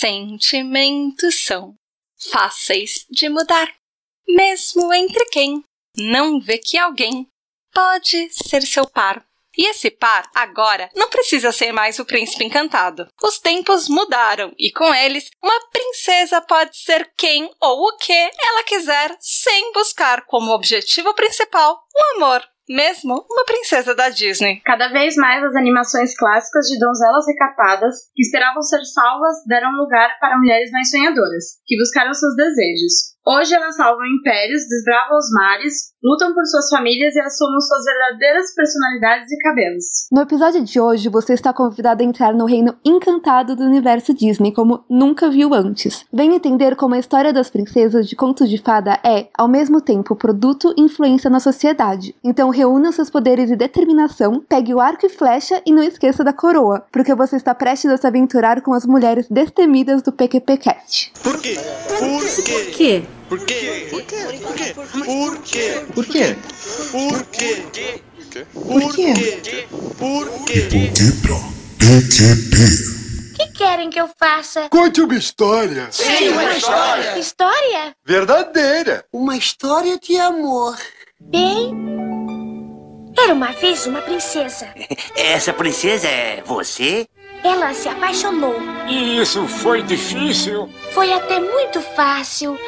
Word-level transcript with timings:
Sentimentos 0.00 1.44
são 1.44 1.74
fáceis 2.30 3.04
de 3.10 3.28
mudar, 3.28 3.68
mesmo 4.28 4.94
entre 4.94 5.24
quem 5.24 5.64
não 5.96 6.38
vê 6.38 6.56
que 6.56 6.78
alguém 6.78 7.26
pode 7.74 8.28
ser 8.30 8.62
seu 8.62 8.88
par. 8.88 9.26
E 9.56 9.68
esse 9.68 9.90
par, 9.90 10.30
agora, 10.32 10.88
não 10.94 11.10
precisa 11.10 11.50
ser 11.50 11.72
mais 11.72 11.98
o 11.98 12.04
príncipe 12.04 12.44
encantado. 12.44 13.08
Os 13.20 13.40
tempos 13.40 13.88
mudaram 13.88 14.54
e, 14.56 14.70
com 14.70 14.94
eles, 14.94 15.30
uma 15.42 15.68
princesa 15.72 16.40
pode 16.42 16.76
ser 16.76 17.12
quem 17.16 17.50
ou 17.60 17.88
o 17.88 17.96
que 17.96 18.12
ela 18.12 18.62
quiser, 18.62 19.16
sem 19.18 19.72
buscar 19.72 20.26
como 20.26 20.52
objetivo 20.52 21.12
principal 21.12 21.76
o 21.92 22.16
amor 22.16 22.48
mesmo 22.68 23.24
uma 23.30 23.44
princesa 23.44 23.94
da 23.94 24.08
Disney. 24.10 24.60
Cada 24.64 24.88
vez 24.88 25.16
mais 25.16 25.42
as 25.42 25.56
animações 25.56 26.16
clássicas 26.16 26.66
de 26.66 26.78
donzelas 26.78 27.26
recatadas 27.26 27.94
que 28.14 28.22
esperavam 28.22 28.62
ser 28.62 28.84
salvas 28.84 29.36
deram 29.46 29.72
lugar 29.72 30.18
para 30.20 30.38
mulheres 30.38 30.70
mais 30.70 30.90
sonhadoras, 30.90 31.44
que 31.66 31.78
buscaram 31.78 32.12
seus 32.12 32.34
desejos. 32.36 33.17
Hoje 33.30 33.54
elas 33.54 33.76
salvam 33.76 34.06
impérios, 34.06 34.62
desbravam 34.66 35.18
os 35.18 35.30
mares, 35.30 35.92
lutam 36.02 36.32
por 36.32 36.46
suas 36.46 36.70
famílias 36.70 37.14
e 37.14 37.20
assumem 37.20 37.60
suas 37.60 37.84
verdadeiras 37.84 38.54
personalidades 38.54 39.30
e 39.30 39.42
cabelos. 39.42 39.84
No 40.10 40.22
episódio 40.22 40.64
de 40.64 40.80
hoje, 40.80 41.10
você 41.10 41.34
está 41.34 41.52
convidado 41.52 42.02
a 42.02 42.06
entrar 42.06 42.32
no 42.32 42.46
reino 42.46 42.74
encantado 42.82 43.54
do 43.54 43.64
universo 43.64 44.14
Disney 44.14 44.50
como 44.50 44.82
nunca 44.88 45.28
viu 45.28 45.52
antes. 45.52 46.06
Venha 46.10 46.36
entender 46.36 46.74
como 46.74 46.94
a 46.94 46.98
história 46.98 47.30
das 47.30 47.50
princesas 47.50 48.08
de 48.08 48.16
contos 48.16 48.48
de 48.48 48.56
fada 48.56 48.98
é, 49.04 49.28
ao 49.36 49.46
mesmo 49.46 49.82
tempo, 49.82 50.16
produto 50.16 50.72
e 50.74 50.80
influência 50.80 51.28
na 51.28 51.38
sociedade. 51.38 52.14
Então 52.24 52.48
reúna 52.48 52.92
seus 52.92 53.10
poderes 53.10 53.50
e 53.50 53.56
determinação, 53.56 54.42
pegue 54.48 54.72
o 54.72 54.80
arco 54.80 55.04
e 55.04 55.10
flecha 55.10 55.60
e 55.66 55.70
não 55.70 55.82
esqueça 55.82 56.24
da 56.24 56.32
coroa, 56.32 56.82
porque 56.90 57.14
você 57.14 57.36
está 57.36 57.54
prestes 57.54 57.90
a 57.90 57.98
se 57.98 58.06
aventurar 58.06 58.62
com 58.62 58.72
as 58.72 58.86
mulheres 58.86 59.28
destemidas 59.28 60.00
do 60.00 60.12
PQP 60.12 60.56
Cat. 60.56 61.12
Por 61.22 61.38
quê? 61.42 61.56
Por 61.98 62.08
quê? 62.08 62.52
Por 62.52 62.74
quê? 62.74 63.17
Por 63.28 63.44
quê? 63.44 63.88
Por 63.90 64.02
quê? 64.04 64.16
Por 64.24 64.56
quê? 64.56 64.74
Por 64.74 65.38
quê? 65.38 65.84
Por 65.94 66.06
quê? 66.06 66.36
Por 66.90 67.26
quê? 67.26 68.02
Por 68.54 68.94
quê? 68.94 69.66
Por 69.98 70.44
quê? 70.46 70.68
Quebra 70.70 71.36
PQP. 71.78 72.56
O 73.32 73.36
que 73.36 73.52
querem 73.52 73.90
que 73.90 74.00
eu 74.00 74.08
faça? 74.18 74.68
Conte 74.70 75.02
uma 75.02 75.14
história. 75.14 75.88
Sim, 75.90 76.30
uma 76.30 76.52
história. 76.56 77.18
História? 77.18 77.94
Verdadeira. 78.04 79.04
Uma 79.12 79.36
história 79.36 79.98
de 79.98 80.16
amor. 80.18 80.76
Bem. 81.20 81.74
Era 83.16 83.34
uma 83.34 83.52
vez 83.52 83.86
uma 83.86 84.00
princesa. 84.00 84.68
Essa 85.14 85.52
princesa 85.52 86.08
é 86.08 86.42
você? 86.46 87.06
Ela 87.44 87.72
se 87.74 87.88
apaixonou. 87.88 88.56
E 88.88 89.20
isso 89.20 89.46
foi 89.46 89.82
difícil? 89.82 90.68
Foi 90.92 91.12
até 91.12 91.38
muito 91.38 91.80
fácil. 91.80 92.58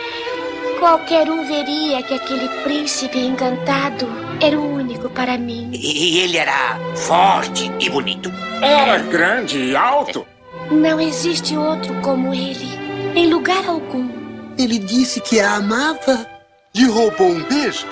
Qualquer 0.80 1.28
um 1.28 1.44
veria 1.46 2.02
que 2.02 2.14
aquele 2.14 2.48
príncipe 2.64 3.18
encantado 3.18 4.08
era 4.40 4.58
o 4.58 4.76
único 4.76 5.10
para 5.10 5.36
mim. 5.36 5.70
E 5.74 6.20
ele 6.20 6.38
era 6.38 6.78
forte 6.96 7.70
e 7.78 7.90
bonito? 7.90 8.32
Era 8.62 8.96
grande 8.96 9.58
e 9.58 9.76
alto? 9.76 10.26
Não 10.70 10.98
existe 10.98 11.54
outro 11.54 11.94
como 12.00 12.32
ele, 12.32 12.66
em 13.14 13.26
lugar 13.26 13.62
algum. 13.68 14.08
Ele 14.56 14.78
disse 14.78 15.20
que 15.20 15.38
a 15.38 15.56
amava. 15.56 16.26
E 16.74 16.86
roubou 16.86 17.28
um 17.28 17.42
beijo? 17.42 17.86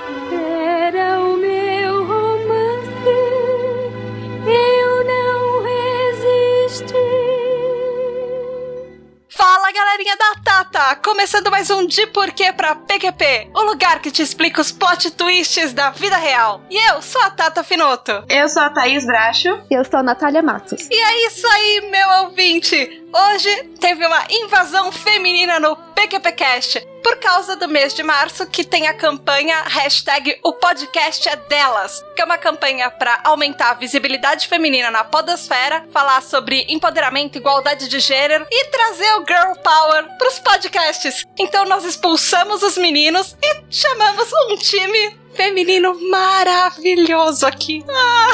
Galerinha 9.98 10.16
da 10.16 10.40
Tata! 10.44 10.96
Começando 11.02 11.50
mais 11.50 11.70
um 11.70 11.84
De 11.84 12.06
Porquê 12.06 12.52
pra 12.52 12.76
PQP, 12.76 13.50
o 13.52 13.62
lugar 13.62 14.00
que 14.00 14.12
te 14.12 14.22
explica 14.22 14.60
os 14.60 14.70
plot 14.70 15.10
twists 15.10 15.72
da 15.72 15.90
vida 15.90 16.16
real. 16.16 16.62
E 16.70 16.76
eu 16.90 17.02
sou 17.02 17.20
a 17.22 17.30
Tata 17.30 17.64
Finoto. 17.64 18.12
Eu 18.28 18.48
sou 18.48 18.62
a 18.62 18.70
Thaís 18.70 19.04
Bracho. 19.04 19.48
Eu 19.68 19.84
sou 19.84 19.98
a 19.98 20.02
Natália 20.02 20.40
Matos. 20.40 20.88
E 20.88 20.94
é 20.94 21.26
isso 21.26 21.46
aí, 21.48 21.90
meu 21.90 22.08
ouvinte! 22.26 23.02
Hoje 23.12 23.64
teve 23.80 24.06
uma 24.06 24.24
invasão 24.30 24.92
feminina 24.92 25.58
no 25.58 25.74
PQPcast 25.74 26.86
por 27.08 27.16
causa 27.16 27.56
do 27.56 27.66
mês 27.66 27.94
de 27.94 28.02
março 28.02 28.46
que 28.46 28.62
tem 28.62 28.86
a 28.86 28.92
campanha 28.92 29.62
hashtag 29.62 30.38
o 30.44 30.52
podcast 30.52 31.26
é 31.26 31.36
delas, 31.36 32.04
que 32.14 32.20
é 32.20 32.24
uma 32.26 32.36
campanha 32.36 32.90
para 32.90 33.18
aumentar 33.24 33.70
a 33.70 33.74
visibilidade 33.74 34.46
feminina 34.46 34.90
na 34.90 35.02
podosfera, 35.04 35.86
falar 35.90 36.22
sobre 36.22 36.66
empoderamento, 36.68 37.38
igualdade 37.38 37.88
de 37.88 37.98
gênero 37.98 38.46
e 38.50 38.64
trazer 38.66 39.10
o 39.14 39.24
girl 39.26 39.54
power 39.64 40.18
pros 40.18 40.38
podcasts. 40.38 41.24
Então 41.38 41.64
nós 41.64 41.82
expulsamos 41.86 42.62
os 42.62 42.76
meninos 42.76 43.34
e 43.42 43.62
chamamos 43.70 44.30
um 44.50 44.56
time 44.56 45.18
feminino 45.38 45.96
maravilhoso 46.10 47.46
aqui. 47.46 47.84
Ah. 47.88 48.26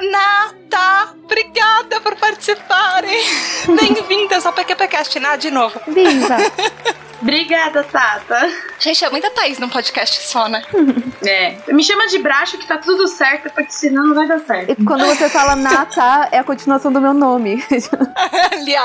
Nata, 0.10 1.14
obrigada 1.22 2.00
por 2.00 2.16
participarem. 2.16 3.22
Bem-vindas 3.78 4.46
ao 4.46 4.54
PQPcast, 4.54 5.20
Ná, 5.20 5.36
de 5.36 5.50
novo. 5.50 5.78
Viva! 5.86 6.36
Obrigada, 7.20 7.82
Tata. 7.82 8.52
Gente, 8.78 9.04
é 9.04 9.10
muita 9.10 9.30
Thaís 9.30 9.58
num 9.58 9.68
podcast 9.68 10.22
só, 10.22 10.48
né? 10.48 10.62
É. 11.26 11.56
Me 11.72 11.82
chama 11.82 12.06
de 12.06 12.18
Bracho 12.18 12.56
que 12.56 12.68
tá 12.68 12.76
tudo 12.78 13.08
certo, 13.08 13.52
porque 13.52 13.72
senão 13.72 14.06
não 14.06 14.14
vai 14.14 14.28
dar 14.28 14.38
certo. 14.40 14.70
E 14.70 14.84
quando 14.84 15.04
você 15.06 15.28
fala 15.28 15.56
Nata, 15.56 16.28
é 16.30 16.38
a 16.38 16.44
continuação 16.44 16.92
do 16.92 17.00
meu 17.00 17.12
nome. 17.12 17.56
Lia. 18.62 18.80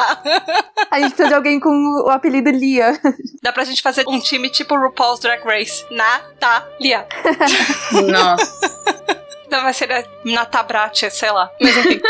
A 0.90 1.00
gente 1.00 1.10
precisa 1.14 1.28
de 1.28 1.34
alguém 1.36 1.60
com 1.60 1.70
o 2.04 2.10
apelido 2.10 2.50
Lia. 2.50 3.00
Dá 3.44 3.52
pra 3.52 3.64
gente 3.64 3.82
fazer 3.84 4.06
um 4.08 4.20
time 4.20 4.50
tipo 4.50 4.76
RuPaul's 4.76 5.20
Drag 5.20 5.44
Race. 5.44 5.86
Natalia. 6.02 7.06
Nossa. 8.10 8.72
Não, 9.52 9.64
vai 9.64 9.74
ser 9.74 9.92
a 9.92 10.04
Natabrat, 10.24 11.10
sei 11.12 11.30
lá. 11.32 11.52
Mas 11.60 11.76
enfim. 11.76 12.02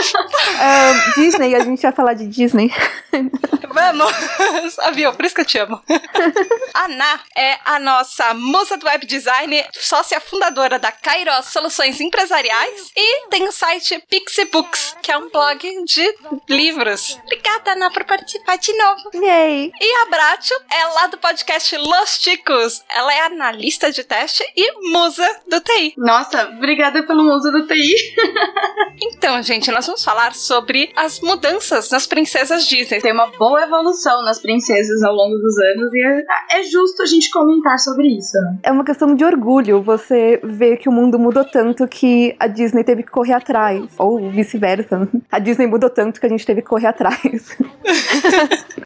Ah, 0.60 0.92
Disney, 1.18 1.56
a 1.56 1.60
gente 1.64 1.82
vai 1.82 1.92
falar 1.92 2.14
de 2.14 2.28
Disney. 2.28 2.72
Vamos! 3.74 4.12
Sabia, 4.74 5.12
por 5.12 5.26
isso 5.26 5.36
que 5.36 5.42
eu 5.42 5.46
te 5.46 5.58
amo. 5.58 5.82
A 6.74 6.88
Ná 6.88 7.20
é 7.36 7.58
a 7.66 7.80
nossa 7.80 8.34
musa 8.34 8.78
do 8.78 8.86
web 8.86 9.06
design, 9.06 9.64
sócia 9.74 10.20
fundadora 10.20 10.80
da 10.80 10.92
Kairos 10.92 11.48
Soluções 11.48 12.00
Empresariais 12.00 12.92
e 12.96 13.28
tem 13.28 13.48
o 13.48 13.52
site 13.52 14.04
Pixie 14.10 14.46
Books, 14.46 14.96
que 15.02 15.12
é 15.12 15.18
um 15.18 15.30
blog 15.30 15.60
de 15.86 16.16
livros. 16.50 17.18
Obrigada, 17.24 17.76
Ná, 17.76 17.90
por 17.92 18.04
participar 18.06 18.58
de 18.58 18.74
novo. 18.74 19.12
Yay! 19.14 19.72
E 19.80 19.96
a 20.02 20.06
Bracho 20.06 20.54
é 20.72 20.86
lá 20.86 21.08
do 21.08 21.18
podcast 21.18 21.76
Los 21.78 22.18
Ticos. 22.20 22.84
Ela 22.90 23.14
é 23.14 23.22
analista 23.22 23.92
de 23.92 24.04
teste 24.04 24.44
e 24.56 24.92
musa 24.92 25.42
do 25.48 25.60
TI. 25.62 25.94
Nossa, 25.98 26.48
obrigada 26.50 27.04
pelo 27.04 27.24
uso 27.36 27.52
do 27.52 27.68
TI. 27.68 27.96
Então, 29.04 29.42
gente, 29.42 29.72
nós 29.72 29.86
vamos 29.86 30.04
falar 30.04 30.36
sobre 30.36 30.92
as 30.96 31.20
mudanças 31.22 31.90
nas 31.90 32.06
princesas 32.06 32.68
Disney. 32.68 33.02
Tem 33.02 33.12
uma 33.12 33.28
boa 33.28 33.61
evolução 33.64 34.24
nas 34.24 34.40
princesas 34.42 35.02
ao 35.04 35.14
longo 35.14 35.38
dos 35.38 35.58
anos 35.58 35.94
e 35.94 36.06
é, 36.06 36.60
é 36.60 36.64
justo 36.64 37.04
a 37.04 37.06
gente 37.06 37.30
comentar 37.32 37.78
sobre 37.80 38.08
isso. 38.08 38.38
né? 38.38 38.60
É 38.64 38.72
uma 38.72 38.84
questão 38.84 39.14
de 39.16 39.24
orgulho 39.24 39.82
você 39.82 40.40
ver 40.44 40.78
que 40.78 40.90
o 40.90 40.92
mundo 40.92 41.18
mudou 41.20 41.44
tanto 41.46 41.88
que 41.88 42.36
a 42.40 42.48
Disney 42.48 42.84
teve 42.84 43.04
que 43.04 43.12
correr 43.12 43.34
atrás. 43.34 43.86
Ou 43.98 44.30
vice-versa. 44.32 45.08
A 45.32 45.40
Disney 45.40 45.68
mudou 45.68 45.90
tanto 45.90 46.20
que 46.20 46.26
a 46.26 46.30
gente 46.30 46.46
teve 46.46 46.62
que 46.62 46.68
correr 46.68 46.88
atrás. 46.88 47.22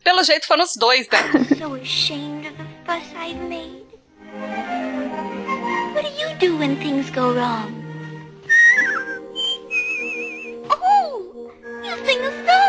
Pelo 0.03 0.23
jeito 0.23 0.47
foram 0.47 0.63
os 0.63 0.75
dois, 0.75 1.07
né? 1.09 1.17
So 1.57 1.73
ashamed 1.75 2.47
of 2.47 2.55
the 2.57 2.63
fuss 2.85 3.13
I've 3.15 3.39
made. 3.49 3.83
What 5.93 6.03
do 6.03 6.09
you 6.21 6.35
do 6.39 6.57
when 6.59 6.75
things 6.77 7.09
go 7.11 7.33
wrong? 7.33 7.71
Oh, 10.69 11.51
you 11.83 11.95
sing 12.05 12.19
a 12.19 12.31
song. 12.45 12.64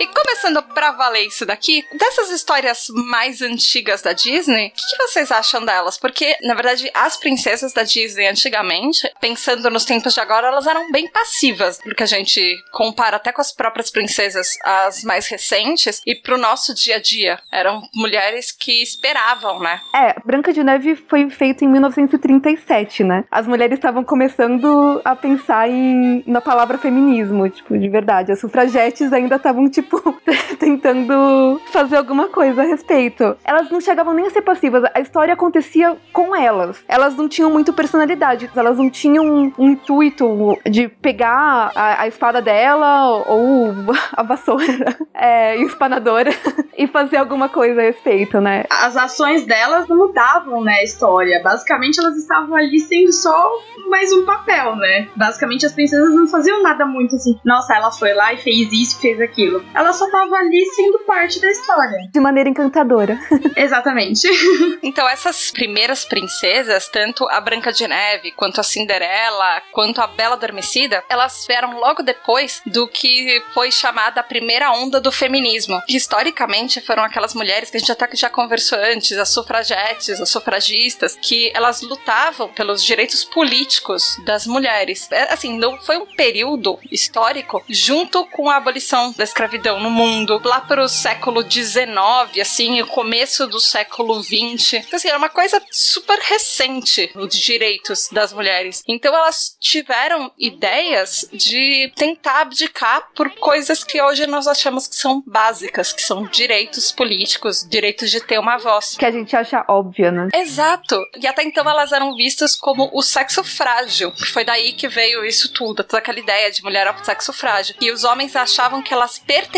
E 0.00 0.06
começando 0.06 0.62
pra 0.62 0.92
valer 0.92 1.26
isso 1.26 1.44
daqui, 1.44 1.84
dessas 1.92 2.30
histórias 2.30 2.86
mais 3.10 3.42
antigas 3.42 4.00
da 4.00 4.14
Disney, 4.14 4.68
o 4.68 4.70
que, 4.70 4.96
que 4.96 4.96
vocês 4.96 5.30
acham 5.30 5.62
delas? 5.62 5.98
Porque, 5.98 6.34
na 6.42 6.54
verdade, 6.54 6.90
as 6.94 7.18
princesas 7.18 7.74
da 7.74 7.82
Disney 7.82 8.26
antigamente, 8.26 9.06
pensando 9.20 9.68
nos 9.68 9.84
tempos 9.84 10.14
de 10.14 10.20
agora, 10.20 10.46
elas 10.46 10.66
eram 10.66 10.90
bem 10.90 11.06
passivas, 11.06 11.78
porque 11.84 12.02
a 12.02 12.06
gente 12.06 12.40
compara 12.72 13.18
até 13.18 13.30
com 13.30 13.42
as 13.42 13.52
próprias 13.52 13.90
princesas, 13.90 14.56
as 14.64 15.04
mais 15.04 15.28
recentes, 15.28 16.00
e 16.06 16.14
pro 16.14 16.38
nosso 16.38 16.74
dia 16.74 16.96
a 16.96 16.98
dia. 16.98 17.38
Eram 17.52 17.82
mulheres 17.94 18.50
que 18.52 18.82
esperavam, 18.82 19.58
né? 19.58 19.82
É, 19.94 20.14
Branca 20.24 20.50
de 20.50 20.64
Neve 20.64 20.96
foi 20.96 21.28
feito 21.28 21.62
em 21.62 21.68
1937, 21.68 23.04
né? 23.04 23.24
As 23.30 23.46
mulheres 23.46 23.76
estavam 23.76 24.02
começando 24.02 25.02
a 25.04 25.14
pensar 25.14 25.68
em, 25.68 26.24
na 26.26 26.40
palavra 26.40 26.78
feminismo, 26.78 27.50
tipo, 27.50 27.78
de 27.78 27.88
verdade. 27.90 28.32
As 28.32 28.40
sufragetes 28.40 29.12
ainda 29.12 29.36
estavam, 29.36 29.68
tipo, 29.68 29.89
tentando 30.58 31.60
fazer 31.66 31.96
alguma 31.96 32.28
coisa 32.28 32.62
a 32.62 32.64
respeito. 32.64 33.36
Elas 33.44 33.70
não 33.70 33.80
chegavam 33.80 34.14
nem 34.14 34.26
a 34.26 34.30
ser 34.30 34.42
passivas, 34.42 34.84
a 34.94 35.00
história 35.00 35.34
acontecia 35.34 35.96
com 36.12 36.34
elas. 36.34 36.82
Elas 36.88 37.16
não 37.16 37.28
tinham 37.28 37.50
muito 37.50 37.72
personalidade, 37.72 38.50
elas 38.54 38.76
não 38.76 38.90
tinham 38.90 39.24
um, 39.24 39.52
um 39.58 39.70
intuito 39.70 40.58
de 40.68 40.88
pegar 40.88 41.72
a, 41.74 42.02
a, 42.02 42.08
espada 42.08 42.40
dela 42.40 43.24
ou 43.26 43.74
a 44.12 44.22
vassoura 44.22 44.64
é, 45.14 45.56
espanadora 45.62 46.30
e 46.76 46.86
fazer 46.86 47.16
alguma 47.16 47.48
coisa 47.48 47.80
a 47.80 47.84
respeito, 47.84 48.40
né? 48.40 48.64
As 48.70 48.96
ações 48.96 49.46
delas 49.46 49.88
não 49.88 49.96
mudavam, 49.96 50.62
né, 50.62 50.78
a 50.80 50.84
história. 50.84 51.40
Basicamente 51.42 51.98
elas 51.98 52.16
estavam 52.16 52.54
ali 52.54 52.80
sendo 52.80 53.12
só 53.12 53.50
mais 53.88 54.12
um 54.12 54.24
papel, 54.24 54.76
né? 54.76 55.08
Basicamente 55.16 55.66
as 55.66 55.72
princesas 55.72 56.14
não 56.14 56.26
faziam 56.26 56.62
nada 56.62 56.86
muito 56.86 57.16
assim. 57.16 57.38
Nossa, 57.44 57.74
ela 57.74 57.90
foi 57.90 58.14
lá 58.14 58.32
e 58.32 58.36
fez 58.38 58.72
isso, 58.72 59.00
fez 59.00 59.20
aquilo. 59.20 59.62
Ela 59.80 59.94
só 59.94 60.10
tava 60.10 60.36
ali 60.36 60.62
sendo 60.76 60.98
parte 61.06 61.40
da 61.40 61.50
história. 61.50 62.10
De 62.12 62.20
maneira 62.20 62.50
encantadora. 62.50 63.18
Exatamente. 63.56 64.28
então 64.82 65.08
essas 65.08 65.50
primeiras 65.50 66.04
princesas, 66.04 66.86
tanto 66.88 67.26
a 67.30 67.40
Branca 67.40 67.72
de 67.72 67.88
Neve, 67.88 68.30
quanto 68.32 68.60
a 68.60 68.62
Cinderela, 68.62 69.62
quanto 69.72 70.02
a 70.02 70.06
Bela 70.06 70.34
Adormecida, 70.34 71.02
elas 71.08 71.46
vieram 71.48 71.78
logo 71.78 72.02
depois 72.02 72.60
do 72.66 72.86
que 72.86 73.42
foi 73.54 73.70
chamada 73.72 74.20
a 74.20 74.22
primeira 74.22 74.70
onda 74.70 75.00
do 75.00 75.10
feminismo. 75.10 75.80
Que 75.86 75.96
historicamente 75.96 76.82
foram 76.82 77.02
aquelas 77.02 77.32
mulheres 77.32 77.70
que 77.70 77.78
a 77.78 77.80
gente 77.80 77.90
até 77.90 78.06
já 78.14 78.28
conversou 78.28 78.78
antes, 78.78 79.16
as 79.16 79.30
sufragetes, 79.30 80.20
as 80.20 80.28
sufragistas, 80.28 81.16
que 81.18 81.50
elas 81.54 81.80
lutavam 81.80 82.48
pelos 82.48 82.84
direitos 82.84 83.24
políticos 83.24 84.18
das 84.26 84.46
mulheres. 84.46 85.10
É, 85.10 85.32
assim, 85.32 85.56
não 85.56 85.80
foi 85.80 85.96
um 85.96 86.04
período 86.04 86.78
histórico 86.92 87.64
junto 87.66 88.26
com 88.26 88.50
a 88.50 88.56
abolição 88.56 89.14
da 89.16 89.24
escravidão 89.24 89.59
no 89.80 89.90
mundo, 89.90 90.40
lá 90.44 90.60
para 90.60 90.82
o 90.82 90.88
século 90.88 91.42
XIX, 91.42 92.40
assim, 92.40 92.80
o 92.80 92.86
começo 92.86 93.46
do 93.46 93.60
século 93.60 94.22
XX. 94.22 94.74
Então, 94.74 94.96
assim, 94.96 95.08
era 95.08 95.18
uma 95.18 95.28
coisa 95.28 95.60
super 95.70 96.18
recente, 96.18 97.10
os 97.14 97.34
direitos 97.34 98.08
das 98.10 98.32
mulheres. 98.32 98.82
Então, 98.88 99.14
elas 99.14 99.56
tiveram 99.60 100.32
ideias 100.38 101.28
de 101.32 101.92
tentar 101.94 102.40
abdicar 102.40 103.08
por 103.14 103.30
coisas 103.32 103.84
que 103.84 104.00
hoje 104.00 104.26
nós 104.26 104.46
achamos 104.46 104.86
que 104.86 104.96
são 104.96 105.22
básicas, 105.26 105.92
que 105.92 106.02
são 106.02 106.24
direitos 106.24 106.90
políticos, 106.90 107.66
direitos 107.68 108.10
de 108.10 108.20
ter 108.20 108.38
uma 108.38 108.56
voz. 108.56 108.96
Que 108.96 109.06
a 109.06 109.10
gente 109.10 109.36
acha 109.36 109.64
óbvio, 109.68 110.10
né? 110.10 110.28
Exato. 110.34 110.96
E 111.20 111.26
até 111.26 111.42
então 111.42 111.68
elas 111.68 111.92
eram 111.92 112.14
vistas 112.16 112.56
como 112.56 112.90
o 112.92 113.02
sexo 113.02 113.44
frágil. 113.44 114.12
Foi 114.32 114.44
daí 114.44 114.72
que 114.72 114.88
veio 114.88 115.24
isso 115.24 115.52
tudo, 115.52 115.84
toda 115.84 115.98
aquela 115.98 116.18
ideia 116.18 116.50
de 116.50 116.62
mulher 116.62 116.86
ao 116.86 117.04
sexo 117.04 117.32
frágil. 117.32 117.74
E 117.80 117.90
os 117.90 118.04
homens 118.04 118.34
achavam 118.34 118.82
que 118.82 118.92
elas 118.92 119.18
pertenciam 119.18 119.49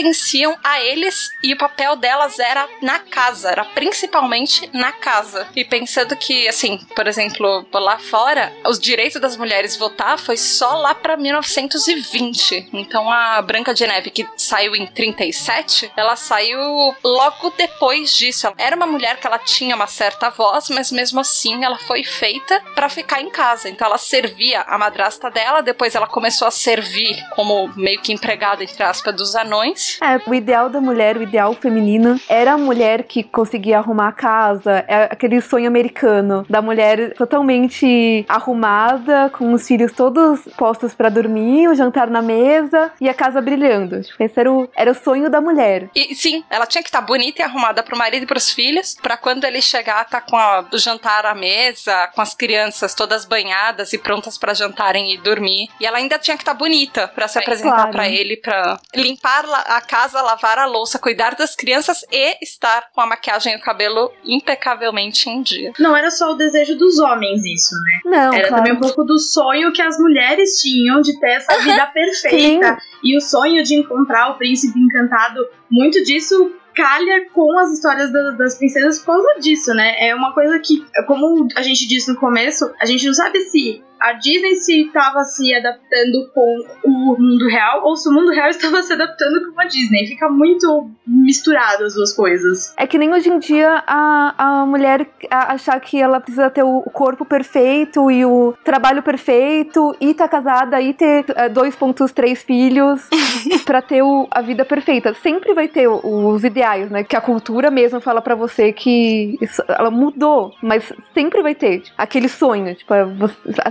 a 0.62 0.80
eles 0.80 1.30
e 1.42 1.52
o 1.52 1.58
papel 1.58 1.96
delas 1.96 2.38
era 2.38 2.68
na 2.80 2.98
casa, 2.98 3.50
era 3.50 3.64
principalmente 3.64 4.68
na 4.72 4.92
casa. 4.92 5.46
E 5.54 5.64
pensando 5.64 6.16
que, 6.16 6.48
assim, 6.48 6.78
por 6.96 7.06
exemplo, 7.06 7.66
lá 7.72 7.98
fora, 7.98 8.52
os 8.66 8.78
direitos 8.78 9.20
das 9.20 9.36
mulheres 9.36 9.76
votar 9.76 10.18
foi 10.18 10.36
só 10.36 10.76
lá 10.76 10.94
para 10.94 11.16
1920. 11.16 12.70
Então 12.72 13.10
a 13.10 13.40
Branca 13.42 13.74
de 13.74 13.86
Neve, 13.86 14.10
que 14.10 14.26
saiu 14.36 14.74
em 14.74 14.86
37, 14.86 15.92
ela 15.96 16.16
saiu 16.16 16.94
logo 17.02 17.50
depois 17.56 18.14
disso. 18.14 18.52
Era 18.56 18.76
uma 18.76 18.86
mulher 18.86 19.18
que 19.18 19.26
ela 19.26 19.38
tinha 19.38 19.76
uma 19.76 19.86
certa 19.86 20.30
voz, 20.30 20.68
mas 20.70 20.90
mesmo 20.90 21.20
assim 21.20 21.64
ela 21.64 21.78
foi 21.78 22.02
feita 22.02 22.60
para 22.74 22.88
ficar 22.88 23.20
em 23.20 23.30
casa. 23.30 23.68
Então 23.68 23.86
ela 23.86 23.98
servia 23.98 24.62
a 24.62 24.78
madrasta 24.78 25.30
dela, 25.30 25.62
depois 25.62 25.94
ela 25.94 26.06
começou 26.06 26.48
a 26.48 26.50
servir 26.50 27.16
como 27.34 27.70
meio 27.76 28.00
que 28.00 28.12
empregada, 28.12 28.64
entre 28.64 28.82
aspas, 28.82 29.14
dos 29.14 29.34
anões. 29.34 29.81
É, 30.02 30.28
o 30.28 30.34
ideal 30.34 30.68
da 30.68 30.80
mulher, 30.80 31.16
o 31.16 31.22
ideal 31.22 31.54
feminino, 31.54 32.20
era 32.28 32.52
a 32.52 32.58
mulher 32.58 33.04
que 33.04 33.22
conseguia 33.22 33.78
arrumar 33.78 34.08
a 34.08 34.12
casa, 34.12 34.84
é 34.88 35.04
aquele 35.04 35.40
sonho 35.40 35.66
americano 35.66 36.44
da 36.48 36.62
mulher 36.62 37.14
totalmente 37.14 38.24
arrumada, 38.28 39.30
com 39.30 39.52
os 39.52 39.66
filhos 39.66 39.92
todos 39.92 40.40
postos 40.56 40.94
para 40.94 41.08
dormir, 41.08 41.68
o 41.68 41.74
jantar 41.74 42.08
na 42.08 42.22
mesa 42.22 42.92
e 43.00 43.08
a 43.08 43.14
casa 43.14 43.40
brilhando. 43.40 44.02
Tipo, 44.02 44.22
esse 44.22 44.38
era 44.38 44.52
o, 44.52 44.68
era 44.76 44.90
o 44.90 44.94
sonho 44.94 45.30
da 45.30 45.40
mulher. 45.40 45.88
E 45.94 46.14
sim, 46.14 46.44
ela 46.50 46.66
tinha 46.66 46.82
que 46.82 46.88
estar 46.88 47.00
tá 47.00 47.06
bonita 47.06 47.42
e 47.42 47.44
arrumada 47.44 47.82
pro 47.82 47.96
marido 47.96 48.24
e 48.24 48.26
pros 48.26 48.50
filhos, 48.50 48.96
para 49.00 49.16
quando 49.16 49.44
ele 49.44 49.60
chegar, 49.60 50.04
tá 50.04 50.20
com 50.20 50.36
a, 50.36 50.64
o 50.72 50.78
jantar 50.78 51.26
à 51.26 51.34
mesa, 51.34 52.08
com 52.14 52.20
as 52.20 52.34
crianças 52.34 52.94
todas 52.94 53.24
banhadas 53.24 53.92
e 53.92 53.98
prontas 53.98 54.38
para 54.38 54.54
jantarem 54.54 55.12
e 55.12 55.18
dormir. 55.18 55.68
E 55.80 55.86
ela 55.86 55.98
ainda 55.98 56.18
tinha 56.18 56.36
que 56.36 56.42
estar 56.42 56.52
tá 56.52 56.58
bonita 56.58 57.08
para 57.08 57.28
se 57.28 57.38
é, 57.38 57.42
apresentar 57.42 57.74
claro. 57.74 57.92
para 57.92 58.08
ele, 58.08 58.36
para 58.36 58.78
limpar 58.94 59.44
a 59.76 59.80
casa, 59.80 60.22
lavar 60.22 60.58
a 60.58 60.66
louça, 60.66 60.98
cuidar 60.98 61.34
das 61.34 61.54
crianças 61.54 62.04
e 62.10 62.36
estar 62.42 62.90
com 62.92 63.00
a 63.00 63.06
maquiagem 63.06 63.54
e 63.54 63.56
o 63.56 63.60
cabelo 63.60 64.12
impecavelmente 64.24 65.28
em 65.28 65.42
dia. 65.42 65.72
Não 65.78 65.96
era 65.96 66.10
só 66.10 66.32
o 66.32 66.34
desejo 66.34 66.76
dos 66.76 66.98
homens 66.98 67.44
isso, 67.44 67.74
né? 67.74 68.00
Não, 68.04 68.34
era 68.34 68.48
claro. 68.48 68.64
também 68.64 68.72
um 68.72 68.80
pouco 68.80 69.04
do 69.04 69.18
sonho 69.18 69.72
que 69.72 69.82
as 69.82 69.98
mulheres 69.98 70.60
tinham 70.60 71.00
de 71.00 71.18
ter 71.18 71.32
essa 71.32 71.58
vida 71.62 71.86
perfeita. 71.86 72.74
Sim. 72.74 72.88
E 73.04 73.16
o 73.16 73.20
sonho 73.20 73.62
de 73.62 73.74
encontrar 73.74 74.30
o 74.30 74.38
príncipe 74.38 74.78
encantado, 74.78 75.40
muito 75.70 76.02
disso 76.04 76.52
calha 76.74 77.26
com 77.32 77.58
as 77.58 77.72
histórias 77.72 78.12
das 78.12 78.58
princesas 78.58 78.98
por 78.98 79.14
causa 79.14 79.40
disso, 79.40 79.72
né? 79.74 79.94
É 80.08 80.14
uma 80.14 80.32
coisa 80.32 80.58
que, 80.58 80.84
como 81.06 81.48
a 81.56 81.62
gente 81.62 81.86
disse 81.86 82.12
no 82.12 82.18
começo, 82.18 82.70
a 82.80 82.86
gente 82.86 83.06
não 83.06 83.14
sabe 83.14 83.40
se 83.40 83.82
a 84.02 84.14
Disney 84.14 84.56
se 84.56 84.86
estava 84.86 85.22
se 85.22 85.54
adaptando 85.54 86.28
com 86.34 86.56
o 86.84 86.90
mundo 87.20 87.46
real 87.46 87.84
ou 87.84 87.96
se 87.96 88.08
o 88.08 88.12
mundo 88.12 88.32
real 88.32 88.48
estava 88.50 88.82
se 88.82 88.92
adaptando 88.92 89.52
com 89.52 89.60
a 89.60 89.64
Disney. 89.64 90.08
Fica 90.08 90.28
muito 90.28 90.90
misturado 91.06 91.84
as 91.84 91.94
duas 91.94 92.12
coisas. 92.12 92.74
É 92.76 92.86
que 92.86 92.98
nem 92.98 93.12
hoje 93.12 93.30
em 93.30 93.38
dia 93.38 93.82
a, 93.86 94.34
a 94.36 94.66
mulher 94.66 95.08
achar 95.30 95.78
que 95.80 96.00
ela 96.00 96.20
precisa 96.20 96.50
ter 96.50 96.64
o 96.64 96.82
corpo 96.92 97.24
perfeito 97.24 98.10
e 98.10 98.24
o 98.24 98.54
trabalho 98.64 99.02
perfeito 99.02 99.94
e 100.00 100.12
tá 100.12 100.26
casada 100.26 100.80
e 100.80 100.92
ter 100.92 101.24
2.3 101.24 102.32
é, 102.32 102.34
filhos 102.34 103.08
para 103.64 103.80
ter 103.80 104.02
o, 104.02 104.26
a 104.30 104.42
vida 104.42 104.64
perfeita. 104.64 105.14
Sempre 105.14 105.54
vai 105.54 105.68
ter 105.68 105.86
os 105.86 106.42
ideais, 106.42 106.61
né? 106.90 107.04
Que 107.04 107.16
a 107.16 107.20
cultura 107.20 107.70
mesmo 107.70 108.00
fala 108.00 108.20
para 108.20 108.34
você 108.34 108.72
que 108.72 109.36
isso, 109.40 109.62
ela 109.68 109.90
mudou, 109.90 110.54
mas 110.62 110.92
sempre 111.12 111.42
vai 111.42 111.54
ter 111.54 111.82
aquele 111.96 112.28
sonho, 112.28 112.74
tipo, 112.74 112.94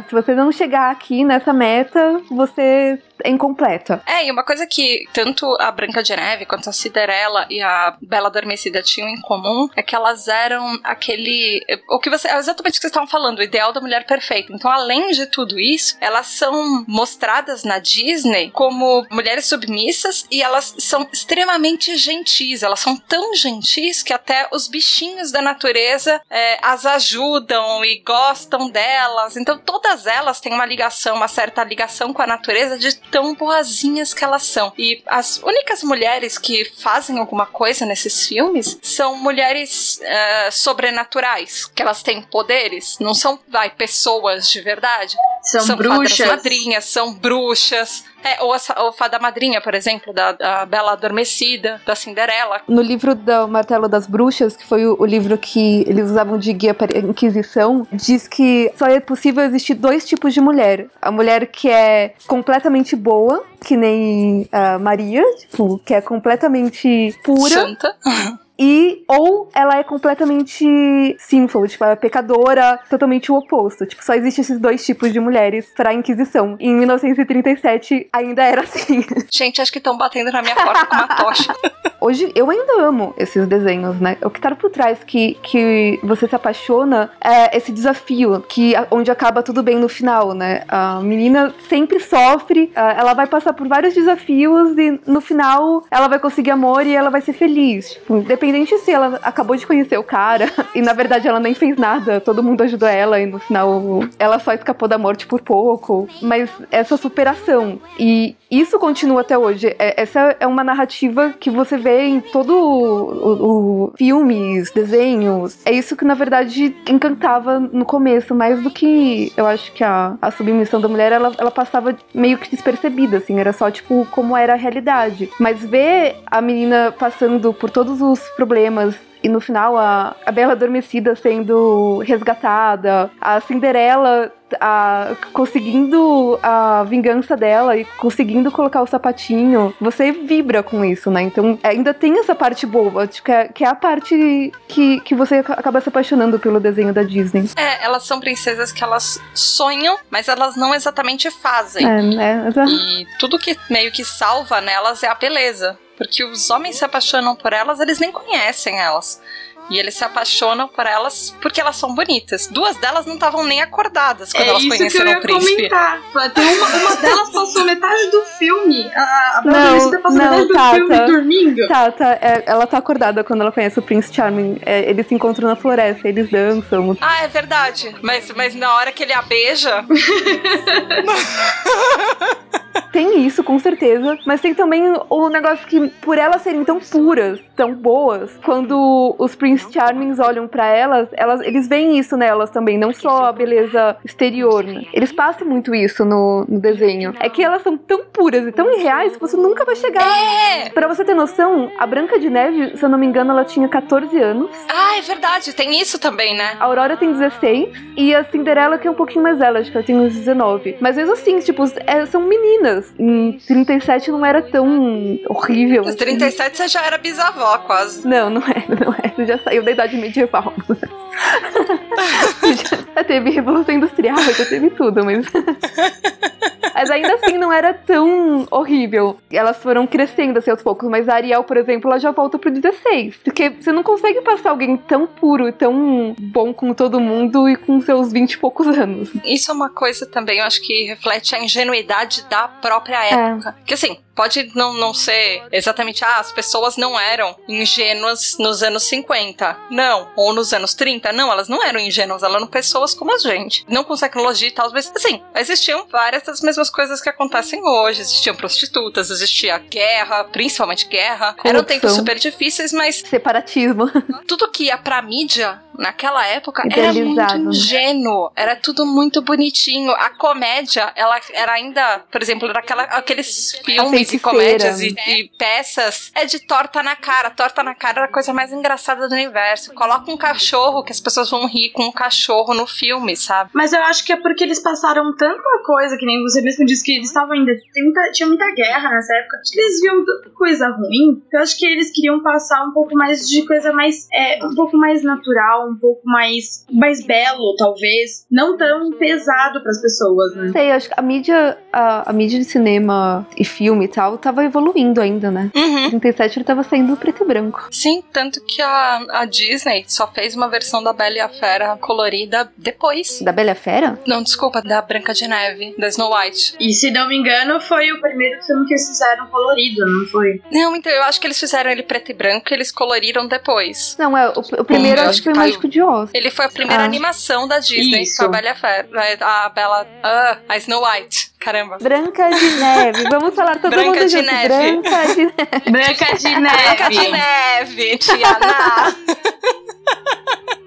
se 0.07 0.11
você 0.13 0.35
não 0.35 0.51
chegar 0.51 0.91
aqui 0.91 1.23
nessa 1.23 1.53
meta, 1.53 2.21
você 2.29 2.61
é 2.61 2.97
incompleta. 3.25 4.01
É, 4.05 4.25
e 4.25 4.31
uma 4.31 4.43
coisa 4.43 4.65
que 4.65 5.05
tanto 5.13 5.55
a 5.59 5.71
Branca 5.71 6.03
de 6.03 6.15
Neve 6.15 6.45
quanto 6.45 6.69
a 6.69 6.73
Cinderela 6.73 7.45
e 7.49 7.61
a 7.61 7.95
Bela 8.01 8.27
Adormecida 8.27 8.81
tinham 8.81 9.09
em 9.09 9.19
comum 9.21 9.69
é 9.75 9.81
que 9.81 9.95
elas 9.95 10.27
eram 10.27 10.79
aquele. 10.83 11.63
O 11.89 11.99
que 11.99 12.09
você. 12.09 12.27
Exatamente 12.27 12.73
o 12.73 12.75
que 12.75 12.81
vocês 12.81 12.91
estavam 12.91 13.07
falando, 13.07 13.39
o 13.39 13.43
ideal 13.43 13.73
da 13.73 13.81
mulher 13.81 14.05
perfeita. 14.05 14.53
Então, 14.53 14.71
além 14.71 15.09
de 15.11 15.25
tudo 15.25 15.59
isso, 15.59 15.97
elas 15.99 16.27
são 16.27 16.85
mostradas 16.87 17.63
na 17.63 17.79
Disney 17.79 18.51
como 18.51 19.05
mulheres 19.11 19.45
submissas 19.45 20.25
e 20.31 20.41
elas 20.41 20.75
são 20.77 21.07
extremamente 21.11 21.95
gentis. 21.97 22.63
Elas 22.63 22.79
são 22.79 22.95
tão 22.95 23.35
gentis 23.35 24.03
que 24.03 24.13
até 24.13 24.47
os 24.51 24.67
bichinhos 24.67 25.31
da 25.31 25.41
natureza 25.41 26.21
é, 26.29 26.57
as 26.61 26.85
ajudam 26.85 27.83
e 27.83 27.99
gostam 27.99 28.69
delas. 28.69 29.37
Então, 29.37 29.57
todas 29.57 30.07
elas 30.07 30.39
têm 30.39 30.53
uma 30.53 30.65
ligação, 30.65 31.15
uma 31.15 31.27
certa 31.27 31.63
ligação 31.63 32.13
com 32.13 32.21
a 32.21 32.27
natureza 32.27 32.77
de 32.77 32.95
tão 33.11 33.35
boazinhas 33.35 34.13
que 34.13 34.23
elas 34.23 34.43
são. 34.43 34.73
E 34.77 35.03
as 35.05 35.37
únicas 35.37 35.83
mulheres 35.83 36.37
que 36.37 36.65
fazem 36.79 37.19
alguma 37.19 37.45
coisa 37.45 37.85
nesses 37.85 38.27
filmes 38.27 38.79
são 38.81 39.17
mulheres 39.17 39.99
uh, 39.99 40.51
sobrenaturais, 40.51 41.65
que 41.65 41.81
elas 41.81 42.01
têm 42.01 42.21
poderes, 42.21 42.97
não 42.99 43.13
são, 43.13 43.39
vai, 43.47 43.69
pessoas 43.69 44.49
de 44.49 44.61
verdade. 44.61 45.15
São, 45.43 45.61
são 45.61 45.75
bruxas. 45.75 46.27
madrinhas, 46.27 46.85
são 46.85 47.13
bruxas. 47.13 48.03
É, 48.23 48.43
ou, 48.43 48.53
a, 48.53 48.59
ou 48.83 48.93
Fada 48.93 49.17
Madrinha, 49.17 49.59
por 49.61 49.73
exemplo, 49.73 50.13
da, 50.13 50.31
da, 50.33 50.65
Bela 50.65 50.93
Adormecida, 50.93 51.81
da 51.85 51.95
Cinderela. 51.95 52.61
No 52.67 52.81
livro 52.81 53.15
do 53.15 53.47
Martelo 53.47 53.89
das 53.89 54.05
Bruxas, 54.05 54.55
que 54.55 54.65
foi 54.65 54.85
o, 54.85 54.95
o, 54.99 55.05
livro 55.05 55.35
que 55.39 55.83
eles 55.87 56.11
usavam 56.11 56.37
de 56.37 56.53
guia 56.53 56.73
para 56.73 56.95
a 56.95 57.01
Inquisição, 57.01 57.87
diz 57.91 58.27
que 58.27 58.71
só 58.77 58.85
é 58.85 58.99
possível 58.99 59.43
existir 59.43 59.73
dois 59.73 60.05
tipos 60.05 60.33
de 60.35 60.39
mulher. 60.39 60.87
A 61.01 61.11
mulher 61.11 61.47
que 61.47 61.67
é 61.69 62.13
completamente 62.27 62.95
boa, 62.95 63.43
que 63.65 63.75
nem 63.75 64.47
a 64.51 64.77
Maria, 64.77 65.23
tipo, 65.37 65.79
que 65.83 65.95
é 65.95 66.01
completamente 66.01 67.17
pura. 67.23 67.49
Santa. 67.49 67.95
E, 68.63 69.03
ou 69.07 69.49
ela 69.55 69.79
é 69.79 69.83
completamente 69.83 71.15
sinful, 71.17 71.67
tipo, 71.67 71.83
ela 71.83 71.93
é 71.93 71.95
pecadora, 71.95 72.79
totalmente 72.87 73.31
o 73.31 73.35
oposto. 73.35 73.87
Tipo, 73.87 74.05
só 74.05 74.13
existem 74.13 74.43
esses 74.43 74.59
dois 74.59 74.85
tipos 74.85 75.11
de 75.11 75.19
mulheres 75.19 75.73
pra 75.75 75.91
Inquisição. 75.91 76.57
Em 76.59 76.75
1937 76.75 78.07
ainda 78.13 78.43
era 78.43 78.61
assim. 78.61 79.03
Gente, 79.33 79.59
acho 79.63 79.71
que 79.71 79.79
estão 79.79 79.97
batendo 79.97 80.31
na 80.31 80.43
minha 80.43 80.53
porta 80.53 80.85
com 80.85 80.95
uma 80.95 81.07
tocha. 81.07 81.51
hoje 82.01 82.31
eu 82.35 82.49
ainda 82.49 82.81
amo 82.81 83.13
esses 83.15 83.47
desenhos, 83.47 83.99
né? 84.01 84.17
O 84.23 84.29
que 84.29 84.41
tá 84.41 84.53
por 84.55 84.71
trás 84.71 85.03
que, 85.03 85.35
que 85.43 85.99
você 86.03 86.27
se 86.27 86.35
apaixona 86.35 87.11
é 87.23 87.55
esse 87.55 87.71
desafio, 87.71 88.43
que 88.49 88.73
onde 88.89 89.11
acaba 89.11 89.43
tudo 89.43 89.61
bem 89.61 89.77
no 89.77 89.87
final, 89.87 90.33
né? 90.33 90.63
A 90.67 90.99
menina 90.99 91.53
sempre 91.69 91.99
sofre, 91.99 92.71
ela 92.75 93.13
vai 93.13 93.27
passar 93.27 93.53
por 93.53 93.67
vários 93.67 93.93
desafios 93.93 94.77
e 94.77 94.99
no 95.05 95.21
final 95.21 95.85
ela 95.91 96.07
vai 96.07 96.19
conseguir 96.19 96.51
amor 96.51 96.85
e 96.85 96.95
ela 96.95 97.11
vai 97.11 97.21
ser 97.21 97.33
feliz. 97.33 97.91
Tipo, 97.91 98.17
independente 98.17 98.77
se 98.79 98.91
ela 98.91 99.19
acabou 99.21 99.55
de 99.55 99.67
conhecer 99.67 99.97
o 99.97 100.03
cara 100.03 100.49
e 100.73 100.81
na 100.81 100.93
verdade 100.93 101.27
ela 101.27 101.39
nem 101.39 101.53
fez 101.53 101.77
nada, 101.77 102.19
todo 102.19 102.43
mundo 102.43 102.63
ajudou 102.63 102.89
ela 102.89 103.19
e 103.19 103.25
no 103.25 103.39
final 103.39 104.01
ela 104.17 104.39
só 104.39 104.53
escapou 104.53 104.87
da 104.87 104.97
morte 104.97 105.27
por 105.27 105.41
pouco. 105.41 106.09
Mas 106.21 106.49
essa 106.71 106.97
superação 106.97 107.79
e 107.99 108.35
isso 108.49 108.77
continua 108.79 109.21
até 109.21 109.37
hoje. 109.37 109.75
É, 109.79 110.01
essa 110.01 110.35
é 110.39 110.47
uma 110.47 110.63
narrativa 110.63 111.33
que 111.39 111.49
você 111.49 111.77
vê 111.77 111.90
em 111.99 112.21
todo 112.21 112.53
o, 112.53 113.87
o 113.87 113.93
filmes, 113.97 114.71
desenhos. 114.71 115.57
É 115.65 115.71
isso 115.71 115.95
que 115.95 116.05
na 116.05 116.13
verdade 116.13 116.75
encantava 116.87 117.59
no 117.59 117.85
começo, 117.85 118.33
mais 118.33 118.61
do 118.61 118.69
que 118.69 119.31
eu 119.35 119.45
acho 119.45 119.71
que 119.73 119.83
a, 119.83 120.17
a 120.21 120.31
submissão 120.31 120.79
da 120.79 120.87
mulher 120.87 121.11
ela, 121.11 121.31
ela 121.37 121.51
passava 121.51 121.95
meio 122.13 122.37
que 122.37 122.49
despercebida, 122.49 123.17
assim, 123.17 123.39
era 123.39 123.53
só 123.53 123.69
tipo 123.69 124.07
como 124.11 124.35
era 124.35 124.53
a 124.53 124.57
realidade. 124.57 125.29
Mas 125.39 125.63
ver 125.63 126.17
a 126.25 126.41
menina 126.41 126.93
passando 126.97 127.53
por 127.53 127.69
todos 127.69 128.01
os 128.01 128.19
problemas 128.35 128.95
e 129.23 129.29
no 129.29 129.39
final 129.39 129.77
a, 129.77 130.15
a 130.25 130.31
Bela 130.31 130.53
Adormecida 130.53 131.15
sendo 131.15 131.99
resgatada, 131.99 133.09
a 133.19 133.39
Cinderela 133.41 134.31
a, 134.59 135.15
conseguindo 135.31 136.39
a 136.41 136.83
vingança 136.83 137.37
dela 137.37 137.77
e 137.77 137.85
conseguindo 137.85 138.51
colocar 138.51 138.81
o 138.81 138.87
sapatinho, 138.87 139.73
você 139.79 140.11
vibra 140.11 140.63
com 140.63 140.83
isso, 140.83 141.11
né? 141.11 141.21
Então 141.21 141.57
ainda 141.63 141.93
tem 141.93 142.19
essa 142.19 142.35
parte 142.35 142.65
boa, 142.65 143.07
que, 143.07 143.31
é, 143.31 143.47
que 143.47 143.63
é 143.63 143.67
a 143.67 143.75
parte 143.75 144.51
que, 144.67 144.99
que 145.01 145.15
você 145.15 145.35
acaba 145.35 145.79
se 145.81 145.89
apaixonando 145.89 146.39
pelo 146.39 146.59
desenho 146.59 146.93
da 146.93 147.03
Disney. 147.03 147.49
É, 147.55 147.85
elas 147.85 148.03
são 148.03 148.19
princesas 148.19 148.71
que 148.71 148.83
elas 148.83 149.21
sonham, 149.33 149.97
mas 150.09 150.27
elas 150.27 150.55
não 150.55 150.73
exatamente 150.73 151.29
fazem. 151.31 151.85
É, 151.85 152.01
né? 152.01 152.49
E 152.67 153.07
tudo 153.19 153.39
que 153.39 153.57
meio 153.69 153.91
que 153.91 154.03
salva 154.03 154.59
nelas 154.61 155.03
é 155.03 155.07
a 155.07 155.15
beleza. 155.15 155.77
Porque 156.01 156.23
os 156.23 156.49
homens 156.49 156.77
se 156.77 156.83
apaixonam 156.83 157.35
por 157.35 157.53
elas, 157.53 157.79
eles 157.79 157.99
nem 157.99 158.11
conhecem 158.11 158.79
elas. 158.79 159.21
E 159.69 159.77
eles 159.77 159.93
se 159.93 160.03
apaixonam 160.03 160.67
por 160.67 160.87
elas 160.87 161.35
porque 161.39 161.61
elas 161.61 161.75
são 161.75 161.93
bonitas. 161.93 162.47
Duas 162.47 162.75
delas 162.77 163.05
não 163.05 163.13
estavam 163.13 163.43
nem 163.43 163.61
acordadas 163.61 164.33
quando 164.33 164.43
é 164.43 164.49
elas 164.49 164.65
conheceram 164.65 165.11
o 165.11 165.21
príncipe. 165.21 165.69
Comentar. 165.69 166.01
Tem 166.33 166.57
uma, 166.57 166.67
uma 166.67 166.95
delas 166.95 167.29
passou 167.29 167.63
metade 167.65 168.09
do 168.09 168.23
filme. 168.39 168.91
A, 168.95 169.37
a 169.37 169.41
não, 169.45 170.01
passou 170.01 170.17
não, 170.17 170.39
metade 170.39 170.51
Tata, 170.51 170.71
do 170.71 170.87
filme 170.87 171.05
dormindo. 171.05 171.67
Tata, 171.67 172.17
é, 172.19 172.45
ela 172.47 172.65
tá 172.65 172.79
acordada 172.79 173.23
quando 173.23 173.41
ela 173.41 173.51
conhece 173.51 173.77
o 173.77 173.83
Prince 173.83 174.11
Charming. 174.11 174.59
É, 174.65 174.89
eles 174.89 175.05
se 175.05 175.13
encontram 175.13 175.47
na 175.47 175.55
floresta, 175.55 176.09
eles 176.09 176.31
dançam. 176.31 176.97
Ah, 176.99 177.23
é 177.23 177.27
verdade. 177.27 177.95
Mas, 178.01 178.31
mas 178.35 178.55
na 178.55 178.73
hora 178.73 178.91
que 178.91 179.03
ele 179.03 179.13
a 179.13 179.21
beija. 179.21 179.85
tem 182.91 183.25
isso, 183.25 183.43
com 183.43 183.57
certeza. 183.59 184.17
Mas 184.25 184.41
tem 184.41 184.53
também 184.53 184.93
o 185.09 185.29
negócio 185.29 185.65
que, 185.67 185.89
por 186.01 186.17
elas 186.17 186.41
serem 186.41 186.63
tão 186.63 186.79
puras, 186.79 187.39
tão 187.55 187.73
boas, 187.73 188.37
quando 188.43 189.15
os 189.17 189.35
Prince 189.35 189.71
Charmings 189.71 190.19
olham 190.19 190.47
para 190.47 190.65
elas, 190.65 191.09
elas, 191.13 191.41
eles 191.41 191.67
veem 191.67 191.97
isso 191.97 192.17
nelas 192.17 192.49
também, 192.49 192.77
não 192.77 192.93
só 192.93 193.25
a 193.25 193.31
beleza 193.31 193.97
exterior, 194.03 194.63
né? 194.63 194.85
Eles 194.93 195.11
passam 195.11 195.47
muito 195.47 195.73
isso 195.73 196.03
no, 196.05 196.45
no 196.47 196.59
desenho. 196.59 197.13
É 197.19 197.29
que 197.29 197.43
elas 197.43 197.61
são 197.61 197.77
tão 197.77 198.05
puras 198.05 198.47
e 198.47 198.51
tão 198.51 198.71
irreais 198.71 199.13
que 199.13 199.21
você 199.21 199.37
nunca 199.37 199.65
vai 199.65 199.75
chegar. 199.75 200.05
É! 200.05 200.69
Pra 200.69 200.87
você 200.87 201.03
ter 201.03 201.13
noção, 201.13 201.71
a 201.77 201.85
Branca 201.85 202.19
de 202.19 202.29
Neve, 202.29 202.77
se 202.77 202.83
eu 202.83 202.89
não 202.89 202.97
me 202.97 203.05
engano, 203.05 203.31
ela 203.31 203.45
tinha 203.45 203.67
14 203.67 204.17
anos. 204.19 204.49
Ah, 204.69 204.97
é 204.97 205.01
verdade, 205.01 205.53
tem 205.53 205.79
isso 205.79 205.99
também, 205.99 206.35
né? 206.35 206.55
A 206.59 206.65
Aurora 206.65 206.97
tem 206.97 207.11
16 207.11 207.69
e 207.95 208.13
a 208.13 208.23
Cinderela, 208.23 208.77
que 208.77 208.87
é 208.87 208.91
um 208.91 208.95
pouquinho 208.95 209.23
mais 209.23 209.41
ela 209.41 209.61
tem 209.85 209.95
uns 209.95 210.13
19. 210.13 210.77
Mas 210.79 210.95
mesmo 210.95 211.13
assim, 211.13 211.39
tipo, 211.39 211.63
é, 211.85 212.05
são 212.05 212.21
meninas. 212.21 212.80
Em 212.99 213.39
37 213.47 214.11
não 214.11 214.25
era 214.25 214.41
tão 214.41 215.19
horrível. 215.27 215.83
Em 215.83 215.95
37 215.95 216.57
você 216.57 216.67
já 216.67 216.85
era 216.85 216.97
bisavó, 216.97 217.57
quase. 217.59 218.05
Não, 218.07 218.29
não 218.29 218.41
é, 218.41 218.65
não 218.67 218.93
é. 218.93 219.09
Você 219.15 219.25
já 219.25 219.37
saiu 219.39 219.63
da 219.63 219.71
idade 219.71 219.97
medieval. 219.97 220.53
já 222.69 222.77
teve 223.03 223.29
Revolução 223.29 223.75
Industrial, 223.75 224.17
já 224.17 224.45
teve 224.45 224.69
tudo, 224.71 225.03
mas. 225.03 225.25
Mas 226.73 226.89
ainda 226.89 227.13
assim 227.13 227.37
não 227.37 227.53
era 227.53 227.73
tão 227.73 228.47
horrível. 228.49 229.19
Elas 229.31 229.57
foram 229.57 229.85
crescendo 229.85 230.39
assim 230.39 230.49
aos 230.49 230.63
poucos, 230.63 230.89
mas 230.89 231.07
a 231.07 231.13
Ariel, 231.13 231.43
por 231.43 231.57
exemplo, 231.57 231.89
ela 231.89 231.99
já 231.99 232.09
volta 232.09 232.39
pro 232.39 232.49
16. 232.49 233.17
Porque 233.17 233.49
você 233.49 233.71
não 233.71 233.83
consegue 233.83 234.21
passar 234.21 234.49
alguém 234.49 234.75
tão 234.77 235.05
puro 235.05 235.47
e 235.47 235.51
tão 235.51 236.15
bom 236.17 236.51
com 236.51 236.73
todo 236.73 236.99
mundo 236.99 237.47
e 237.47 237.55
com 237.55 237.79
seus 237.81 238.11
20 238.11 238.31
e 238.31 238.37
poucos 238.39 238.67
anos. 238.67 239.11
Isso 239.23 239.51
é 239.51 239.53
uma 239.53 239.69
coisa 239.69 240.07
também, 240.07 240.39
eu 240.39 240.45
acho 240.45 240.61
que 240.61 240.85
reflete 240.85 241.35
a 241.35 241.43
ingenuidade 241.43 242.25
da 242.27 242.47
própria 242.47 243.03
época. 243.05 243.55
É. 243.59 243.63
Que 243.63 243.75
assim, 243.75 243.99
pode 244.15 244.51
não, 244.55 244.73
não 244.73 244.93
ser 244.93 245.43
exatamente, 245.51 246.03
ah, 246.03 246.17
as 246.17 246.31
pessoas 246.31 246.77
não 246.77 246.99
eram 246.99 247.35
ingênuas 247.47 248.37
nos 248.37 248.63
anos 248.63 248.83
50. 248.83 249.57
Não. 249.69 250.09
Ou 250.15 250.33
nos 250.33 250.53
anos 250.53 250.73
30. 250.73 251.11
Não, 251.11 251.31
elas 251.31 251.47
não 251.47 251.63
eram 251.63 251.79
ingênuas, 251.79 252.23
elas 252.23 252.35
eram 252.35 252.47
pessoas 252.47 252.93
como 252.93 253.13
a 253.13 253.17
gente. 253.17 253.65
Não 253.67 253.83
com 253.83 253.95
tecnologia 253.95 254.47
e 254.47 254.51
tal, 254.51 254.71
mas 254.71 254.91
assim, 254.95 255.21
existiam 255.35 255.85
várias 255.87 256.23
das 256.23 256.41
mesmas 256.41 256.69
coisas 256.69 257.01
que 257.01 257.09
acontecem 257.09 257.63
hoje. 257.63 258.01
Existiam 258.01 258.35
prostitutas, 258.35 259.09
existia 259.09 259.57
guerra, 259.57 260.23
principalmente 260.25 260.87
guerra. 260.87 261.33
Corrupção. 261.33 261.49
Eram 261.49 261.63
tempos 261.63 261.93
super 261.93 262.17
difíceis, 262.17 262.71
mas. 262.71 262.97
Separatismo. 262.97 263.89
Tudo 264.27 264.49
que 264.49 264.65
ia 264.65 264.77
pra 264.77 265.01
mídia 265.01 265.61
naquela 265.77 266.25
época 266.25 266.63
era 266.69 266.93
muito 266.93 267.49
ingênuo, 267.49 268.31
era 268.35 268.55
tudo 268.55 268.85
muito 268.85 269.21
bonitinho. 269.21 269.91
A 269.91 270.09
comédia, 270.09 270.91
ela 270.95 271.19
era 271.33 271.53
ainda, 271.53 272.03
por 272.11 272.21
exemplo, 272.21 272.51
daquela, 272.51 272.83
aqueles 272.83 273.53
filmes 273.63 274.13
e 274.13 274.19
comédias 274.19 274.81
e, 274.81 274.95
e, 275.07 275.29
peças, 275.37 276.11
é 276.15 276.25
de 276.25 276.39
torta 276.39 276.83
na 276.83 276.95
cara. 276.95 277.29
Torta 277.29 277.63
na 277.63 277.75
cara 277.75 278.01
era 278.01 278.09
a 278.09 278.11
coisa 278.11 278.33
mais 278.33 278.51
engraçada 278.51 279.07
do 279.07 279.13
universo. 279.13 279.73
Coloca 279.73 280.11
um 280.11 280.17
cachorro 280.17 280.83
que 280.83 280.91
as 280.91 280.99
pessoas 280.99 281.29
vão 281.29 281.47
rir 281.47 281.69
com 281.71 281.83
um 281.83 281.91
cachorro 281.91 282.53
no 282.53 282.67
filme, 282.67 283.15
sabe? 283.15 283.49
Mas 283.53 283.73
eu 283.73 283.81
acho 283.83 284.05
que 284.05 284.13
é 284.13 284.17
porque 284.17 284.43
eles 284.43 284.59
passaram 284.59 285.15
tanta 285.15 285.63
coisa, 285.65 285.97
que 285.97 286.05
nem 286.05 286.21
você 286.23 286.41
mesmo 286.41 286.65
disse 286.65 286.83
que 286.83 286.93
eles 286.93 287.07
estavam 287.07 287.33
ainda. 287.33 287.51
Tinha 287.73 287.85
muita, 287.85 288.11
tinha 288.11 288.27
muita 288.27 288.51
guerra 288.51 288.89
nessa 288.89 289.13
época. 289.15 289.37
Eles 289.55 289.81
viam 289.81 290.05
tanta 290.05 290.29
coisa 290.31 290.67
ruim. 290.69 291.21
Eu 291.31 291.39
acho 291.41 291.57
que 291.57 291.65
eles 291.65 291.91
queriam 291.91 292.21
passar 292.21 292.63
um 292.63 292.71
pouco 292.71 292.95
mais 292.95 293.27
de 293.27 293.45
coisa 293.45 293.71
mais. 293.71 294.07
É, 294.11 294.45
um 294.45 294.55
pouco 294.55 294.77
mais 294.77 295.03
natural, 295.03 295.60
um 295.65 295.75
pouco 295.75 296.01
mais, 296.05 296.65
mais 296.71 297.05
belo, 297.05 297.55
talvez. 297.57 298.25
Não 298.29 298.57
tão 298.57 298.91
pesado 298.97 299.61
para 299.61 299.71
as 299.71 299.81
pessoas, 299.81 300.35
né? 300.35 300.51
Sei, 300.51 300.71
acho 300.71 300.89
que 300.89 300.95
a 300.97 301.01
mídia, 301.01 301.57
a, 301.71 302.09
a, 302.09 302.13
mídia 302.13 302.39
de 302.39 302.45
cinema 302.45 303.27
e 303.37 303.43
filme 303.43 303.85
e 303.85 303.87
tal 303.87 304.17
tava 304.17 304.43
evoluindo 304.43 305.01
ainda, 305.01 305.31
né? 305.31 305.51
Uhum. 305.55 305.85
Em 305.87 305.99
37 305.99 306.39
ele 306.39 306.45
tava 306.45 306.63
saindo 306.63 306.95
preto 306.97 307.23
e 307.23 307.27
branco. 307.27 307.67
Sim, 307.71 308.03
tanto 308.11 308.41
que 308.45 308.61
a, 308.61 309.05
a 309.09 309.25
Disney 309.25 309.85
só 309.87 310.07
fez 310.07 310.35
uma 310.35 310.49
versão 310.49 310.83
da 310.83 310.93
Bela 310.93 311.15
e 311.15 311.19
a 311.19 311.29
Fera 311.29 311.77
colorida 311.77 312.51
depois. 312.57 313.21
Da 313.21 313.31
Bela 313.31 313.49
e 313.49 313.51
a 313.51 313.55
Fera? 313.55 313.99
Não, 314.05 314.21
desculpa, 314.23 314.61
da 314.61 314.81
Branca 314.81 315.13
de 315.13 315.27
Neve, 315.27 315.75
da 315.77 315.87
Snow 315.87 316.15
White. 316.15 316.55
E 316.59 316.73
se 316.73 316.91
não 316.91 317.07
me 317.07 317.17
engano, 317.17 317.59
foi 317.59 317.91
o 317.91 318.01
primeiro 318.01 318.41
filme 318.43 318.65
que 318.65 318.73
eles 318.73 318.87
fizeram 318.87 319.27
colorido, 319.27 319.85
não 319.85 320.05
foi? 320.07 320.41
Não, 320.51 320.75
então 320.75 320.91
eu 320.91 321.03
acho 321.03 321.19
que 321.19 321.27
eles 321.27 321.39
fizeram 321.39 321.71
ele 321.71 321.83
preto 321.83 322.11
e 322.11 322.13
branco 322.13 322.47
e 322.51 322.53
eles 322.53 322.71
coloriram 322.71 323.27
depois. 323.27 323.95
Não, 323.97 324.17
é, 324.17 324.29
o, 324.29 324.61
o 324.61 324.65
primeiro 324.65 325.01
hum, 325.01 325.05
acho 325.05 325.21
que 325.21 325.33
foi 325.33 325.50
o 325.50 325.50
Mágico 325.51 325.67
de 325.67 325.81
Oz. 325.81 326.09
Ele 326.13 326.31
foi 326.31 326.45
a 326.45 326.49
primeira 326.49 326.83
ah. 326.83 326.85
animação 326.85 327.47
da 327.47 327.59
Disney 327.59 328.03
Isso. 328.03 328.17
com 328.17 328.25
a 328.25 328.27
Bela 328.27 328.55
Fera. 328.55 328.87
A 329.21 329.49
Bela. 329.49 329.87
Ah, 330.03 330.37
a 330.49 330.57
Snow 330.57 330.83
White. 330.83 331.31
Caramba. 331.39 331.77
Branca 331.81 332.29
de 332.29 332.49
Neve. 332.51 333.03
Vamos 333.09 333.35
falar 333.35 333.59
todo 333.59 333.71
Branca 333.71 333.89
mundo 333.89 334.05
de 334.05 334.09
junto. 334.09 334.31
Neve. 334.31 334.81
Branca 334.81 335.05
de 335.07 335.25
Neve. 335.25 335.71
Branca 335.71 336.15
de 336.15 336.39
Neve. 336.39 336.57
Branca 336.57 336.89
de 336.89 337.11
Neve, 337.11 337.97
Tiana. 337.97 338.95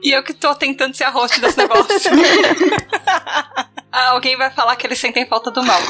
e 0.02 0.10
eu 0.10 0.22
que 0.22 0.32
tô 0.32 0.54
tentando 0.54 0.96
ser 0.96 1.04
a 1.04 1.10
host 1.10 1.40
desse 1.40 1.58
negócio. 1.58 2.10
Ah, 3.96 4.08
alguém 4.08 4.36
vai 4.36 4.50
falar 4.50 4.74
que 4.74 4.88
eles 4.88 4.98
sentem 4.98 5.24
falta 5.24 5.52
do 5.52 5.62
mal. 5.62 5.80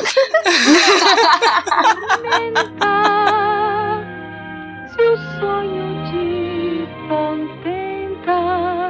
Se 4.90 5.02
o 5.02 5.16
sonho 5.40 6.04
te 6.10 6.86
contenta 7.08 8.83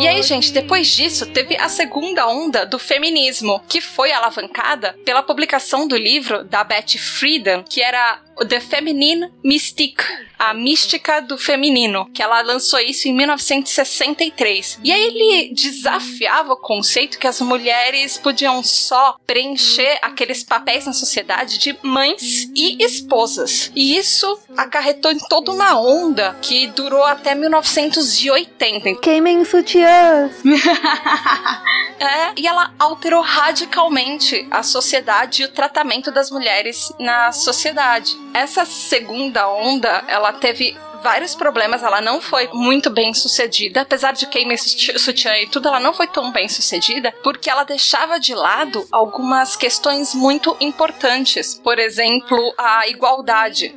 e 0.00 0.06
aí 0.06 0.22
gente, 0.22 0.52
depois 0.52 0.88
disso, 0.88 1.26
teve 1.26 1.56
a 1.56 1.68
segunda 1.68 2.26
onda 2.26 2.66
do 2.66 2.78
feminismo, 2.78 3.60
que 3.68 3.80
foi 3.80 4.12
alavancada 4.12 4.96
pela 5.04 5.22
publicação 5.22 5.86
do 5.86 5.96
livro 5.96 6.44
da 6.44 6.64
Betty 6.64 6.98
Friedan, 6.98 7.62
que 7.62 7.80
era 7.80 8.20
The 8.44 8.60
Feminine 8.60 9.30
Mystique, 9.42 10.04
a 10.38 10.54
mística 10.54 11.20
do 11.20 11.36
feminino, 11.36 12.08
que 12.14 12.22
ela 12.22 12.40
lançou 12.42 12.78
isso 12.78 13.08
em 13.08 13.12
1963. 13.12 14.78
E 14.84 14.92
aí 14.92 15.02
ele 15.02 15.52
desafiava 15.52 16.52
o 16.52 16.56
conceito 16.56 17.18
que 17.18 17.26
as 17.26 17.40
mulheres 17.40 18.16
podiam 18.16 18.62
só 18.62 19.16
preencher 19.26 19.98
aqueles 20.00 20.44
papéis 20.44 20.86
na 20.86 20.92
sociedade 20.92 21.58
de 21.58 21.76
mães 21.82 22.48
e 22.54 22.82
esposas. 22.82 23.72
E 23.74 23.96
isso 23.96 24.38
acarretou 24.56 25.10
em 25.10 25.18
toda 25.18 25.50
uma 25.50 25.78
onda 25.78 26.36
que 26.40 26.68
durou 26.68 27.04
até 27.04 27.34
1980. 27.34 28.87
Queimem 28.96 29.44
sutiãs! 29.44 30.32
É, 32.00 32.32
e 32.36 32.46
ela 32.46 32.72
alterou 32.78 33.20
radicalmente 33.20 34.46
a 34.52 34.62
sociedade 34.62 35.42
e 35.42 35.44
o 35.46 35.48
tratamento 35.48 36.12
das 36.12 36.30
mulheres 36.30 36.92
na 36.96 37.32
sociedade. 37.32 38.16
Essa 38.32 38.64
segunda 38.64 39.48
onda, 39.48 40.04
ela 40.06 40.32
teve 40.32 40.76
vários 41.02 41.34
problemas, 41.34 41.82
ela 41.82 42.00
não 42.00 42.20
foi 42.20 42.48
muito 42.52 42.90
bem 42.90 43.12
sucedida, 43.14 43.82
apesar 43.82 44.12
de 44.12 44.26
queimar 44.26 44.58
sutiã 44.58 45.36
e 45.38 45.48
tudo, 45.48 45.68
ela 45.68 45.80
não 45.80 45.92
foi 45.92 46.06
tão 46.06 46.30
bem 46.30 46.48
sucedida, 46.48 47.12
porque 47.22 47.50
ela 47.50 47.64
deixava 47.64 48.18
de 48.18 48.34
lado 48.34 48.86
algumas 48.90 49.56
questões 49.56 50.14
muito 50.14 50.56
importantes, 50.60 51.54
por 51.54 51.78
exemplo, 51.78 52.54
a 52.56 52.88
igualdade. 52.88 53.74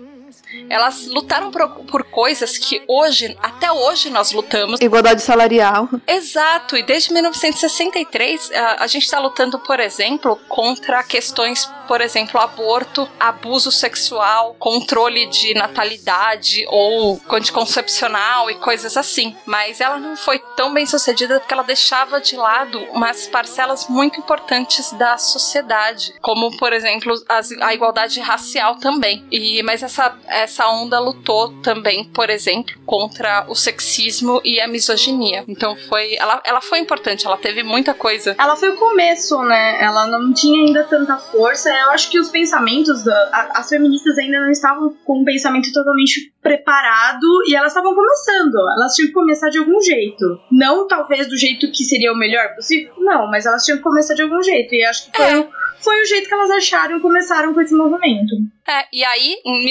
Elas 0.70 1.08
lutaram 1.08 1.52
por, 1.52 1.70
por, 1.86 2.04
coisas 2.04 2.58
que 2.58 2.82
hoje, 2.88 3.38
até 3.42 3.72
hoje, 3.72 4.10
nós 4.10 4.32
lutamos. 4.32 4.80
Igualdade 4.82 5.22
salarial. 5.22 5.90
Exato, 6.08 6.78
e 6.78 6.84
desde 6.84 7.14
1963 7.14 8.52
a, 8.52 8.84
a 8.84 8.88
gente 8.88 9.04
está 9.04 9.20
lutando, 9.20 9.60
por 9.60 9.80
exemplo, 9.80 10.38
contra 10.48 11.04
questões, 11.04 11.70
por 11.88 12.02
exemplo, 12.02 12.40
aborto, 12.40 13.08
abuso 13.20 13.72
sexual, 13.72 14.56
controle 14.60 15.28
de 15.28 15.54
natalidade 15.54 16.66
ou 16.68 17.20
anticoncepcional 17.30 18.50
e 18.50 18.56
coisas 18.56 18.98
assim. 18.98 19.36
Mas 19.46 19.82
ela 19.82 19.98
não 19.98 20.16
foi 20.16 20.40
tão 20.56 20.74
bem 20.74 20.86
sucedida 20.86 21.40
porque 21.40 21.54
ela 21.54 21.64
deixava 21.64 22.20
de 22.20 22.36
lado 22.36 22.80
umas 22.92 23.28
parcelas 23.28 23.88
muito 23.88 24.20
importantes 24.20 24.92
da 24.94 25.18
sociedade, 25.18 26.14
como, 26.22 26.56
por 26.58 26.74
exemplo, 26.74 27.14
as, 27.28 27.52
a 27.52 27.74
igualdade 27.74 28.20
racial 28.20 28.76
também. 28.76 29.26
E, 29.32 29.62
mas 29.64 29.84
essa 29.84 30.16
essa 30.42 30.68
onda 30.68 31.00
lutou 31.00 31.54
também, 31.62 32.04
por 32.06 32.30
exemplo, 32.30 32.74
contra 32.86 33.46
o 33.48 33.56
sexismo 33.56 34.42
e 34.44 34.60
a 34.60 34.68
misoginia. 34.68 35.44
Então 35.48 35.76
foi, 35.76 36.16
ela, 36.16 36.42
ela 36.46 36.62
foi 36.62 36.80
importante, 36.80 37.26
ela 37.26 37.38
teve 37.38 37.64
muita 37.64 37.94
coisa. 37.94 38.36
Ela 38.38 38.56
foi 38.56 38.70
o 38.70 38.78
começo, 38.78 39.42
né? 39.44 39.84
Ela 39.84 40.08
não 40.08 40.34
tinha 40.34 40.66
ainda 40.66 40.84
tanta 40.84 41.18
força. 41.18 41.70
Eu 41.70 41.92
acho 41.92 42.10
que 42.10 42.20
os 42.20 42.30
pensamentos, 42.30 43.04
da, 43.04 43.16
a, 43.32 43.60
as 43.60 43.70
feministas 43.70 44.18
ainda 44.18 44.40
não 44.40 44.52
estavam 44.52 44.96
com 45.06 45.22
um 45.22 45.26
pensamento 45.26 45.72
totalmente 45.72 46.32
preparado 46.42 47.26
e 47.48 47.56
elas 47.56 47.72
estavam 47.72 47.94
começando. 47.94 48.56
Elas 48.78 48.94
tinham 48.96 49.08
que 49.08 49.14
começar 49.14 49.50
de 49.50 49.60
algum 49.60 49.80
jeito. 49.82 50.26
Não 50.52 50.88
talvez 50.88 51.28
do 51.28 51.38
jeito 51.38 51.72
que 51.72 51.84
seria 51.84 52.12
o 52.12 52.18
melhor 52.18 52.56
possível, 52.56 52.94
não, 52.98 53.30
mas 53.30 53.46
elas 53.46 53.64
tinham 53.64 53.78
que 53.78 53.84
começar 53.84 54.14
de 54.14 54.24
algum 54.24 54.42
jeito. 54.42 54.74
E 54.74 54.84
acho 54.84 55.12
que 55.12 55.18
foi, 55.18 55.40
é. 55.40 55.48
foi 55.80 56.02
o 56.02 56.06
jeito 56.06 56.28
que 56.28 56.34
elas 56.34 56.52
acharam 56.52 56.98
e 56.98 57.02
começaram 57.02 57.54
com 57.54 57.62
esse 57.62 57.74
movimento. 57.74 58.36
É, 58.68 58.86
e 58.94 59.04
aí, 59.04 59.42
em 59.46 59.66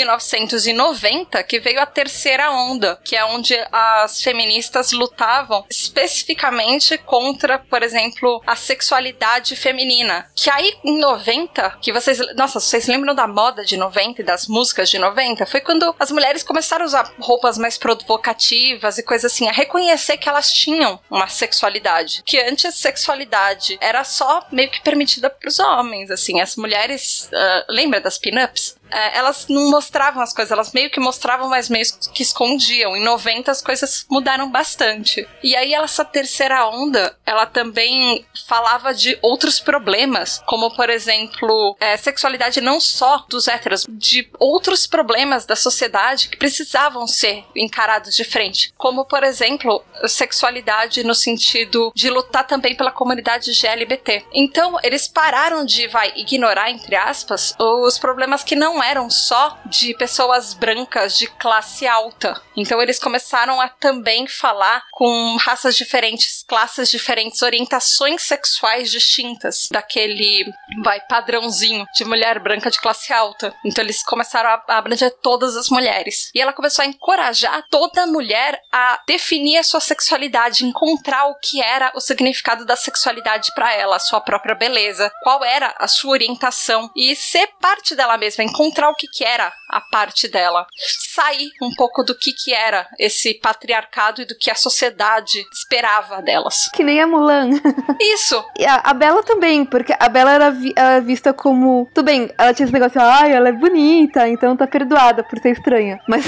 1990, 0.67 1.43
que 1.45 1.61
veio 1.61 1.81
a 1.81 1.87
terceira 1.87 2.51
onda, 2.51 2.99
que 3.05 3.17
é 3.17 3.25
onde 3.25 3.55
as 3.73 4.23
feministas 4.23 4.93
lutavam 4.93 5.65
especificamente 5.71 6.99
contra, 6.99 7.59
por 7.59 7.83
exemplo, 7.83 8.43
a 8.47 8.57
sexualidade 8.57 9.57
feminina. 9.57 10.31
Que 10.35 10.51
aí, 10.51 10.75
em 10.85 10.99
90, 10.99 11.79
que 11.81 11.93
vocês. 11.93 12.19
Nossa, 12.37 12.61
vocês 12.61 12.87
lembram 12.87 13.15
da 13.15 13.27
moda 13.27 13.65
de 13.65 13.77
90 13.77 14.21
e 14.21 14.25
das 14.25 14.47
músicas 14.47 14.91
de 14.91 14.99
90? 14.99 15.47
Foi 15.47 15.61
quando 15.61 15.95
as 15.99 16.11
mulheres 16.11 16.43
começaram 16.43 16.85
a 16.85 16.87
usar 16.87 17.13
roupas 17.19 17.59
mais 17.59 17.79
provocativas 17.79 18.99
e 18.99 19.03
coisas 19.03 19.33
assim, 19.33 19.49
a 19.49 19.53
reconhecer 19.53 20.17
que 20.17 20.29
elas 20.29 20.53
tinham 20.53 21.01
uma 21.11 21.29
sexualidade. 21.29 22.23
Que 22.25 22.41
antes 22.41 22.65
a 22.65 22.73
sexualidade 22.73 23.79
era 23.81 24.05
só 24.05 24.47
meio 24.51 24.71
que 24.71 24.81
permitida 24.81 25.31
para 25.31 25.49
os 25.49 25.59
homens, 25.59 26.11
assim. 26.11 26.41
As 26.41 26.57
mulheres. 26.57 27.31
Uh, 27.33 27.73
lembra 27.73 28.01
das 28.01 28.19
pin-ups? 28.19 28.80
É, 28.91 29.19
elas 29.19 29.47
não 29.49 29.71
mostravam 29.71 30.23
as 30.23 30.33
coisas, 30.33 30.53
elas 30.53 30.73
meio 30.73 30.91
que 30.91 31.01
mostravam, 31.01 31.49
mas 31.49 31.69
meio 31.69 31.85
que 32.13 32.23
escondiam. 32.23 32.97
Em 32.97 33.03
90 33.03 33.51
as 33.51 33.63
coisas 33.63 34.07
mudaram 34.11 34.51
bastante. 34.51 35.27
E 35.43 35.57
aí 35.57 35.75
essa 35.75 36.05
terceira 36.05 36.67
onda, 36.69 37.17
ela 37.25 37.47
também 37.47 38.25
falava 38.47 38.93
de 38.93 39.19
outros 39.23 39.61
problemas, 39.61 40.43
como 40.47 40.75
por 40.75 40.91
exemplo, 40.91 41.77
é, 41.81 41.97
sexualidade 41.97 42.61
não 42.61 42.81
só 42.81 43.25
dos 43.29 43.49
héteros, 43.49 43.87
de 43.89 44.29
outros 44.39 44.87
problemas 44.87 45.47
da 45.47 45.57
sociedade 45.57 46.29
que 46.29 46.37
precisavam 46.37 47.07
ser 47.07 47.45
encarados 47.55 48.15
de 48.15 48.25
frente, 48.25 48.73
como 48.77 49.05
por 49.05 49.23
exemplo, 49.23 49.83
sexualidade 50.07 51.05
no 51.05 51.15
sentido 51.15 51.93
de 51.95 52.11
lutar 52.11 52.47
também 52.47 52.75
pela 52.75 52.91
comunidade 52.91 53.53
GLBT. 53.53 54.25
Então, 54.33 54.79
eles 54.83 55.07
pararam 55.07 55.65
de, 55.65 55.87
vai, 55.89 56.13
ignorar, 56.17 56.71
entre 56.71 56.97
aspas, 56.97 57.55
os 57.59 57.99
problemas 57.99 58.43
que 58.43 58.57
não 58.57 58.80
eram 58.83 59.11
só 59.11 59.59
de 59.67 59.95
pessoas 59.95 60.55
brancas 60.55 61.17
de 61.17 61.27
classe 61.27 61.87
alta. 61.87 62.41
Então 62.57 62.81
eles 62.81 62.99
começaram 62.99 63.61
a 63.61 63.69
também 63.69 64.27
falar 64.27 64.83
com 64.93 65.37
raças 65.37 65.77
diferentes, 65.77 66.45
classes 66.47 66.91
diferentes, 66.91 67.43
orientações 67.43 68.23
sexuais 68.23 68.91
distintas 68.91 69.69
daquele 69.71 70.45
vai 70.83 71.01
padrãozinho 71.01 71.87
de 71.95 72.05
mulher 72.05 72.39
branca 72.39 72.71
de 72.71 72.81
classe 72.81 73.13
alta. 73.13 73.55
Então 73.65 73.83
eles 73.83 74.03
começaram 74.03 74.51
a 74.51 74.79
abranger 74.79 75.11
todas 75.23 75.57
as 75.57 75.69
mulheres. 75.69 76.31
E 76.35 76.41
ela 76.41 76.53
começou 76.53 76.83
a 76.83 76.87
encorajar 76.87 77.65
toda 77.71 78.07
mulher 78.07 78.61
a 78.73 79.01
definir 79.07 79.59
a 79.59 79.63
sua 79.63 79.81
sexualidade, 79.81 80.65
encontrar 80.65 81.27
o 81.27 81.37
que 81.37 81.63
era 81.63 81.93
o 81.95 82.01
significado 82.01 82.65
da 82.65 82.77
sexualidade 82.77 83.53
para 83.55 83.73
ela, 83.73 83.97
a 83.97 84.01
sua 84.01 84.21
própria 84.21 84.55
beleza, 84.55 85.11
qual 85.23 85.45
era 85.45 85.75
a 85.79 85.89
sua 85.89 86.13
orientação 86.13 86.91
e 86.97 87.15
ser 87.15 87.49
parte 87.61 87.95
dela 87.95 88.17
mesma, 88.17 88.45
encontrar 88.45 88.70
encontrar 88.71 88.91
o 88.91 88.95
que, 88.95 89.07
que 89.09 89.25
era 89.25 89.53
a 89.69 89.81
parte 89.81 90.29
dela. 90.29 90.67
Sair 91.15 91.51
um 91.61 91.75
pouco 91.75 92.05
do 92.05 92.17
que, 92.17 92.33
que 92.33 92.55
era 92.55 92.87
esse 92.99 93.35
patriarcado 93.35 94.23
e 94.23 94.25
do 94.25 94.37
que 94.37 94.51
a 94.51 94.55
sociedade 94.55 95.45
esperava 95.53 96.23
delas. 96.23 96.71
Que 96.73 96.85
nem 96.85 97.01
a 97.01 97.07
Mulan. 97.07 97.51
Isso! 98.01 98.43
E 98.59 98.65
a, 98.65 98.77
a 98.77 98.95
Bela 98.95 99.23
também, 99.23 99.65
porque 99.65 99.95
a 99.99 100.09
Bela 100.09 100.33
era, 100.33 100.51
vi, 100.51 100.73
era, 100.77 101.01
vista 101.01 101.33
como. 101.33 101.89
Tudo 101.95 102.07
bem, 102.07 102.31
ela 102.39 102.55
tinha 102.55 102.65
esse 102.65 102.73
negócio, 102.73 103.01
ai, 103.01 103.33
ah, 103.33 103.37
ela 103.37 103.49
é 103.49 103.53
bonita, 103.53 104.29
então 104.29 104.57
tá 104.57 104.67
perdoada 104.67 105.23
por 105.23 105.39
ser 105.39 105.51
estranha. 105.53 105.99
Mas, 106.09 106.25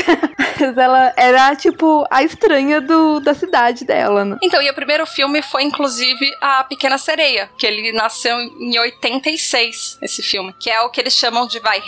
mas 0.61 0.79
ela 0.79 1.13
era, 1.17 1.57
tipo, 1.57 2.07
a 2.09 2.23
estranha 2.23 2.81
do, 2.81 3.19
da 3.19 3.35
cidade 3.35 3.85
dela, 3.85 4.25
né? 4.25 4.39
Então, 4.43 4.63
e 4.63 4.71
o 4.71 4.75
primeiro 4.75 5.05
filme 5.07 5.43
foi, 5.43 5.65
inclusive, 5.65 6.31
A 6.41 6.63
Pequena 6.65 6.99
Sereia, 6.99 7.51
que 7.59 7.67
ele 7.67 7.93
nasceu 7.93 8.39
em 8.39 8.79
86, 8.79 9.99
esse 10.01 10.23
filme, 10.23 10.55
que 10.61 10.71
é 10.71 10.81
o 10.83 10.91
que 10.91 11.01
eles 11.01 11.15
chamam 11.15 11.47
de, 11.47 11.59
vai, 11.59 11.81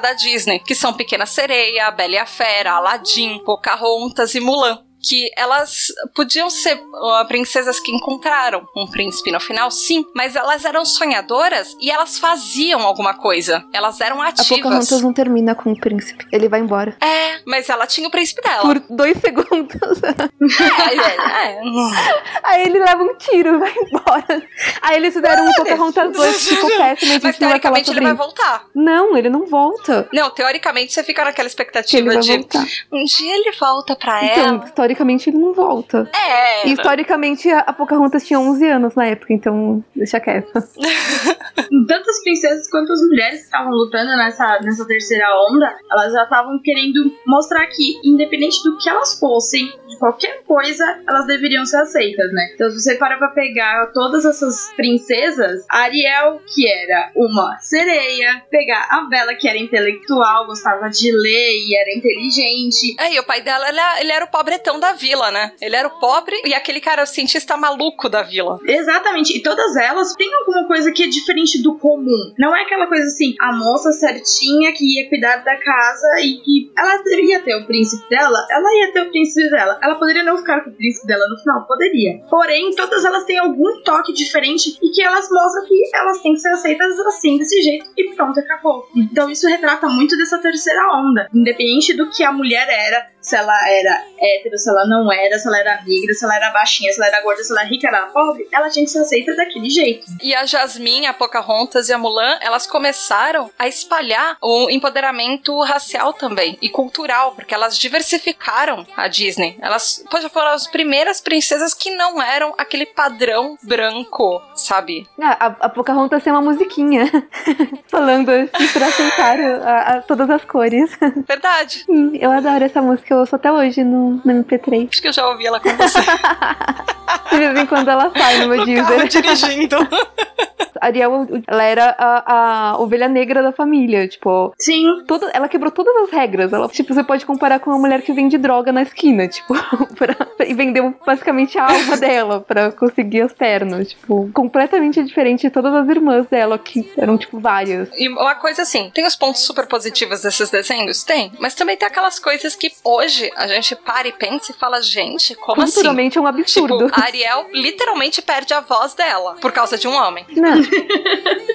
da 0.00 0.12
Disney, 0.12 0.58
que 0.58 0.74
são 0.74 0.92
Pequena 0.92 1.26
Sereia, 1.26 1.90
Bela 1.90 2.14
e 2.14 2.18
a 2.18 2.26
Fera, 2.26 2.72
Aladdin, 2.72 3.38
Pocahontas 3.44 4.34
e 4.34 4.40
Mulan 4.40 4.82
que 5.02 5.30
elas 5.36 5.88
podiam 6.14 6.48
ser 6.48 6.76
uh, 6.76 7.26
princesas 7.26 7.80
que 7.80 7.90
encontraram 7.92 8.66
um 8.76 8.86
príncipe 8.86 9.32
no 9.32 9.40
final, 9.40 9.70
sim, 9.70 10.04
mas 10.14 10.36
elas 10.36 10.64
eram 10.64 10.84
sonhadoras 10.84 11.76
e 11.80 11.90
elas 11.90 12.18
faziam 12.18 12.80
alguma 12.82 13.14
coisa. 13.14 13.64
Elas 13.72 14.00
eram 14.00 14.22
ativas. 14.22 14.52
A 14.52 14.62
Pocahontas 14.62 15.02
não 15.02 15.12
termina 15.12 15.54
com 15.54 15.72
o 15.72 15.78
príncipe, 15.78 16.26
ele 16.30 16.48
vai 16.48 16.60
embora. 16.60 16.96
É, 17.00 17.40
mas 17.44 17.68
ela 17.68 17.86
tinha 17.86 18.06
o 18.06 18.10
príncipe 18.10 18.40
dela. 18.42 18.62
Por 18.62 18.78
dois 18.90 19.18
segundos. 19.18 20.02
é, 20.02 20.94
é, 20.94 21.48
é. 21.48 21.60
Aí 22.42 22.62
ele 22.62 22.78
leva 22.78 23.02
um 23.02 23.14
tiro 23.16 23.56
e 23.56 23.58
vai 23.58 23.74
embora. 23.76 24.42
Aí 24.82 24.96
eles 24.96 25.14
fizeram 25.14 25.44
um 25.44 25.52
Pocahontas 25.54 26.12
2 26.12 26.44
tipo 26.48 26.66
péssimo. 26.76 27.20
Mas 27.22 27.38
teoricamente 27.38 27.90
ele 27.90 28.00
vai 28.00 28.14
voltar. 28.14 28.66
Não, 28.74 29.16
ele 29.16 29.28
não 29.28 29.46
volta. 29.46 30.08
Não, 30.12 30.30
teoricamente 30.30 30.92
você 30.92 31.02
fica 31.02 31.24
naquela 31.24 31.46
expectativa 31.46 32.16
de 32.16 32.38
voltar. 32.38 32.64
um 32.92 33.04
dia 33.04 33.34
ele 33.34 33.52
volta 33.52 33.96
pra 33.96 34.24
então, 34.24 34.44
ela. 34.44 34.72
Historicamente 34.92 35.30
ele 35.30 35.38
não 35.38 35.54
volta. 35.54 36.08
É. 36.14 36.68
E 36.68 36.72
historicamente 36.72 37.50
a 37.50 37.72
Pocahontas 37.72 38.26
tinha 38.26 38.38
11 38.38 38.68
anos 38.68 38.94
na 38.94 39.06
época, 39.06 39.32
então 39.32 39.82
deixa 39.96 40.20
quieto. 40.20 40.52
Tanto 40.52 42.10
as 42.10 42.22
princesas 42.22 42.70
quanto 42.70 42.92
as 42.92 43.00
mulheres 43.00 43.40
que 43.40 43.44
estavam 43.44 43.72
lutando 43.72 44.16
nessa, 44.16 44.60
nessa 44.62 44.86
terceira 44.86 45.26
onda, 45.50 45.74
elas 45.90 46.12
já 46.12 46.22
estavam 46.24 46.60
querendo 46.62 47.12
mostrar 47.26 47.66
que, 47.66 47.98
independente 48.04 48.62
do 48.62 48.76
que 48.78 48.88
elas 48.88 49.18
fossem, 49.18 49.66
de 49.88 49.98
qualquer 49.98 50.42
coisa 50.44 50.84
elas 51.08 51.26
deveriam 51.26 51.64
ser 51.64 51.78
aceitas, 51.78 52.30
né? 52.32 52.50
Então, 52.54 52.70
se 52.70 52.80
você 52.80 52.94
para 52.96 53.16
pra 53.16 53.28
pegar 53.28 53.90
todas 53.92 54.24
essas 54.24 54.72
princesas, 54.76 55.64
a 55.70 55.80
Ariel, 55.80 56.40
que 56.54 56.68
era 56.68 57.10
uma 57.16 57.58
sereia, 57.60 58.42
pegar 58.50 58.86
a 58.90 59.02
Bela, 59.08 59.34
que 59.34 59.48
era 59.48 59.58
intelectual, 59.58 60.46
gostava 60.46 60.88
de 60.88 61.10
ler 61.10 61.52
e 61.52 61.76
era 61.76 61.96
inteligente. 61.96 62.96
É, 62.98 63.14
e 63.14 63.18
o 63.18 63.24
pai 63.24 63.42
dela, 63.42 63.68
ele, 63.68 63.80
ele 64.00 64.12
era 64.12 64.24
o 64.24 64.30
pobretão 64.30 64.78
da 64.82 64.92
vila, 64.92 65.30
né? 65.30 65.52
Ele 65.60 65.76
era 65.76 65.88
o 65.88 65.98
pobre 65.98 66.36
e 66.44 66.52
aquele 66.52 66.80
cara, 66.80 67.04
o 67.04 67.06
cientista 67.06 67.56
maluco 67.56 68.08
da 68.08 68.22
vila. 68.22 68.58
Exatamente. 68.66 69.36
E 69.36 69.42
todas 69.42 69.76
elas 69.76 70.14
têm 70.14 70.32
alguma 70.34 70.66
coisa 70.66 70.90
que 70.92 71.04
é 71.04 71.06
diferente 71.06 71.62
do 71.62 71.78
comum. 71.78 72.34
Não 72.36 72.54
é 72.54 72.62
aquela 72.62 72.86
coisa 72.86 73.06
assim, 73.06 73.34
a 73.40 73.52
moça 73.52 73.92
certinha 73.92 74.72
que 74.72 74.84
ia 74.84 75.08
cuidar 75.08 75.36
da 75.36 75.56
casa 75.56 76.20
e 76.20 76.34
que 76.42 76.72
ela 76.76 77.00
ia 77.22 77.40
ter 77.40 77.54
o 77.56 77.66
príncipe 77.66 78.08
dela, 78.10 78.46
ela 78.50 78.68
ia 78.80 78.92
ter 78.92 79.02
o 79.02 79.10
príncipe 79.10 79.50
dela. 79.50 79.78
Ela 79.82 79.94
poderia 79.94 80.24
não 80.24 80.36
ficar 80.36 80.62
com 80.62 80.70
o 80.70 80.74
príncipe 80.74 81.06
dela 81.06 81.24
no 81.28 81.38
final, 81.38 81.66
poderia. 81.66 82.20
Porém, 82.28 82.74
todas 82.74 83.04
elas 83.04 83.24
têm 83.24 83.38
algum 83.38 83.82
toque 83.82 84.12
diferente 84.12 84.76
e 84.82 84.90
que 84.90 85.02
elas 85.02 85.28
mostram 85.30 85.64
que 85.66 85.74
elas 85.94 86.20
têm 86.20 86.34
que 86.34 86.40
ser 86.40 86.48
aceitas 86.48 86.98
assim, 87.00 87.38
desse 87.38 87.62
jeito, 87.62 87.86
e 87.96 88.14
pronto, 88.14 88.38
acabou. 88.40 88.88
Então 88.96 89.30
isso 89.30 89.46
retrata 89.46 89.88
muito 89.88 90.16
dessa 90.16 90.38
terceira 90.38 90.82
onda. 90.96 91.28
Independente 91.32 91.94
do 91.94 92.10
que 92.10 92.24
a 92.24 92.32
mulher 92.32 92.66
era, 92.68 93.11
se 93.22 93.36
ela 93.36 93.56
era 93.70 94.04
hétero, 94.18 94.58
se 94.58 94.68
ela 94.68 94.86
não 94.86 95.10
era, 95.12 95.38
se 95.38 95.46
ela 95.46 95.58
era 95.58 95.82
negra, 95.86 96.12
se 96.12 96.24
ela 96.24 96.36
era 96.36 96.50
baixinha, 96.50 96.92
se 96.92 97.00
ela 97.00 97.08
era 97.08 97.22
gorda, 97.22 97.42
se 97.42 97.52
ela 97.52 97.62
era 97.62 97.70
rica, 97.70 97.88
era 97.88 98.06
pobre, 98.06 98.46
ela 98.52 98.68
tinha 98.68 98.84
que 98.84 98.90
ser 98.90 98.98
aceita 98.98 99.34
daquele 99.36 99.70
jeito. 99.70 100.04
E 100.22 100.34
a 100.34 100.44
Jasmine, 100.44 101.06
a 101.06 101.14
Pocahontas 101.14 101.88
e 101.88 101.92
a 101.92 101.98
Mulan, 101.98 102.38
elas 102.40 102.66
começaram 102.66 103.50
a 103.58 103.68
espalhar 103.68 104.36
o 104.40 104.68
empoderamento 104.70 105.58
racial 105.62 106.12
também 106.12 106.58
e 106.60 106.68
cultural, 106.68 107.32
porque 107.34 107.54
elas 107.54 107.78
diversificaram 107.78 108.86
a 108.96 109.08
Disney. 109.08 109.56
Elas, 109.60 110.04
poxa, 110.10 110.28
foram 110.28 110.48
as 110.48 110.66
primeiras 110.66 111.20
princesas 111.20 111.74
que 111.74 111.94
não 111.94 112.20
eram 112.20 112.54
aquele 112.58 112.86
padrão 112.86 113.56
branco, 113.62 114.42
sabe? 114.54 115.06
Ah, 115.20 115.46
a, 115.46 115.66
a 115.66 115.68
Pocahontas 115.68 116.22
tem 116.22 116.32
uma 116.32 116.42
musiquinha 116.42 117.10
falando 117.88 118.30
assim 118.30 118.68
pra 118.72 118.86
aceitar 118.86 119.40
a, 119.40 119.78
a, 119.78 120.02
todas 120.02 120.28
as 120.28 120.44
cores. 120.44 120.90
Verdade. 121.26 121.84
Sim, 121.84 122.16
eu 122.16 122.30
adoro 122.30 122.64
essa 122.64 122.82
música, 122.82 123.11
eu 123.12 123.18
ouço 123.18 123.36
até 123.36 123.50
hoje 123.52 123.84
no, 123.84 124.20
no 124.24 124.44
MP3. 124.44 124.88
Acho 124.90 125.02
que 125.02 125.08
eu 125.08 125.12
já 125.12 125.28
ouvi 125.28 125.46
ela 125.46 125.60
com 125.60 125.68
você. 125.76 126.00
De 127.30 127.38
vez 127.38 127.58
em 127.58 127.66
quando 127.66 127.88
ela 127.88 128.10
sai 128.16 128.38
no 128.38 128.48
meu 128.48 128.58
no 128.58 128.64
Deezer. 128.64 128.86
carro 128.96 129.08
dirigindo. 129.08 129.76
Ariel, 130.80 131.28
ela 131.46 131.62
era 131.62 131.94
a, 131.98 132.72
a 132.72 132.78
ovelha 132.80 133.08
negra 133.08 133.42
da 133.42 133.52
família, 133.52 134.06
tipo. 134.08 134.52
Sim. 134.58 135.04
Tudo, 135.06 135.28
ela 135.32 135.48
quebrou 135.48 135.70
todas 135.70 135.94
as 136.04 136.10
regras. 136.10 136.52
Ela, 136.52 136.68
tipo, 136.68 136.92
você 136.92 137.02
pode 137.02 137.24
comparar 137.26 137.60
com 137.60 137.70
uma 137.70 137.78
mulher 137.78 138.02
que 138.02 138.12
vende 138.12 138.38
droga 138.38 138.72
na 138.72 138.82
esquina, 138.82 139.28
tipo, 139.28 139.54
pra, 139.96 140.16
e 140.46 140.54
vendeu 140.54 140.94
basicamente 141.04 141.58
a 141.58 141.66
alma 141.66 141.96
dela 141.96 142.40
pra 142.40 142.72
conseguir 142.72 143.22
as 143.22 143.32
pernas, 143.32 143.90
tipo, 143.90 144.30
completamente 144.32 145.02
diferente 145.02 145.42
de 145.42 145.50
todas 145.50 145.74
as 145.74 145.88
irmãs 145.88 146.26
dela, 146.26 146.58
que 146.58 146.90
eram, 146.96 147.16
tipo, 147.16 147.38
várias. 147.38 147.88
E 147.96 148.08
uma 148.08 148.34
coisa 148.34 148.62
assim, 148.62 148.90
tem 148.94 149.06
os 149.06 149.16
pontos 149.16 149.42
super 149.42 149.66
positivos 149.66 150.22
desses 150.22 150.50
desenhos? 150.50 151.04
Tem. 151.04 151.32
Mas 151.38 151.54
também 151.54 151.76
tem 151.76 151.86
aquelas 151.86 152.18
coisas 152.18 152.54
que 152.54 152.72
hoje 152.84 153.30
a 153.36 153.46
gente 153.46 153.76
para 153.76 154.08
e 154.08 154.12
pensa 154.12 154.52
e 154.52 154.54
fala, 154.54 154.80
gente, 154.80 155.34
como 155.34 155.62
assim? 155.62 155.82
É 156.14 156.20
um 156.20 156.26
absurdo. 156.26 156.86
Tipo, 156.86 157.00
a 157.00 157.04
Ariel 157.04 157.46
literalmente 157.52 158.20
perde 158.22 158.54
a 158.54 158.60
voz 158.60 158.94
dela 158.94 159.36
por 159.40 159.52
causa 159.52 159.78
de 159.78 159.86
um 159.86 159.94
homem. 159.94 160.24
Não. 160.30 160.51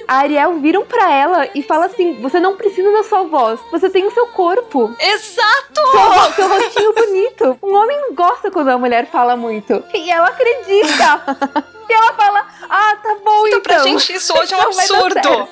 A 0.07 0.15
Ariel 0.19 0.60
viram 0.60 0.86
pra 0.86 1.12
ela 1.12 1.49
e 1.53 1.62
fala 1.62 1.86
assim: 1.86 2.21
você 2.21 2.39
não 2.39 2.55
precisa 2.55 2.91
da 2.91 3.03
sua 3.03 3.23
voz, 3.23 3.60
você 3.71 3.89
tem 3.89 4.05
o 4.05 4.12
seu 4.12 4.27
corpo. 4.27 4.93
Exato! 4.99 5.81
Seu, 5.91 6.33
seu 6.33 6.49
rostinho 6.49 6.93
bonito. 6.93 7.60
Um 7.62 7.75
homem 7.75 8.13
gosta 8.13 8.51
quando 8.51 8.69
a 8.69 8.77
mulher 8.77 9.10
fala 9.10 9.36
muito. 9.36 9.83
E 9.93 10.10
ela 10.10 10.27
acredita. 10.27 11.67
E 11.89 11.93
ela 11.93 12.13
fala: 12.13 12.47
Ah, 12.69 12.95
tá 13.02 13.15
bom, 13.23 13.47
então. 13.47 13.60
Então, 13.60 13.62
pra 13.62 13.80
gente, 13.80 14.13
isso 14.13 14.38
hoje 14.38 14.54
é 14.54 14.58
um 14.58 14.62
absurdo. 14.62 15.47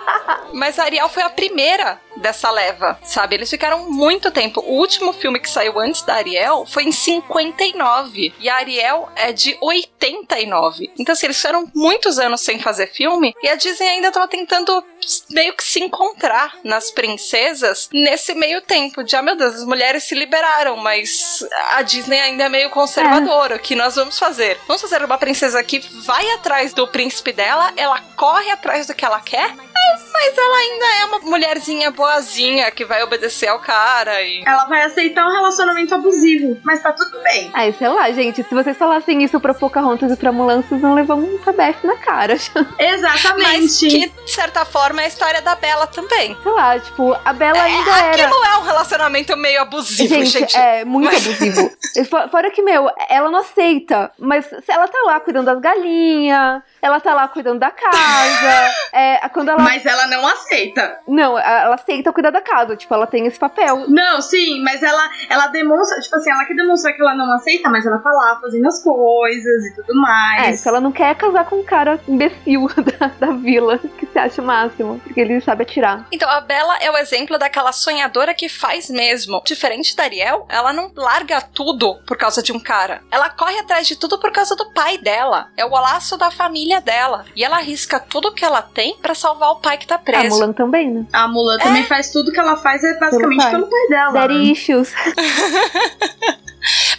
Mas 0.52 0.78
a 0.78 0.84
Ariel 0.84 1.08
foi 1.08 1.22
a 1.22 1.30
primeira 1.30 2.00
dessa 2.16 2.50
leva, 2.50 2.98
sabe? 3.02 3.34
Eles 3.34 3.50
ficaram 3.50 3.90
muito 3.90 4.30
tempo. 4.30 4.60
O 4.60 4.74
último 4.78 5.12
filme 5.12 5.40
que 5.40 5.50
saiu 5.50 5.78
antes 5.78 6.02
da 6.02 6.14
Ariel 6.14 6.64
foi 6.66 6.84
em 6.84 6.92
59. 6.92 8.32
E 8.38 8.48
a 8.48 8.56
Ariel 8.56 9.08
é 9.16 9.32
de 9.32 9.56
89. 9.60 10.90
Então, 10.98 11.12
assim, 11.12 11.26
eles 11.26 11.36
ficaram 11.36 11.70
muitos 11.74 12.18
anos 12.18 12.40
sem 12.40 12.58
fazer 12.60 12.86
filme. 12.86 13.34
E 13.42 13.48
a 13.48 13.56
Disney 13.56 13.88
ainda 13.88 14.12
tava 14.12 14.28
tentando 14.28 14.82
meio 15.30 15.54
que 15.54 15.64
se 15.64 15.80
encontrar 15.80 16.56
nas 16.62 16.90
princesas 16.90 17.88
nesse 17.92 18.34
meio 18.34 18.60
tempo. 18.62 19.02
De, 19.02 19.16
ah, 19.16 19.22
meu 19.22 19.36
Deus, 19.36 19.56
as 19.56 19.64
mulheres 19.64 20.04
se 20.04 20.14
liberaram, 20.14 20.76
mas 20.76 21.46
a 21.72 21.82
Disney 21.82 22.20
ainda 22.20 22.44
é 22.44 22.48
meio 22.48 22.70
conservadora. 22.70 23.56
O 23.56 23.60
que 23.60 23.74
nós 23.74 23.96
vamos 23.96 24.18
fazer? 24.18 24.58
Vamos 24.66 24.82
fazer 24.82 25.04
uma 25.04 25.18
princesa 25.18 25.62
que 25.62 25.73
vai 25.78 26.28
atrás 26.32 26.72
do 26.72 26.86
príncipe 26.86 27.32
dela, 27.32 27.72
ela 27.76 28.00
corre 28.16 28.50
atrás 28.50 28.86
do 28.86 28.94
que 28.94 29.04
ela 29.04 29.20
quer, 29.20 29.54
mas 30.12 30.38
ela 30.38 30.56
ainda 30.56 30.86
é 31.00 31.04
uma 31.06 31.18
mulherzinha 31.20 31.90
boazinha 31.90 32.70
que 32.70 32.84
vai 32.84 33.02
obedecer 33.02 33.48
ao 33.48 33.58
cara 33.58 34.22
e. 34.22 34.42
Ela 34.46 34.64
vai 34.66 34.82
aceitar 34.82 35.26
um 35.26 35.32
relacionamento 35.32 35.94
abusivo, 35.94 36.58
mas 36.64 36.82
tá 36.82 36.92
tudo 36.92 37.20
bem. 37.22 37.50
Ai, 37.52 37.72
sei 37.72 37.88
lá, 37.88 38.10
gente, 38.12 38.42
se 38.42 38.54
vocês 38.54 38.76
falassem 38.76 39.22
isso 39.22 39.38
pra 39.40 39.52
Pocahontas 39.54 40.10
e 40.12 40.16
pra 40.16 40.32
Mulan, 40.32 40.62
vocês 40.62 40.80
vão 40.80 40.94
levar 40.94 41.14
um 41.14 41.38
tabef 41.38 41.84
na 41.86 41.96
cara. 41.96 42.34
Exatamente. 42.78 43.42
Mas 43.60 43.78
que, 43.78 44.08
de 44.24 44.30
certa 44.30 44.64
forma, 44.64 45.02
é 45.02 45.04
a 45.04 45.08
história 45.08 45.42
da 45.42 45.54
Bela 45.54 45.86
também. 45.86 46.36
Sei 46.42 46.52
lá, 46.52 46.78
tipo, 46.78 47.16
a 47.24 47.32
Bela 47.32 47.62
ainda 47.62 47.90
É, 47.90 47.98
era. 48.14 48.26
aquilo 48.26 48.44
é 48.44 48.58
um 48.58 48.62
relacionamento 48.62 49.36
meio 49.36 49.60
abusivo, 49.62 50.14
gente. 50.14 50.30
Gente, 50.30 50.56
é 50.56 50.84
muito 50.84 51.12
Mas- 51.12 51.26
abusivo. 51.26 51.70
Fo- 52.10 52.28
Fora 52.30 52.50
que, 52.50 52.62
meu, 52.62 52.90
ela 53.08 53.30
não 53.30 53.40
aceita. 53.40 54.10
Mas 54.18 54.46
ela 54.68 54.88
tá 54.88 54.98
lá 55.06 55.20
cuidando 55.20 55.46
das 55.46 55.60
galinhas, 55.60 56.62
ela 56.82 56.98
tá 57.00 57.14
lá 57.14 57.28
cuidando 57.28 57.58
da 57.60 57.70
casa. 57.70 58.70
é, 58.92 59.28
quando 59.28 59.48
ela. 59.50 59.63
Mas 59.64 59.84
ela 59.86 60.06
não 60.06 60.26
aceita. 60.26 60.98
Não, 61.08 61.38
ela 61.38 61.74
aceita 61.74 62.12
cuidar 62.12 62.30
da 62.30 62.40
casa. 62.40 62.76
Tipo, 62.76 62.94
ela 62.94 63.06
tem 63.06 63.26
esse 63.26 63.38
papel. 63.38 63.84
Não, 63.88 64.20
sim, 64.20 64.62
mas 64.62 64.82
ela, 64.82 65.08
ela 65.28 65.46
demonstra, 65.48 66.00
tipo 66.00 66.16
assim, 66.16 66.30
ela 66.30 66.44
quer 66.44 66.54
demonstrar 66.54 66.94
que 66.94 67.00
ela 67.02 67.14
não 67.14 67.32
aceita, 67.34 67.68
mas 67.68 67.84
ela 67.86 67.98
tá 67.98 68.10
lá 68.10 68.38
fazendo 68.40 68.66
as 68.66 68.82
coisas 68.82 69.64
e 69.66 69.74
tudo 69.74 69.92
É, 69.92 69.94
mais. 70.00 70.62
que 70.62 70.68
ela 70.68 70.80
não 70.80 70.92
quer 70.92 71.14
casar 71.16 71.44
com 71.46 71.56
um 71.56 71.64
cara 71.64 72.00
imbecil 72.06 72.68
da, 72.98 73.06
da 73.26 73.32
vila, 73.32 73.78
que 73.78 74.06
se 74.06 74.18
acha 74.18 74.40
o 74.42 74.44
máximo, 74.44 75.00
porque 75.00 75.20
ele 75.20 75.40
sabe 75.40 75.62
atirar. 75.62 76.06
Então, 76.12 76.28
a 76.28 76.40
Bela 76.40 76.76
é 76.78 76.90
o 76.90 76.96
exemplo 76.96 77.38
daquela 77.38 77.72
sonhadora 77.72 78.34
que 78.34 78.48
faz 78.48 78.88
mesmo. 78.90 79.42
Diferente 79.44 79.96
da 79.96 80.04
Ariel, 80.04 80.46
ela 80.48 80.72
não 80.72 80.90
larga 80.96 81.40
tudo 81.40 81.96
por 82.06 82.16
causa 82.16 82.42
de 82.42 82.52
um 82.52 82.60
cara. 82.60 83.02
Ela 83.10 83.30
corre 83.30 83.58
atrás 83.58 83.86
de 83.86 83.96
tudo 83.96 84.18
por 84.18 84.30
causa 84.32 84.54
do 84.56 84.72
pai 84.72 84.98
dela. 84.98 85.48
É 85.56 85.64
o 85.64 85.70
laço 85.70 86.16
da 86.16 86.30
família 86.30 86.80
dela. 86.80 87.24
E 87.34 87.44
ela 87.44 87.56
arrisca 87.56 87.98
tudo 87.98 88.32
que 88.34 88.44
ela 88.44 88.62
tem 88.62 88.96
pra 88.98 89.14
salvar 89.14 89.50
o 89.54 89.60
pai 89.60 89.78
que 89.78 89.86
tá 89.86 89.96
A 89.96 89.98
preso. 89.98 90.36
Mulan 90.36 90.52
também, 90.52 90.90
né? 90.90 91.06
A 91.12 91.28
Mulan 91.28 91.58
também 91.58 91.84
faz 91.84 92.10
tudo 92.10 92.30
que 92.32 92.38
ela 92.38 92.56
faz 92.56 92.82
é 92.84 92.98
basicamente 92.98 93.42
pai. 93.42 93.50
pelo 93.50 93.66
pai 93.66 93.88
dela. 93.88 94.12
Daddy 94.12 94.34
né? 94.34 94.44
issues. 94.44 94.92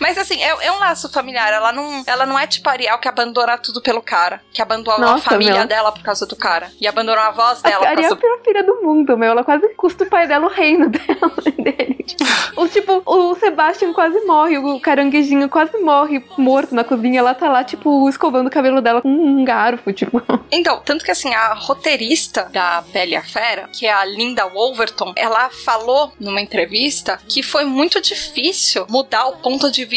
Mas 0.05 0.19
assim, 0.19 0.39
é, 0.39 0.67
é 0.67 0.71
um 0.71 0.77
laço 0.77 1.11
familiar. 1.11 1.51
Ela 1.51 1.71
não, 1.71 2.03
ela 2.05 2.27
não 2.27 2.37
é 2.37 2.45
tipo 2.45 2.69
a 2.69 2.73
Ariel 2.73 2.99
que 2.99 3.07
abandona 3.07 3.57
tudo 3.57 3.81
pelo 3.81 4.03
cara. 4.03 4.39
Que 4.53 4.61
abandonou 4.61 5.03
a 5.03 5.13
Nossa, 5.13 5.31
família 5.31 5.55
meu. 5.55 5.67
dela 5.67 5.91
por 5.91 6.03
causa 6.03 6.27
do 6.27 6.35
cara. 6.35 6.69
E 6.79 6.87
abandonou 6.87 7.23
a 7.23 7.31
voz 7.31 7.63
dela 7.63 7.87
A 7.87 7.89
Ariel 7.89 7.93
é 7.93 7.95
causa 7.95 8.13
a 8.13 8.15
do. 8.15 8.21
pior 8.21 8.39
filha 8.45 8.63
do 8.63 8.83
mundo, 8.83 9.17
meu. 9.17 9.31
Ela 9.31 9.43
quase 9.43 9.67
custa 9.69 10.03
o 10.03 10.07
pai 10.07 10.27
dela 10.27 10.45
o 10.45 10.49
reino 10.49 10.89
dela, 10.93 11.31
dele. 11.57 11.95
Tipo, 12.05 12.61
o, 12.61 12.67
tipo, 12.67 13.01
o 13.03 13.35
Sebastian 13.35 13.91
quase 13.91 14.19
morre, 14.25 14.59
o 14.59 14.79
caranguejinho 14.79 15.49
quase 15.49 15.75
morre 15.79 16.23
morto 16.37 16.75
na 16.75 16.83
cozinha. 16.83 17.19
Ela 17.19 17.33
tá 17.33 17.49
lá, 17.49 17.63
tipo, 17.63 18.07
escovando 18.07 18.45
o 18.45 18.51
cabelo 18.51 18.79
dela 18.79 19.01
com 19.01 19.09
um 19.09 19.43
garfo, 19.43 19.91
tipo. 19.91 20.21
Então, 20.51 20.79
tanto 20.85 21.03
que 21.03 21.09
assim, 21.09 21.33
a 21.33 21.53
roteirista 21.53 22.43
da 22.53 22.81
Bela 22.93 23.17
a 23.17 23.23
Fera, 23.23 23.67
que 23.73 23.87
é 23.87 23.91
a 23.91 24.05
Linda 24.05 24.45
Wolverton, 24.47 25.13
ela 25.15 25.49
falou 25.49 26.13
numa 26.19 26.39
entrevista 26.39 27.19
que 27.27 27.41
foi 27.41 27.65
muito 27.65 27.99
difícil 27.99 28.85
mudar 28.87 29.25
o 29.25 29.37
ponto 29.37 29.71
de 29.71 29.83
vista 29.83 29.94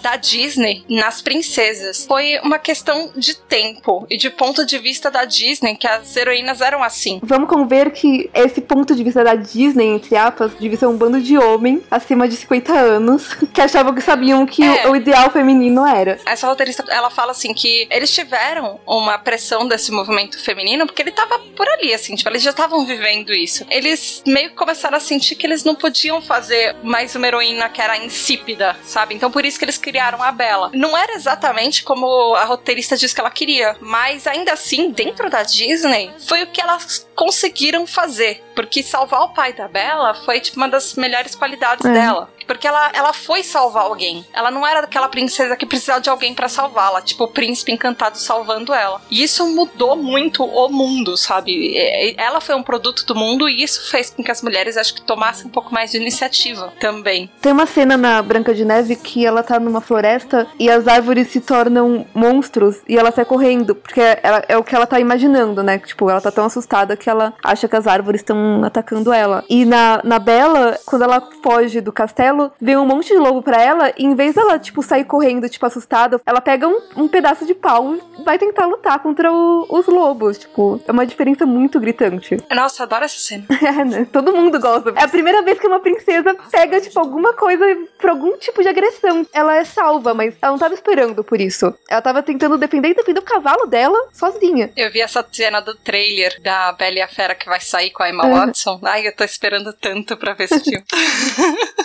da 0.00 0.16
Disney 0.16 0.84
nas 0.88 1.20
princesas. 1.20 2.04
Foi 2.06 2.38
uma 2.42 2.58
questão 2.58 3.10
de 3.16 3.34
tempo 3.36 4.06
e 4.10 4.16
de 4.16 4.30
ponto 4.30 4.64
de 4.64 4.78
vista 4.78 5.10
da 5.10 5.24
Disney 5.24 5.76
que 5.76 5.86
as 5.86 6.16
heroínas 6.16 6.60
eram 6.60 6.82
assim. 6.82 7.20
Vamos 7.22 7.48
conver 7.48 7.90
que 7.90 8.30
esse 8.34 8.60
ponto 8.60 8.94
de 8.94 9.02
vista 9.02 9.24
da 9.24 9.34
Disney, 9.34 9.86
entre 9.88 10.16
aspas, 10.16 10.52
devia 10.58 10.76
ser 10.78 10.86
um 10.86 10.96
bando 10.96 11.20
de 11.20 11.36
homem 11.38 11.82
acima 11.90 12.28
de 12.28 12.36
50 12.36 12.72
anos 12.72 13.34
que 13.52 13.60
achavam 13.60 13.94
que 13.94 14.00
sabiam 14.00 14.46
que 14.46 14.62
É. 14.62 14.86
o, 14.86 14.92
o 14.92 14.96
ideal 14.96 15.30
feminino 15.30 15.86
era. 15.86 16.18
Essa 16.26 16.46
roteirista, 16.46 16.84
ela 16.88 17.10
fala 17.10 17.32
assim 17.32 17.52
que 17.54 17.86
eles 17.90 18.12
tiveram 18.12 18.78
uma 18.86 19.18
pressão 19.18 19.66
desse 19.66 19.90
movimento 19.90 20.42
feminino 20.42 20.86
porque 20.86 21.02
ele 21.02 21.10
tava 21.12 21.38
por 21.56 21.66
ali, 21.68 21.92
assim, 21.92 22.14
tipo, 22.14 22.28
eles 22.30 22.42
já 22.42 22.50
estavam 22.50 22.84
vivendo 22.86 23.32
isso. 23.32 23.64
Eles 23.70 24.22
meio 24.26 24.50
que 24.50 24.56
começaram 24.56 24.96
a 24.96 25.00
sentir 25.00 25.34
que 25.34 25.46
eles 25.46 25.64
não 25.64 25.74
podiam 25.74 26.20
fazer 26.20 26.76
mais 26.82 27.14
uma 27.14 27.26
heroína 27.26 27.68
que 27.68 27.80
era 27.80 27.96
insípida, 27.96 28.76
sabe? 28.84 29.14
Então 29.14 29.29
por 29.30 29.44
isso 29.44 29.58
que 29.58 29.64
eles 29.64 29.78
criaram 29.78 30.22
a 30.22 30.32
Bela. 30.32 30.70
Não 30.74 30.96
era 30.96 31.14
exatamente 31.14 31.82
como 31.82 32.34
a 32.34 32.44
roteirista 32.44 32.96
disse 32.96 33.14
que 33.14 33.20
ela 33.20 33.30
queria, 33.30 33.76
mas 33.80 34.26
ainda 34.26 34.52
assim, 34.52 34.90
dentro 34.90 35.30
da 35.30 35.42
Disney, 35.42 36.10
foi 36.26 36.42
o 36.42 36.46
que 36.48 36.60
elas 36.60 37.08
conseguiram 37.20 37.86
fazer. 37.86 38.42
Porque 38.56 38.82
salvar 38.82 39.20
o 39.22 39.28
pai 39.28 39.52
da 39.52 39.68
Bela 39.68 40.14
foi, 40.14 40.40
tipo, 40.40 40.56
uma 40.56 40.68
das 40.68 40.94
melhores 40.94 41.34
qualidades 41.34 41.84
É. 41.84 41.92
dela. 41.92 42.30
Porque 42.46 42.66
ela, 42.66 42.90
ela 42.92 43.12
foi 43.12 43.44
salvar 43.44 43.84
alguém. 43.84 44.24
Ela 44.32 44.50
não 44.50 44.66
era 44.66 44.80
aquela 44.80 45.08
princesa 45.08 45.54
que 45.56 45.64
precisava 45.64 46.00
de 46.00 46.10
alguém 46.10 46.34
para 46.34 46.48
salvá-la, 46.48 47.00
tipo 47.00 47.22
o 47.24 47.28
príncipe 47.28 47.70
encantado 47.70 48.18
salvando 48.18 48.74
ela. 48.74 49.00
E 49.08 49.22
isso 49.22 49.46
mudou 49.54 49.94
muito 49.94 50.42
o 50.44 50.68
mundo, 50.68 51.16
sabe? 51.16 51.72
Ela 52.16 52.40
foi 52.40 52.56
um 52.56 52.62
produto 52.62 53.04
do 53.06 53.14
mundo 53.14 53.48
e 53.48 53.62
isso 53.62 53.88
fez 53.88 54.10
com 54.10 54.24
que 54.24 54.30
as 54.32 54.42
mulheres 54.42 54.76
acho 54.76 54.94
que 54.94 55.02
tomassem 55.02 55.46
um 55.46 55.50
pouco 55.50 55.72
mais 55.72 55.92
de 55.92 55.98
iniciativa 55.98 56.72
também. 56.80 57.30
Tem 57.40 57.52
uma 57.52 57.66
cena 57.66 57.96
na 57.96 58.20
Branca 58.20 58.52
de 58.52 58.64
Neve 58.64 58.96
que 58.96 59.24
ela 59.24 59.44
tá 59.44 59.60
numa 59.60 59.80
floresta 59.80 60.48
e 60.58 60.68
as 60.68 60.88
árvores 60.88 61.28
se 61.28 61.40
tornam 61.40 62.04
monstros 62.12 62.78
e 62.88 62.98
ela 62.98 63.12
sai 63.12 63.24
correndo, 63.26 63.76
porque 63.76 64.00
ela, 64.22 64.44
é 64.48 64.56
o 64.58 64.64
que 64.64 64.74
ela 64.74 64.86
tá 64.86 64.98
imaginando, 64.98 65.62
né? 65.62 65.78
Tipo, 65.78 66.10
ela 66.10 66.20
tá 66.20 66.32
tão 66.32 66.46
assustada 66.46 66.96
que 66.96 67.08
ela 67.10 67.34
acha 67.42 67.68
que 67.68 67.76
as 67.76 67.86
árvores 67.86 68.20
estão 68.20 68.62
atacando 68.64 69.12
ela. 69.12 69.44
E 69.48 69.64
na, 69.64 70.00
na 70.04 70.18
Bela, 70.18 70.78
quando 70.86 71.02
ela 71.02 71.20
foge 71.42 71.80
do 71.80 71.92
castelo, 71.92 72.52
vem 72.60 72.76
um 72.76 72.86
monte 72.86 73.08
de 73.08 73.18
lobo 73.18 73.42
para 73.42 73.62
ela 73.62 73.92
e 73.96 74.04
em 74.04 74.14
vez 74.14 74.34
dela, 74.34 74.58
tipo, 74.58 74.82
sair 74.82 75.04
correndo, 75.04 75.48
tipo, 75.48 75.64
assustada, 75.66 76.20
ela 76.24 76.40
pega 76.40 76.68
um, 76.68 76.80
um 76.96 77.08
pedaço 77.08 77.46
de 77.46 77.54
pau 77.54 77.94
e 77.94 78.22
vai 78.22 78.38
tentar 78.38 78.66
lutar 78.66 78.98
contra 79.00 79.32
o, 79.32 79.66
os 79.68 79.86
lobos. 79.86 80.38
Tipo, 80.38 80.80
é 80.86 80.92
uma 80.92 81.06
diferença 81.06 81.44
muito 81.46 81.80
gritante. 81.80 82.36
Nossa, 82.50 82.84
adoro 82.84 83.04
essa 83.04 83.18
cena. 83.18 83.44
é, 83.62 83.84
né? 83.84 84.06
Todo 84.12 84.34
mundo 84.34 84.58
gosta. 84.60 84.92
É 84.96 85.04
a 85.04 85.08
primeira 85.08 85.42
vez 85.42 85.58
que 85.58 85.66
uma 85.66 85.80
princesa 85.80 86.36
pega, 86.50 86.80
tipo, 86.80 86.98
alguma 86.98 87.32
coisa 87.34 87.64
por 88.00 88.10
algum 88.10 88.36
tipo 88.36 88.62
de 88.62 88.68
agressão. 88.68 89.26
Ela 89.32 89.56
é 89.56 89.64
salva, 89.64 90.14
mas 90.14 90.34
ela 90.40 90.52
não 90.52 90.58
tava 90.58 90.74
esperando 90.74 91.24
por 91.24 91.40
isso. 91.40 91.74
Ela 91.88 92.02
tava 92.02 92.22
tentando 92.22 92.58
defender 92.58 92.90
e 92.90 92.94
defender 92.94 93.20
o 93.20 93.24
cavalo 93.24 93.66
dela 93.66 93.98
sozinha. 94.12 94.70
Eu 94.76 94.90
vi 94.90 95.00
essa 95.00 95.26
cena 95.30 95.60
do 95.60 95.74
trailer 95.74 96.40
da 96.40 96.72
Bela 96.72 96.99
e 97.00 97.02
a 97.02 97.08
Fera 97.08 97.34
que 97.34 97.46
vai 97.46 97.60
sair 97.60 97.90
com 97.90 98.02
a 98.02 98.08
Emma 98.08 98.28
Watson. 98.28 98.80
Ai, 98.84 99.06
eu 99.06 99.14
tô 99.14 99.24
esperando 99.24 99.72
tanto 99.72 100.16
pra 100.16 100.34
ver 100.34 100.44
esse 100.44 100.60
filme. 100.60 100.84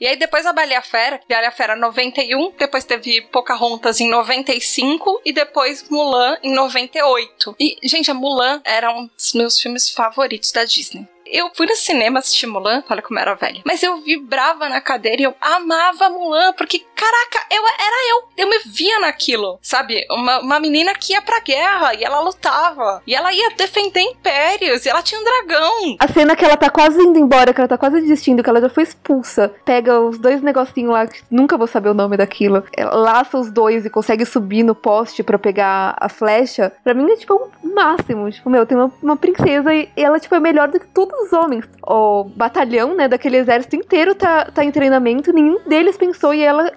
E 0.00 0.06
aí 0.06 0.16
depois 0.16 0.46
a 0.46 0.52
Bela 0.52 0.72
e 0.72 0.76
a 0.76 0.82
Fera, 0.82 1.20
Bela 1.28 1.42
e 1.42 1.46
a 1.46 1.50
Fera 1.50 1.74
91, 1.74 2.52
depois 2.56 2.84
teve 2.84 3.20
Pocahontas 3.32 4.00
em 4.00 4.08
95 4.08 5.22
e 5.24 5.32
depois 5.32 5.88
Mulan 5.90 6.36
em 6.40 6.54
98. 6.54 7.56
E, 7.58 7.76
gente, 7.82 8.08
a 8.08 8.14
Mulan 8.14 8.60
era 8.64 8.92
um 8.94 9.08
dos 9.08 9.32
meus 9.34 9.60
filmes 9.60 9.90
favoritos 9.90 10.52
da 10.52 10.64
Disney. 10.64 11.08
Eu 11.26 11.50
fui 11.52 11.66
no 11.66 11.74
cinema 11.74 12.20
assistir 12.20 12.46
Mulan, 12.46 12.82
olha 12.88 13.02
como 13.02 13.18
era 13.18 13.34
velha. 13.34 13.60
Mas 13.64 13.82
eu 13.82 14.00
vibrava 14.00 14.68
na 14.68 14.80
cadeira 14.80 15.20
e 15.20 15.24
eu 15.24 15.34
amava 15.40 16.08
Mulan, 16.08 16.52
porque, 16.52 16.86
caraca, 16.98 17.46
eu 17.54 17.62
era 17.62 18.10
eu. 18.10 18.28
Eu 18.36 18.48
me 18.48 18.58
via 18.66 18.98
naquilo, 18.98 19.58
sabe? 19.62 20.04
Uma, 20.10 20.40
uma 20.40 20.60
menina 20.60 20.92
que 20.94 21.12
ia 21.12 21.22
pra 21.22 21.40
guerra 21.40 21.94
e 21.94 22.02
ela 22.02 22.20
lutava. 22.20 23.00
E 23.06 23.14
ela 23.14 23.32
ia 23.32 23.50
defender 23.56 24.00
impérios 24.00 24.84
e 24.84 24.88
ela 24.88 25.02
tinha 25.02 25.20
um 25.20 25.24
dragão. 25.24 25.96
A 26.00 26.08
cena 26.08 26.34
que 26.34 26.44
ela 26.44 26.56
tá 26.56 26.68
quase 26.68 27.00
indo 27.00 27.18
embora, 27.18 27.54
que 27.54 27.60
ela 27.60 27.68
tá 27.68 27.78
quase 27.78 28.00
desistindo, 28.00 28.42
que 28.42 28.50
ela 28.50 28.60
já 28.60 28.68
foi 28.68 28.82
expulsa. 28.82 29.52
Pega 29.64 30.00
os 30.00 30.18
dois 30.18 30.42
negocinhos 30.42 30.92
lá, 30.92 31.06
que 31.06 31.22
nunca 31.30 31.56
vou 31.56 31.66
saber 31.66 31.90
o 31.90 31.94
nome 31.94 32.16
daquilo. 32.16 32.64
Ela 32.76 32.94
laça 32.94 33.38
os 33.38 33.50
dois 33.50 33.86
e 33.86 33.90
consegue 33.90 34.24
subir 34.24 34.64
no 34.64 34.74
poste 34.74 35.22
para 35.22 35.38
pegar 35.38 35.94
a 35.98 36.08
flecha. 36.08 36.72
Pra 36.82 36.94
mim 36.94 37.10
é 37.10 37.16
tipo 37.16 37.34
o 37.34 37.68
um 37.68 37.74
máximo. 37.74 38.30
Tipo, 38.30 38.50
meu, 38.50 38.66
tem 38.66 38.76
uma, 38.76 38.92
uma 39.02 39.16
princesa 39.16 39.72
e 39.72 39.88
ela, 39.96 40.18
tipo, 40.18 40.34
é 40.34 40.40
melhor 40.40 40.68
do 40.68 40.80
que 40.80 40.86
tudo 40.88 41.12
os 41.22 41.32
homens. 41.32 41.64
O 41.82 42.24
batalhão, 42.24 42.94
né, 42.94 43.06
daquele 43.06 43.36
exército 43.36 43.76
inteiro 43.76 44.14
tá, 44.14 44.46
tá 44.46 44.64
em 44.64 44.70
treinamento, 44.70 45.32
nenhum 45.32 45.60
deles 45.66 45.96
pensou 45.96 46.34
e 46.34 46.42
ela 46.42 46.70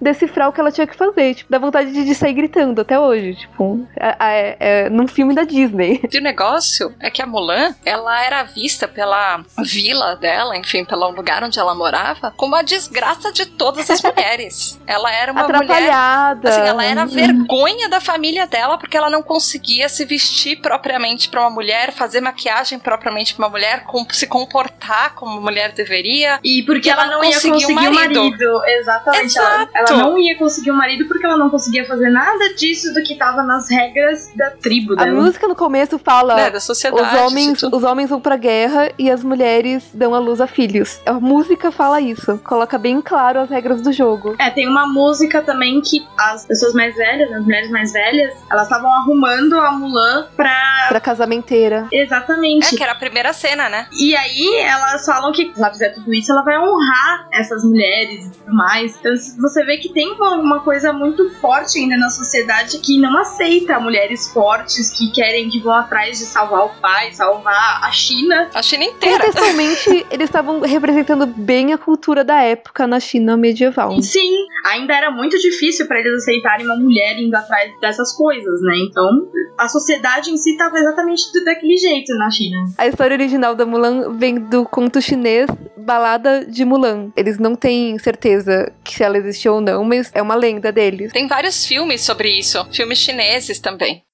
decifrar 0.00 0.48
o 0.48 0.52
que 0.52 0.60
ela 0.60 0.70
tinha 0.70 0.86
que 0.86 0.96
fazer. 0.96 1.34
Tipo, 1.34 1.50
dá 1.50 1.58
vontade 1.58 1.92
de, 1.92 2.04
de 2.04 2.14
sair 2.14 2.34
gritando 2.34 2.80
até 2.80 2.98
hoje. 2.98 3.34
Tipo, 3.34 3.86
é, 3.96 4.16
é, 4.20 4.56
é, 4.58 4.90
num 4.90 5.06
filme 5.08 5.34
da 5.34 5.44
Disney. 5.44 6.00
E 6.12 6.18
o 6.18 6.22
negócio 6.22 6.94
é 7.00 7.10
que 7.10 7.22
a 7.22 7.26
Mulan, 7.26 7.74
ela 7.86 8.22
era 8.22 8.42
vista 8.42 8.86
pela 8.86 9.42
vila 9.64 10.14
dela, 10.16 10.54
enfim, 10.58 10.84
pelo 10.84 11.08
lugar 11.10 11.42
onde 11.42 11.58
ela 11.58 11.74
morava, 11.74 12.30
como 12.36 12.54
a 12.54 12.60
desgraça 12.60 13.32
de 13.32 13.46
todas 13.46 13.88
as 13.88 14.02
mulheres. 14.04 14.78
ela 14.86 15.10
era 15.10 15.32
uma 15.32 15.40
Atrapalhada. 15.42 16.34
mulher. 16.50 16.58
Assim, 16.58 16.68
ela 16.68 16.84
era 16.84 17.02
a 17.02 17.06
vergonha 17.06 17.88
da 17.88 17.98
família 17.98 18.46
dela 18.46 18.76
porque 18.76 18.94
ela 18.94 19.08
não 19.08 19.22
conseguia 19.22 19.88
se 19.88 20.04
vestir 20.04 20.60
propriamente 20.60 21.30
para 21.30 21.40
uma 21.40 21.50
mulher, 21.50 21.92
fazer 21.92 22.20
maquiagem 22.20 22.78
propriamente 22.78 23.34
para 23.34 23.46
uma 23.46 23.50
mulher 23.50 23.62
mulher 23.62 23.84
se 24.10 24.26
comportar 24.26 25.14
como 25.14 25.40
mulher 25.40 25.72
deveria. 25.72 26.40
E 26.42 26.62
porque 26.64 26.90
ela, 26.90 27.04
ela 27.04 27.12
não 27.12 27.24
ia 27.24 27.40
conseguir 27.40 27.66
um 27.66 27.74
marido. 27.74 28.24
marido. 28.24 28.64
Exatamente. 28.66 29.31
Ela, 29.38 29.68
ela, 29.74 29.98
não 29.98 30.18
ia 30.18 30.36
conseguir 30.36 30.70
um 30.70 30.76
marido 30.76 31.06
porque 31.06 31.24
ela 31.24 31.36
não 31.36 31.48
conseguia 31.48 31.86
fazer 31.86 32.10
nada 32.10 32.54
disso 32.54 32.92
do 32.92 33.02
que 33.02 33.14
tava 33.16 33.42
nas 33.42 33.70
regras 33.70 34.30
da 34.34 34.50
tribo 34.50 34.96
dela. 34.96 35.10
A 35.10 35.14
música 35.14 35.46
no 35.46 35.54
começo 35.54 35.98
fala: 35.98 36.40
é, 36.40 36.50
da 36.50 36.60
sociedade, 36.60 37.16
os 37.16 37.20
homens, 37.20 37.62
os 37.62 37.82
homens 37.82 38.10
vão 38.10 38.20
pra 38.20 38.36
guerra 38.36 38.90
e 38.98 39.10
as 39.10 39.22
mulheres 39.22 39.90
dão 39.94 40.14
à 40.14 40.18
luz 40.18 40.40
a 40.40 40.46
filhos. 40.46 41.00
A 41.06 41.14
música 41.14 41.70
fala 41.70 42.00
isso, 42.00 42.38
coloca 42.44 42.76
bem 42.78 43.00
claro 43.00 43.40
as 43.40 43.50
regras 43.50 43.80
do 43.80 43.92
jogo. 43.92 44.34
É, 44.38 44.50
tem 44.50 44.68
uma 44.68 44.86
música 44.86 45.40
também 45.42 45.80
que 45.80 46.06
as 46.18 46.46
pessoas 46.46 46.74
mais 46.74 46.94
velhas, 46.96 47.32
as 47.32 47.42
mulheres 47.44 47.70
mais 47.70 47.92
velhas, 47.92 48.34
elas 48.50 48.64
estavam 48.64 48.92
arrumando 48.92 49.54
a 49.54 49.70
Mulan 49.72 50.26
pra. 50.36 50.86
pra 50.88 51.00
casamenteira. 51.00 51.86
Exatamente. 51.92 52.74
É, 52.74 52.76
que 52.76 52.82
era 52.82 52.92
a 52.92 52.96
primeira 52.96 53.32
cena 53.32 53.52
cena, 53.52 53.68
né? 53.68 53.86
E 53.92 54.16
aí 54.16 54.56
elas 54.64 55.04
falam 55.04 55.32
que 55.32 55.52
se 55.52 55.60
ela 55.60 55.70
fizer 55.70 55.90
tudo 55.90 56.12
isso, 56.14 56.32
ela 56.32 56.42
vai 56.42 56.58
honrar 56.58 57.28
essas 57.32 57.64
mulheres 57.64 58.26
e 58.26 58.30
tudo 58.30 58.54
mais. 58.54 58.96
Então 58.98 59.12
você 59.36 59.64
vê 59.64 59.78
que 59.78 59.92
tem 59.92 60.12
uma, 60.12 60.36
uma 60.36 60.60
coisa 60.60 60.92
muito 60.92 61.30
forte 61.40 61.78
ainda 61.78 61.96
na 61.96 62.08
sociedade 62.08 62.78
que 62.78 62.98
não 62.98 63.16
aceita 63.18 63.78
mulheres 63.78 64.32
fortes 64.32 64.90
que 64.90 65.10
querem, 65.12 65.50
que 65.50 65.60
vão 65.60 65.74
atrás 65.74 66.18
de 66.18 66.24
salvar 66.24 66.66
o 66.66 66.80
pai, 66.80 67.12
salvar 67.12 67.84
a 67.84 67.90
China. 67.92 68.48
A 68.54 68.62
China 68.62 68.84
inteira. 68.84 69.18
Contextualmente, 69.18 70.06
eles 70.10 70.28
estavam 70.28 70.60
representando 70.60 71.26
bem 71.26 71.72
a 71.72 71.78
cultura 71.78 72.24
da 72.24 72.40
época 72.42 72.86
na 72.86 73.00
China 73.00 73.36
medieval. 73.36 74.00
Sim, 74.00 74.46
ainda 74.66 74.94
era 74.94 75.10
muito 75.10 75.38
difícil 75.38 75.86
para 75.86 76.00
eles 76.00 76.14
aceitarem 76.14 76.64
uma 76.64 76.76
mulher 76.76 77.18
indo 77.18 77.34
atrás 77.34 77.70
dessas 77.80 78.14
coisas, 78.16 78.60
né? 78.62 78.74
Então, 78.88 79.28
a 79.58 79.68
sociedade 79.68 80.30
em 80.30 80.36
si 80.36 80.52
estava 80.52 80.78
exatamente 80.78 81.22
daquele 81.44 81.76
jeito 81.76 82.14
na 82.14 82.30
China. 82.30 82.64
A 82.78 82.86
história 82.86 83.14
original 83.14 83.42
original 83.42 83.54
da 83.54 83.66
Mulan 83.66 84.12
vem 84.16 84.36
do 84.36 84.64
conto 84.64 85.00
chinês 85.00 85.48
Balada 85.76 86.44
de 86.44 86.64
Mulan. 86.64 87.10
Eles 87.16 87.38
não 87.38 87.56
têm 87.56 87.98
certeza 87.98 88.70
que 88.84 88.94
se 88.94 89.02
ela 89.02 89.11
existiu 89.18 89.54
ou 89.54 89.60
não, 89.60 89.84
mas 89.84 90.10
é 90.14 90.22
uma 90.22 90.34
lenda 90.34 90.72
deles. 90.72 91.12
Tem 91.12 91.26
vários 91.26 91.66
filmes 91.66 92.02
sobre 92.02 92.30
isso, 92.30 92.64
filmes 92.72 92.98
chineses 92.98 93.58
também. 93.58 94.04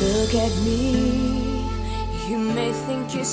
Look 0.00 0.34
at 0.34 0.52
me, 0.64 1.64
you 2.28 2.38
may 2.38 2.72
think 2.86 3.14
you 3.14 3.24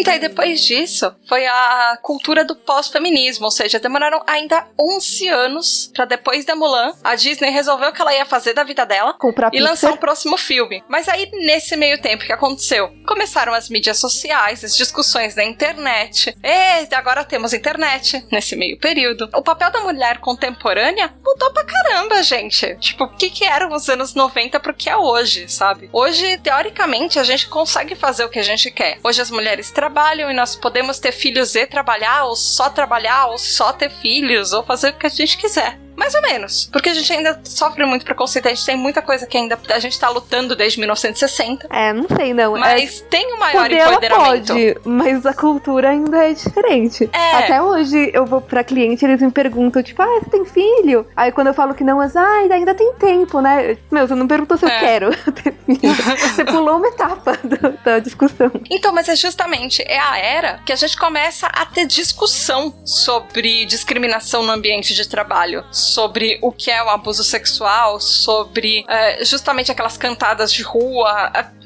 então, 0.00 0.14
e 0.14 0.18
depois 0.18 0.64
disso, 0.64 1.14
foi 1.28 1.46
a 1.46 1.98
cultura 2.02 2.42
do 2.42 2.56
pós-feminismo, 2.56 3.44
ou 3.44 3.50
seja, 3.50 3.78
demoraram 3.78 4.22
ainda 4.26 4.66
11 4.78 5.28
anos 5.28 5.90
para 5.94 6.06
depois 6.06 6.46
da 6.46 6.56
Mulan, 6.56 6.94
a 7.04 7.14
Disney 7.14 7.50
resolveu 7.50 7.90
o 7.90 7.92
que 7.92 8.00
ela 8.00 8.14
ia 8.14 8.24
fazer 8.24 8.54
da 8.54 8.64
vida 8.64 8.86
dela 8.86 9.12
Comprar 9.12 9.50
e 9.52 9.60
lançar 9.60 9.90
o 9.90 9.94
um 9.94 9.98
próximo 9.98 10.38
filme. 10.38 10.82
Mas 10.88 11.06
aí, 11.06 11.30
nesse 11.32 11.76
meio 11.76 12.00
tempo, 12.00 12.22
o 12.22 12.26
que 12.26 12.32
aconteceu? 12.32 12.90
Começaram 13.06 13.52
as 13.52 13.68
mídias 13.68 13.98
sociais, 13.98 14.64
as 14.64 14.74
discussões 14.74 15.36
na 15.36 15.44
internet. 15.44 16.34
E 16.42 16.94
agora 16.94 17.22
temos 17.22 17.52
internet 17.52 18.24
nesse 18.32 18.56
meio 18.56 18.78
período. 18.78 19.28
O 19.34 19.42
papel 19.42 19.70
da 19.70 19.80
mulher 19.80 20.18
contemporânea 20.18 21.12
mudou 21.22 21.52
pra 21.52 21.64
caramba, 21.64 22.22
gente. 22.22 22.74
Tipo, 22.76 23.04
o 23.04 23.16
que, 23.16 23.28
que 23.28 23.44
eram 23.44 23.74
os 23.74 23.88
anos 23.90 24.14
90 24.14 24.58
pro 24.60 24.72
que 24.72 24.88
é 24.88 24.96
hoje, 24.96 25.46
sabe? 25.48 25.90
Hoje, 25.92 26.38
teoricamente, 26.38 27.18
a 27.18 27.24
gente 27.24 27.48
consegue 27.48 27.94
fazer 27.94 28.24
o 28.24 28.30
que 28.30 28.38
a 28.38 28.42
gente 28.42 28.70
quer. 28.70 28.98
Hoje 29.04 29.20
as 29.20 29.30
mulheres 29.30 29.70
trabalham 29.70 29.89
trabalham 29.90 30.30
e 30.30 30.34
nós 30.34 30.54
podemos 30.54 31.00
ter 31.00 31.10
filhos 31.10 31.56
e 31.56 31.66
trabalhar, 31.66 32.24
ou 32.24 32.36
só 32.36 32.70
trabalhar, 32.70 33.26
ou 33.26 33.38
só 33.38 33.72
ter 33.72 33.90
filhos, 33.90 34.52
ou 34.52 34.62
fazer 34.62 34.90
o 34.90 34.96
que 34.96 35.06
a 35.06 35.10
gente 35.10 35.36
quiser. 35.36 35.78
Mais 36.00 36.14
ou 36.14 36.22
menos. 36.22 36.70
Porque 36.72 36.88
a 36.88 36.94
gente 36.94 37.12
ainda 37.12 37.38
sofre 37.44 37.84
muito 37.84 38.06
preconceito. 38.06 38.46
A 38.46 38.48
gente 38.48 38.64
tem 38.64 38.74
muita 38.74 39.02
coisa 39.02 39.26
que 39.26 39.36
ainda 39.36 39.58
a 39.68 39.78
gente 39.78 40.00
tá 40.00 40.08
lutando 40.08 40.56
desde 40.56 40.78
1960. 40.78 41.68
É, 41.70 41.92
não 41.92 42.06
sei, 42.16 42.32
não. 42.32 42.52
Mas 42.52 43.02
é, 43.02 43.04
tem 43.10 43.34
o 43.34 43.38
maior 43.38 43.64
poder 43.64 43.82
empoderamento. 43.82 44.14
Ela 44.14 44.28
pode, 44.30 44.76
mas 44.82 45.26
a 45.26 45.34
cultura 45.34 45.90
ainda 45.90 46.24
é 46.24 46.32
diferente. 46.32 47.10
É. 47.12 47.34
Até 47.34 47.60
hoje 47.60 48.10
eu 48.14 48.24
vou 48.24 48.40
pra 48.40 48.64
cliente 48.64 49.04
eles 49.04 49.20
me 49.20 49.30
perguntam, 49.30 49.82
tipo, 49.82 50.00
ah, 50.00 50.20
você 50.22 50.30
tem 50.30 50.44
filho? 50.46 51.06
Aí 51.14 51.30
quando 51.32 51.48
eu 51.48 51.54
falo 51.54 51.74
que 51.74 51.84
não, 51.84 51.98
mas 51.98 52.16
ah, 52.16 52.38
ainda, 52.38 52.54
ainda 52.54 52.74
tem 52.74 52.94
tempo, 52.94 53.42
né? 53.42 53.76
Meu, 53.90 54.08
você 54.08 54.14
não 54.14 54.26
perguntou 54.26 54.56
se 54.56 54.64
é. 54.64 54.74
eu 54.74 54.80
quero 54.80 55.10
ter 55.32 55.54
filho. 55.66 55.80
você 56.16 56.44
pulou 56.46 56.78
uma 56.78 56.88
etapa 56.88 57.38
do, 57.44 57.78
da 57.84 57.98
discussão. 57.98 58.50
Então, 58.70 58.90
mas 58.90 59.06
é 59.06 59.16
justamente 59.16 59.82
é 59.82 59.98
a 59.98 60.16
era 60.16 60.60
que 60.64 60.72
a 60.72 60.76
gente 60.76 60.96
começa 60.96 61.46
a 61.48 61.66
ter 61.66 61.86
discussão 61.86 62.74
sobre 62.86 63.66
discriminação 63.66 64.42
no 64.42 64.52
ambiente 64.52 64.94
de 64.94 65.06
trabalho 65.06 65.62
sobre 65.90 66.38
o 66.42 66.52
que 66.52 66.70
é 66.70 66.82
o 66.82 66.88
abuso 66.88 67.24
sexual, 67.24 68.00
sobre 68.00 68.84
é, 68.88 69.24
justamente 69.24 69.70
aquelas 69.70 69.96
cantadas 69.96 70.52
de 70.52 70.62
rua. 70.62 71.10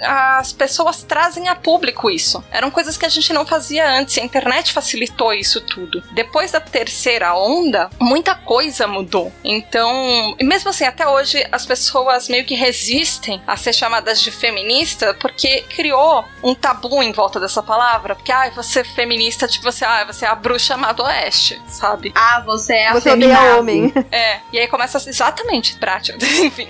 A, 0.01 0.39
as 0.39 0.53
pessoas 0.53 1.03
trazem 1.03 1.49
a 1.49 1.55
público 1.55 2.11
isso. 2.11 2.43
Eram 2.51 2.71
coisas 2.71 2.97
que 2.97 3.07
a 3.07 3.09
gente 3.09 3.33
não 3.33 3.47
fazia 3.47 3.89
antes. 3.89 4.19
A 4.19 4.23
internet 4.23 4.73
facilitou 4.73 5.33
isso 5.33 5.61
tudo. 5.61 6.03
Depois 6.13 6.53
da 6.53 6.61
terceira 6.61 7.35
onda, 7.35 7.91
muita 8.01 8.35
coisa 8.35 8.87
mudou. 8.87 9.33
Então, 9.43 10.37
e 10.39 10.45
mesmo 10.45 10.71
assim, 10.71 10.85
até 10.85 11.07
hoje 11.07 11.47
as 11.51 11.65
pessoas 11.67 12.29
meio 12.29 12.45
que 12.45 12.55
resistem 12.55 13.41
a 13.47 13.57
ser 13.57 13.73
chamadas 13.73 14.21
de 14.21 14.31
feminista 14.31 15.15
porque 15.15 15.63
criou 15.75 16.25
um 16.43 16.55
tabu 16.55 17.03
em 17.03 17.13
volta 17.13 17.41
dessa 17.41 17.63
palavra. 17.63 18.15
Porque, 18.15 18.33
ah, 18.33 18.51
você 18.55 18.81
é 18.81 18.85
feminista, 18.85 19.47
tipo, 19.47 19.65
você, 19.65 19.85
ah, 19.85 20.05
você 20.05 20.25
é 20.25 20.29
a 20.29 20.35
bruxa 20.35 20.77
do 20.95 21.03
oeste, 21.03 21.61
sabe? 21.69 22.13
Ah, 22.15 22.43
você 22.45 22.75
é 22.75 22.89
a 22.89 22.93
Você 22.93 23.11
odeia 23.11 23.57
homem. 23.57 23.93
É, 24.15 24.39
e 24.53 24.61
aí 24.61 24.69
começa 24.69 24.97
exatamente, 25.11 25.77
prático, 25.77 26.19
enfim. 26.23 26.69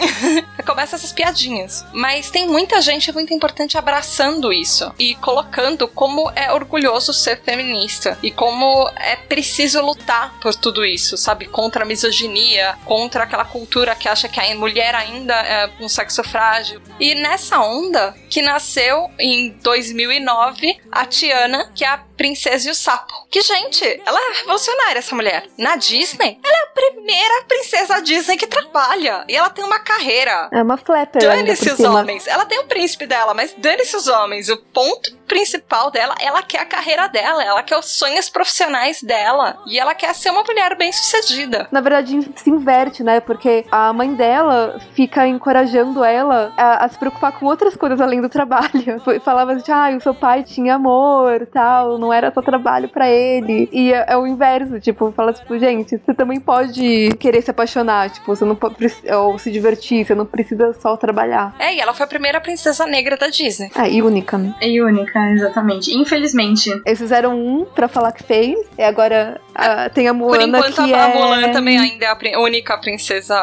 começa 0.65 0.97
essas 0.97 1.13
piadinhas. 1.13 1.85
Mas 1.93 2.31
tem 2.31 2.49
muita 2.49 2.81
gente 2.81 3.13
muito 3.13 3.35
importante 3.35 3.77
abraçando 3.77 4.51
isso 4.51 4.91
e 4.99 5.15
colocando 5.17 5.87
como 5.87 6.31
é 6.35 6.51
orgulhoso 6.51 7.13
ser 7.13 7.43
feminista 7.43 8.19
e 8.23 8.31
como 8.31 8.89
é 8.97 9.15
preciso 9.17 9.83
lutar 9.83 10.39
por 10.41 10.55
tudo 10.55 10.87
isso, 10.87 11.19
sabe? 11.19 11.45
Contra 11.45 11.85
a 11.85 11.87
misoginia, 11.87 12.79
contra 12.87 13.25
aquela 13.25 13.45
cultura 13.45 13.95
que 13.95 14.09
acha 14.09 14.27
que 14.27 14.41
a 14.41 14.55
mulher 14.55 14.95
ainda 14.95 15.35
é 15.35 15.71
um 15.81 15.89
sexo 15.89 16.25
frágil. 16.25 16.81
E 16.99 17.15
nessa 17.15 17.61
onda 17.61 18.15
que 18.31 18.41
nasceu 18.41 19.11
em 19.19 19.51
2009 19.63 20.79
a 20.91 21.05
Tiana, 21.05 21.71
que 21.75 21.85
é 21.85 21.89
a 21.89 21.99
Princesa 22.17 22.69
e 22.69 22.71
o 22.71 22.75
Sapo. 22.75 23.27
Que, 23.31 23.41
gente, 23.41 24.03
ela 24.05 24.19
é 24.19 24.39
revolucionária, 24.39 24.99
essa 24.99 25.15
mulher. 25.15 25.47
Na 25.59 25.77
Disney, 25.77 26.39
ela 26.45 26.57
é 26.57 26.63
a 26.63 26.67
primeira 26.67 27.45
princesa 27.45 28.01
Disney 28.01 28.37
que 28.37 28.47
trabalha. 28.47 29.25
E 29.29 29.37
ela 29.37 29.51
tem 29.51 29.65
uma 29.65 29.79
carreira. 29.79 30.49
É 30.53 30.63
uma 30.63 30.77
flapper. 30.77 31.23
Dane-se 31.23 31.71
os 31.71 31.77
cima. 31.77 32.01
homens. 32.01 32.27
Ela 32.27 32.45
tem 32.47 32.59
o 32.61 32.65
príncipe 32.65 33.07
dela, 33.07 33.35
mas 33.35 33.55
dane-se 33.57 33.97
os 33.97 34.07
homens. 34.07 34.49
O 34.49 34.57
ponto 34.57 35.15
principal 35.27 35.91
dela, 35.91 36.15
ela 36.21 36.43
quer 36.43 36.61
a 36.61 36.65
carreira 36.67 37.09
dela, 37.09 37.43
ela 37.43 37.63
quer 37.63 37.77
os 37.79 37.87
sonhos 37.87 38.29
profissionais 38.29 39.03
dela. 39.03 39.57
E 39.67 39.79
ela 39.79 39.95
quer 39.95 40.15
ser 40.15 40.31
uma 40.31 40.43
mulher 40.43 40.77
bem 40.77 40.93
sucedida. 40.93 41.67
Na 41.73 41.81
verdade, 41.81 42.19
se 42.37 42.51
inverte, 42.51 43.03
né? 43.03 43.21
Porque 43.21 43.65
a 43.71 43.93
mãe 43.93 44.15
dela 44.15 44.79
fica 44.95 45.27
encorajando 45.27 46.05
ela 46.05 46.53
a, 46.57 46.85
a 46.85 46.89
se 46.89 46.99
preocupar 46.99 47.33
com 47.33 47.47
outras 47.47 47.77
coisas 47.77 48.01
além 48.01 48.21
do 48.21 48.29
trabalho. 48.29 49.01
Foi- 49.05 49.21
Falava 49.21 49.53
assim, 49.53 49.73
ah, 49.73 49.91
o 49.97 50.01
seu 50.01 50.15
pai 50.15 50.43
tinha 50.43 50.75
amor, 50.75 51.47
tal, 51.53 51.99
não 51.99 52.13
era 52.13 52.31
só 52.33 52.43
trabalho 52.43 52.89
pra 52.89 53.09
ele. 53.09 53.69
E 53.73 53.93
é, 53.93 54.05
é 54.09 54.17
o 54.17 54.27
inverso, 54.27 54.79
tipo, 54.81 55.13
fala 55.13 55.33
tipo, 55.33 55.59
gente, 55.59 55.97
você 55.99 56.13
também 56.15 56.39
pode 56.41 57.11
querer 57.19 57.43
se 57.43 57.51
apaixonar, 57.51 58.11
tipo, 58.11 58.27
você 58.35 58.45
não 58.45 58.55
pode 58.57 58.75
ou 59.17 59.39
se 59.39 59.51
divertir, 59.51 60.05
você 60.07 60.15
não 60.15 60.27
precisa 60.27 60.73
só 60.81 60.97
trabalhar. 60.97 61.55
É, 61.59 61.75
e 61.75 61.81
ela 61.81 61.95
foi 61.95 62.05
a 62.05 62.09
primeira 62.09 62.41
princesa 62.41 62.87
negra 62.87 63.17
da 63.17 63.29
Disney. 63.29 63.71
Ah, 63.75 63.89
e 63.89 64.03
única, 64.03 64.37
né? 64.37 64.55
É 64.61 64.69
única, 64.83 65.14
exatamente. 65.33 65.95
Infelizmente. 65.95 66.71
Eles 66.85 66.99
fizeram 66.99 67.39
um 67.39 67.65
pra 67.65 67.89
falar 67.89 68.13
que 68.13 68.23
fez, 68.23 68.59
e 68.79 68.83
agora 68.83 69.41
ah, 69.55 69.89
tem 69.89 70.09
a 70.09 70.15
Por 70.15 70.21
Moana 70.21 70.59
enquanto, 70.59 70.85
que 70.85 70.95
a 70.95 71.09
é... 71.09 71.15
Mulan 71.15 71.53
também 71.53 71.79
ainda 71.79 72.05
é 72.05 72.35
a 72.35 72.41
única 72.41 72.77
princesa 72.79 73.37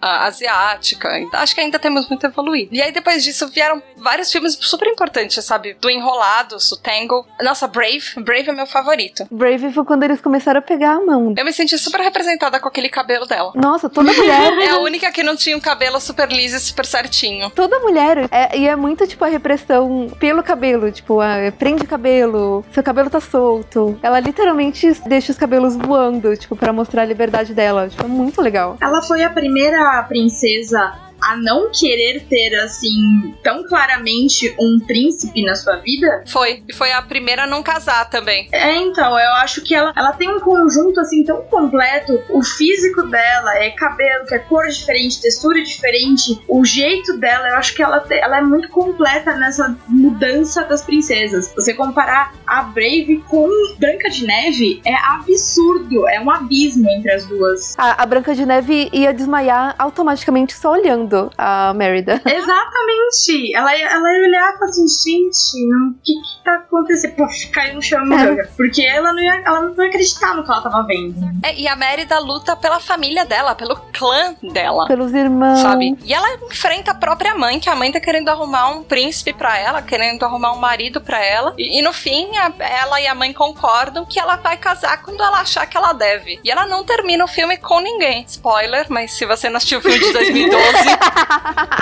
ah, 0.00 0.26
asiática. 0.26 1.08
Acho 1.32 1.54
que 1.54 1.60
ainda 1.60 1.78
temos 1.78 2.08
muito 2.08 2.24
a 2.24 2.28
evoluir. 2.28 2.68
E 2.72 2.80
aí, 2.80 2.92
depois 2.92 3.22
disso, 3.22 3.48
vieram 3.48 3.82
vários 3.96 4.30
filmes 4.32 4.56
super 4.60 4.88
importantes, 4.88 5.44
sabe? 5.44 5.74
Do 5.74 5.90
Enrolados, 5.90 6.72
o 6.72 6.76
Tangle. 6.76 7.24
Nossa, 7.42 7.66
Brave. 7.66 8.02
Brave 8.16 8.50
é 8.50 8.52
meu 8.52 8.66
favorito. 8.66 9.26
Brave 9.30 9.72
foi 9.72 9.84
quando 9.84 10.04
eles 10.04 10.20
começaram 10.20 10.58
a 10.60 10.62
pegar 10.62 10.92
a 10.92 11.00
mão. 11.00 11.34
Eu 11.36 11.44
me 11.44 11.52
senti 11.52 11.76
super 11.78 12.00
representada 12.00 12.58
com 12.60 12.68
aquele 12.68 12.88
cabelo 12.88 13.26
dela. 13.26 13.52
Nossa, 13.54 13.88
toda 13.88 14.12
mulher 14.12 14.52
É 14.58 14.70
a 14.70 14.78
única 14.78 15.10
que 15.12 15.22
não 15.22 15.36
tinha 15.36 15.56
um 15.56 15.60
cabelo 15.60 16.00
super 16.00 16.28
liso 16.30 16.56
e 16.56 16.60
super 16.60 16.86
certinho. 16.86 17.50
Toda 17.50 17.78
mulher. 17.80 18.28
É, 18.30 18.58
e 18.58 18.66
é 18.66 18.76
muito, 18.76 19.06
tipo, 19.06 19.24
a 19.24 19.28
repressão 19.28 20.08
pelo 20.18 20.42
cabelo. 20.42 20.90
Tipo, 20.90 21.20
ah, 21.20 21.52
prende 21.58 21.84
o 21.84 21.86
cabelo, 21.86 22.64
seu 22.72 22.82
cabelo 22.82 23.10
tá 23.10 23.20
solto. 23.20 23.98
Ela 24.02 24.20
literalmente 24.20 24.92
deixa 25.06 25.32
os 25.32 25.38
cabelos 25.38 25.57
voando, 25.76 26.36
tipo, 26.36 26.56
pra 26.56 26.72
mostrar 26.72 27.02
a 27.02 27.04
liberdade 27.04 27.54
dela. 27.54 27.88
Tipo, 27.88 28.04
é 28.04 28.08
muito 28.08 28.40
legal. 28.40 28.76
Ela 28.80 29.02
foi 29.02 29.22
a 29.22 29.30
primeira 29.30 30.02
princesa 30.04 31.07
a 31.20 31.36
não 31.36 31.70
querer 31.70 32.24
ter, 32.28 32.54
assim, 32.56 33.34
tão 33.42 33.66
claramente 33.66 34.54
um 34.58 34.78
príncipe 34.80 35.44
na 35.44 35.54
sua 35.54 35.76
vida? 35.76 36.24
Foi. 36.26 36.62
E 36.68 36.72
foi 36.72 36.92
a 36.92 37.02
primeira 37.02 37.44
a 37.44 37.46
não 37.46 37.62
casar 37.62 38.08
também. 38.08 38.48
É, 38.52 38.76
então, 38.76 39.18
eu 39.18 39.32
acho 39.34 39.62
que 39.62 39.74
ela, 39.74 39.92
ela 39.96 40.12
tem 40.12 40.28
um 40.28 40.40
conjunto, 40.40 41.00
assim, 41.00 41.24
tão 41.24 41.42
completo. 41.42 42.20
O 42.30 42.42
físico 42.42 43.02
dela 43.04 43.56
é 43.56 43.70
cabelo, 43.70 44.26
que 44.26 44.34
é 44.34 44.38
cor 44.38 44.66
diferente, 44.66 45.20
textura 45.20 45.62
diferente, 45.62 46.40
o 46.48 46.64
jeito 46.64 47.18
dela, 47.18 47.48
eu 47.48 47.56
acho 47.56 47.74
que 47.74 47.82
ela, 47.82 48.04
ela 48.10 48.38
é 48.38 48.42
muito 48.42 48.68
completa 48.68 49.34
nessa 49.36 49.76
mudança 49.88 50.64
das 50.64 50.82
princesas. 50.82 51.52
Você 51.54 51.74
comparar 51.74 52.34
a 52.46 52.62
Brave 52.62 53.22
com 53.28 53.48
Branca 53.78 54.10
de 54.10 54.26
Neve 54.26 54.80
é 54.84 54.94
absurdo, 54.94 56.08
é 56.08 56.20
um 56.20 56.30
abismo 56.30 56.88
entre 56.90 57.12
as 57.12 57.26
duas. 57.26 57.74
A, 57.78 58.02
a 58.02 58.06
Branca 58.06 58.34
de 58.34 58.44
Neve 58.44 58.88
ia 58.92 59.12
desmaiar 59.12 59.74
automaticamente 59.78 60.56
só 60.56 60.72
olhando 60.72 61.07
a 61.36 61.72
Mérida. 61.74 62.20
Exatamente! 62.26 63.54
Ela, 63.56 63.76
ia- 63.76 63.86
ela 63.88 64.12
ia 64.12 64.28
olhar 64.28 64.54
e 64.54 64.58
falar 64.58 64.70
assim, 64.70 64.86
gente, 64.88 65.74
o 65.74 65.94
que 66.04 66.12
que 66.12 66.44
tá 66.44 66.54
acontecendo? 66.56 67.14
Pô, 67.16 67.26
caiu 67.52 67.74
no 67.74 67.82
chão 67.82 68.04
morreu. 68.06 68.36
Porque 68.56 68.82
ela 68.82 69.12
não, 69.12 69.20
ia, 69.20 69.42
ela 69.44 69.60
não 69.62 69.74
ia 69.82 69.88
acreditar 69.88 70.34
no 70.34 70.44
que 70.44 70.50
ela 70.50 70.60
tava 70.62 70.86
vendo. 70.86 71.14
É, 71.44 71.54
e 71.54 71.66
a 71.68 71.76
Mérida 71.76 72.18
luta 72.18 72.56
pela 72.56 72.80
família 72.80 73.24
dela, 73.24 73.54
pelo 73.54 73.76
clã 73.92 74.34
dela. 74.52 74.86
Pelos 74.86 75.12
irmãos. 75.12 75.60
Sabe? 75.60 75.96
E 76.04 76.12
ela 76.12 76.28
enfrenta 76.50 76.92
a 76.92 76.94
própria 76.94 77.34
mãe, 77.34 77.58
que 77.60 77.68
a 77.70 77.74
mãe 77.76 77.90
tá 77.92 78.00
querendo 78.00 78.28
arrumar 78.28 78.68
um 78.70 78.82
príncipe 78.82 79.32
pra 79.32 79.58
ela, 79.58 79.82
querendo 79.82 80.24
arrumar 80.24 80.52
um 80.52 80.58
marido 80.58 81.00
pra 81.00 81.22
ela. 81.24 81.54
E, 81.58 81.78
e 81.78 81.82
no 81.82 81.92
fim, 81.92 82.28
a- 82.36 82.52
ela 82.64 83.00
e 83.00 83.06
a 83.06 83.14
mãe 83.14 83.32
concordam 83.32 84.04
que 84.06 84.18
ela 84.18 84.36
vai 84.36 84.56
casar 84.56 85.02
quando 85.02 85.22
ela 85.22 85.40
achar 85.40 85.66
que 85.66 85.76
ela 85.76 85.92
deve. 85.92 86.38
E 86.44 86.50
ela 86.50 86.66
não 86.66 86.84
termina 86.84 87.24
o 87.24 87.28
filme 87.28 87.56
com 87.56 87.80
ninguém. 87.80 88.24
Spoiler, 88.28 88.86
mas 88.88 89.12
se 89.12 89.24
você 89.26 89.48
não 89.48 89.56
assistiu 89.56 89.78
o 89.78 89.82
filme 89.82 89.98
de 89.98 90.12
2012, 90.12 90.97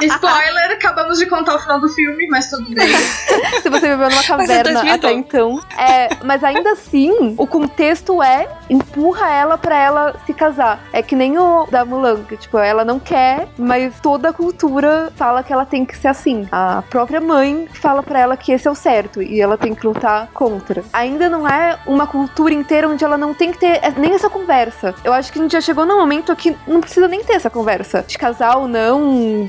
Spoiler, 0.03 0.73
acabamos 0.73 1.19
de 1.19 1.27
contar 1.27 1.57
o 1.57 1.59
final 1.59 1.81
do 1.81 1.89
filme, 1.89 2.27
mas 2.29 2.51
tudo 2.51 2.69
bem. 2.75 2.89
Se 3.63 3.69
você 3.69 3.89
viveu 3.89 4.09
numa 4.11 4.21
é 4.21 4.25
caverna 4.25 4.83
2012. 4.83 4.91
até 4.91 5.13
então. 5.13 5.61
É, 5.79 6.09
mas 6.25 6.45
ainda 6.45 6.73
assim, 6.73 7.35
o 7.37 7.47
contexto 7.47 8.23
é 8.23 8.49
empurra 8.69 9.29
ela 9.29 9.59
pra 9.59 9.77
ela 9.77 10.15
se 10.27 10.35
casar. 10.35 10.81
É 10.93 11.03
que 11.03 11.17
nem 11.17 11.39
o 11.39 11.67
da 11.71 11.85
Mulan, 11.85 12.23
que, 12.25 12.37
tipo, 12.37 12.59
ela 12.59 12.85
não 12.85 12.99
quer, 12.99 13.49
mas 13.59 13.99
toda 14.01 14.31
a 14.31 14.33
cultura 14.33 15.13
fala 15.17 15.43
que 15.43 15.53
ela 15.53 15.65
tem 15.65 15.85
que 15.85 15.97
ser 15.97 16.09
assim. 16.09 16.47
A 16.53 16.83
própria 16.89 17.21
mãe 17.21 17.69
fala 17.75 18.03
pra 18.03 18.19
ela 18.21 18.37
que 18.37 18.53
esse 18.53 18.69
é 18.69 18.71
o 18.71 18.75
certo 18.75 19.23
e 19.23 19.41
ela 19.41 19.57
tem 19.57 19.75
que 19.75 19.87
lutar 19.87 20.29
contra. 20.33 20.85
Ainda 20.93 21.29
não 21.29 21.49
é 21.49 21.79
uma 21.87 22.07
cultura 22.07 22.53
inteira 22.53 22.89
onde 22.89 23.05
ela 23.05 23.17
não 23.17 23.33
tem 23.35 23.53
que 23.53 23.59
ter 23.59 23.81
nem 23.97 24.15
essa 24.15 24.29
conversa. 24.29 24.95
Eu 25.05 25.13
acho 25.13 25.33
que 25.33 25.39
a 25.39 25.43
gente 25.43 25.53
já 25.53 25.61
chegou 25.61 25.87
num 25.87 25.99
momento 25.99 26.35
que 26.37 26.57
não 26.67 26.81
precisa 26.81 27.09
nem 27.09 27.23
ter 27.23 27.35
essa 27.35 27.51
conversa. 27.51 28.05
De 28.07 28.19
casar 28.19 28.57
ou 28.57 28.69
não, 28.69 29.06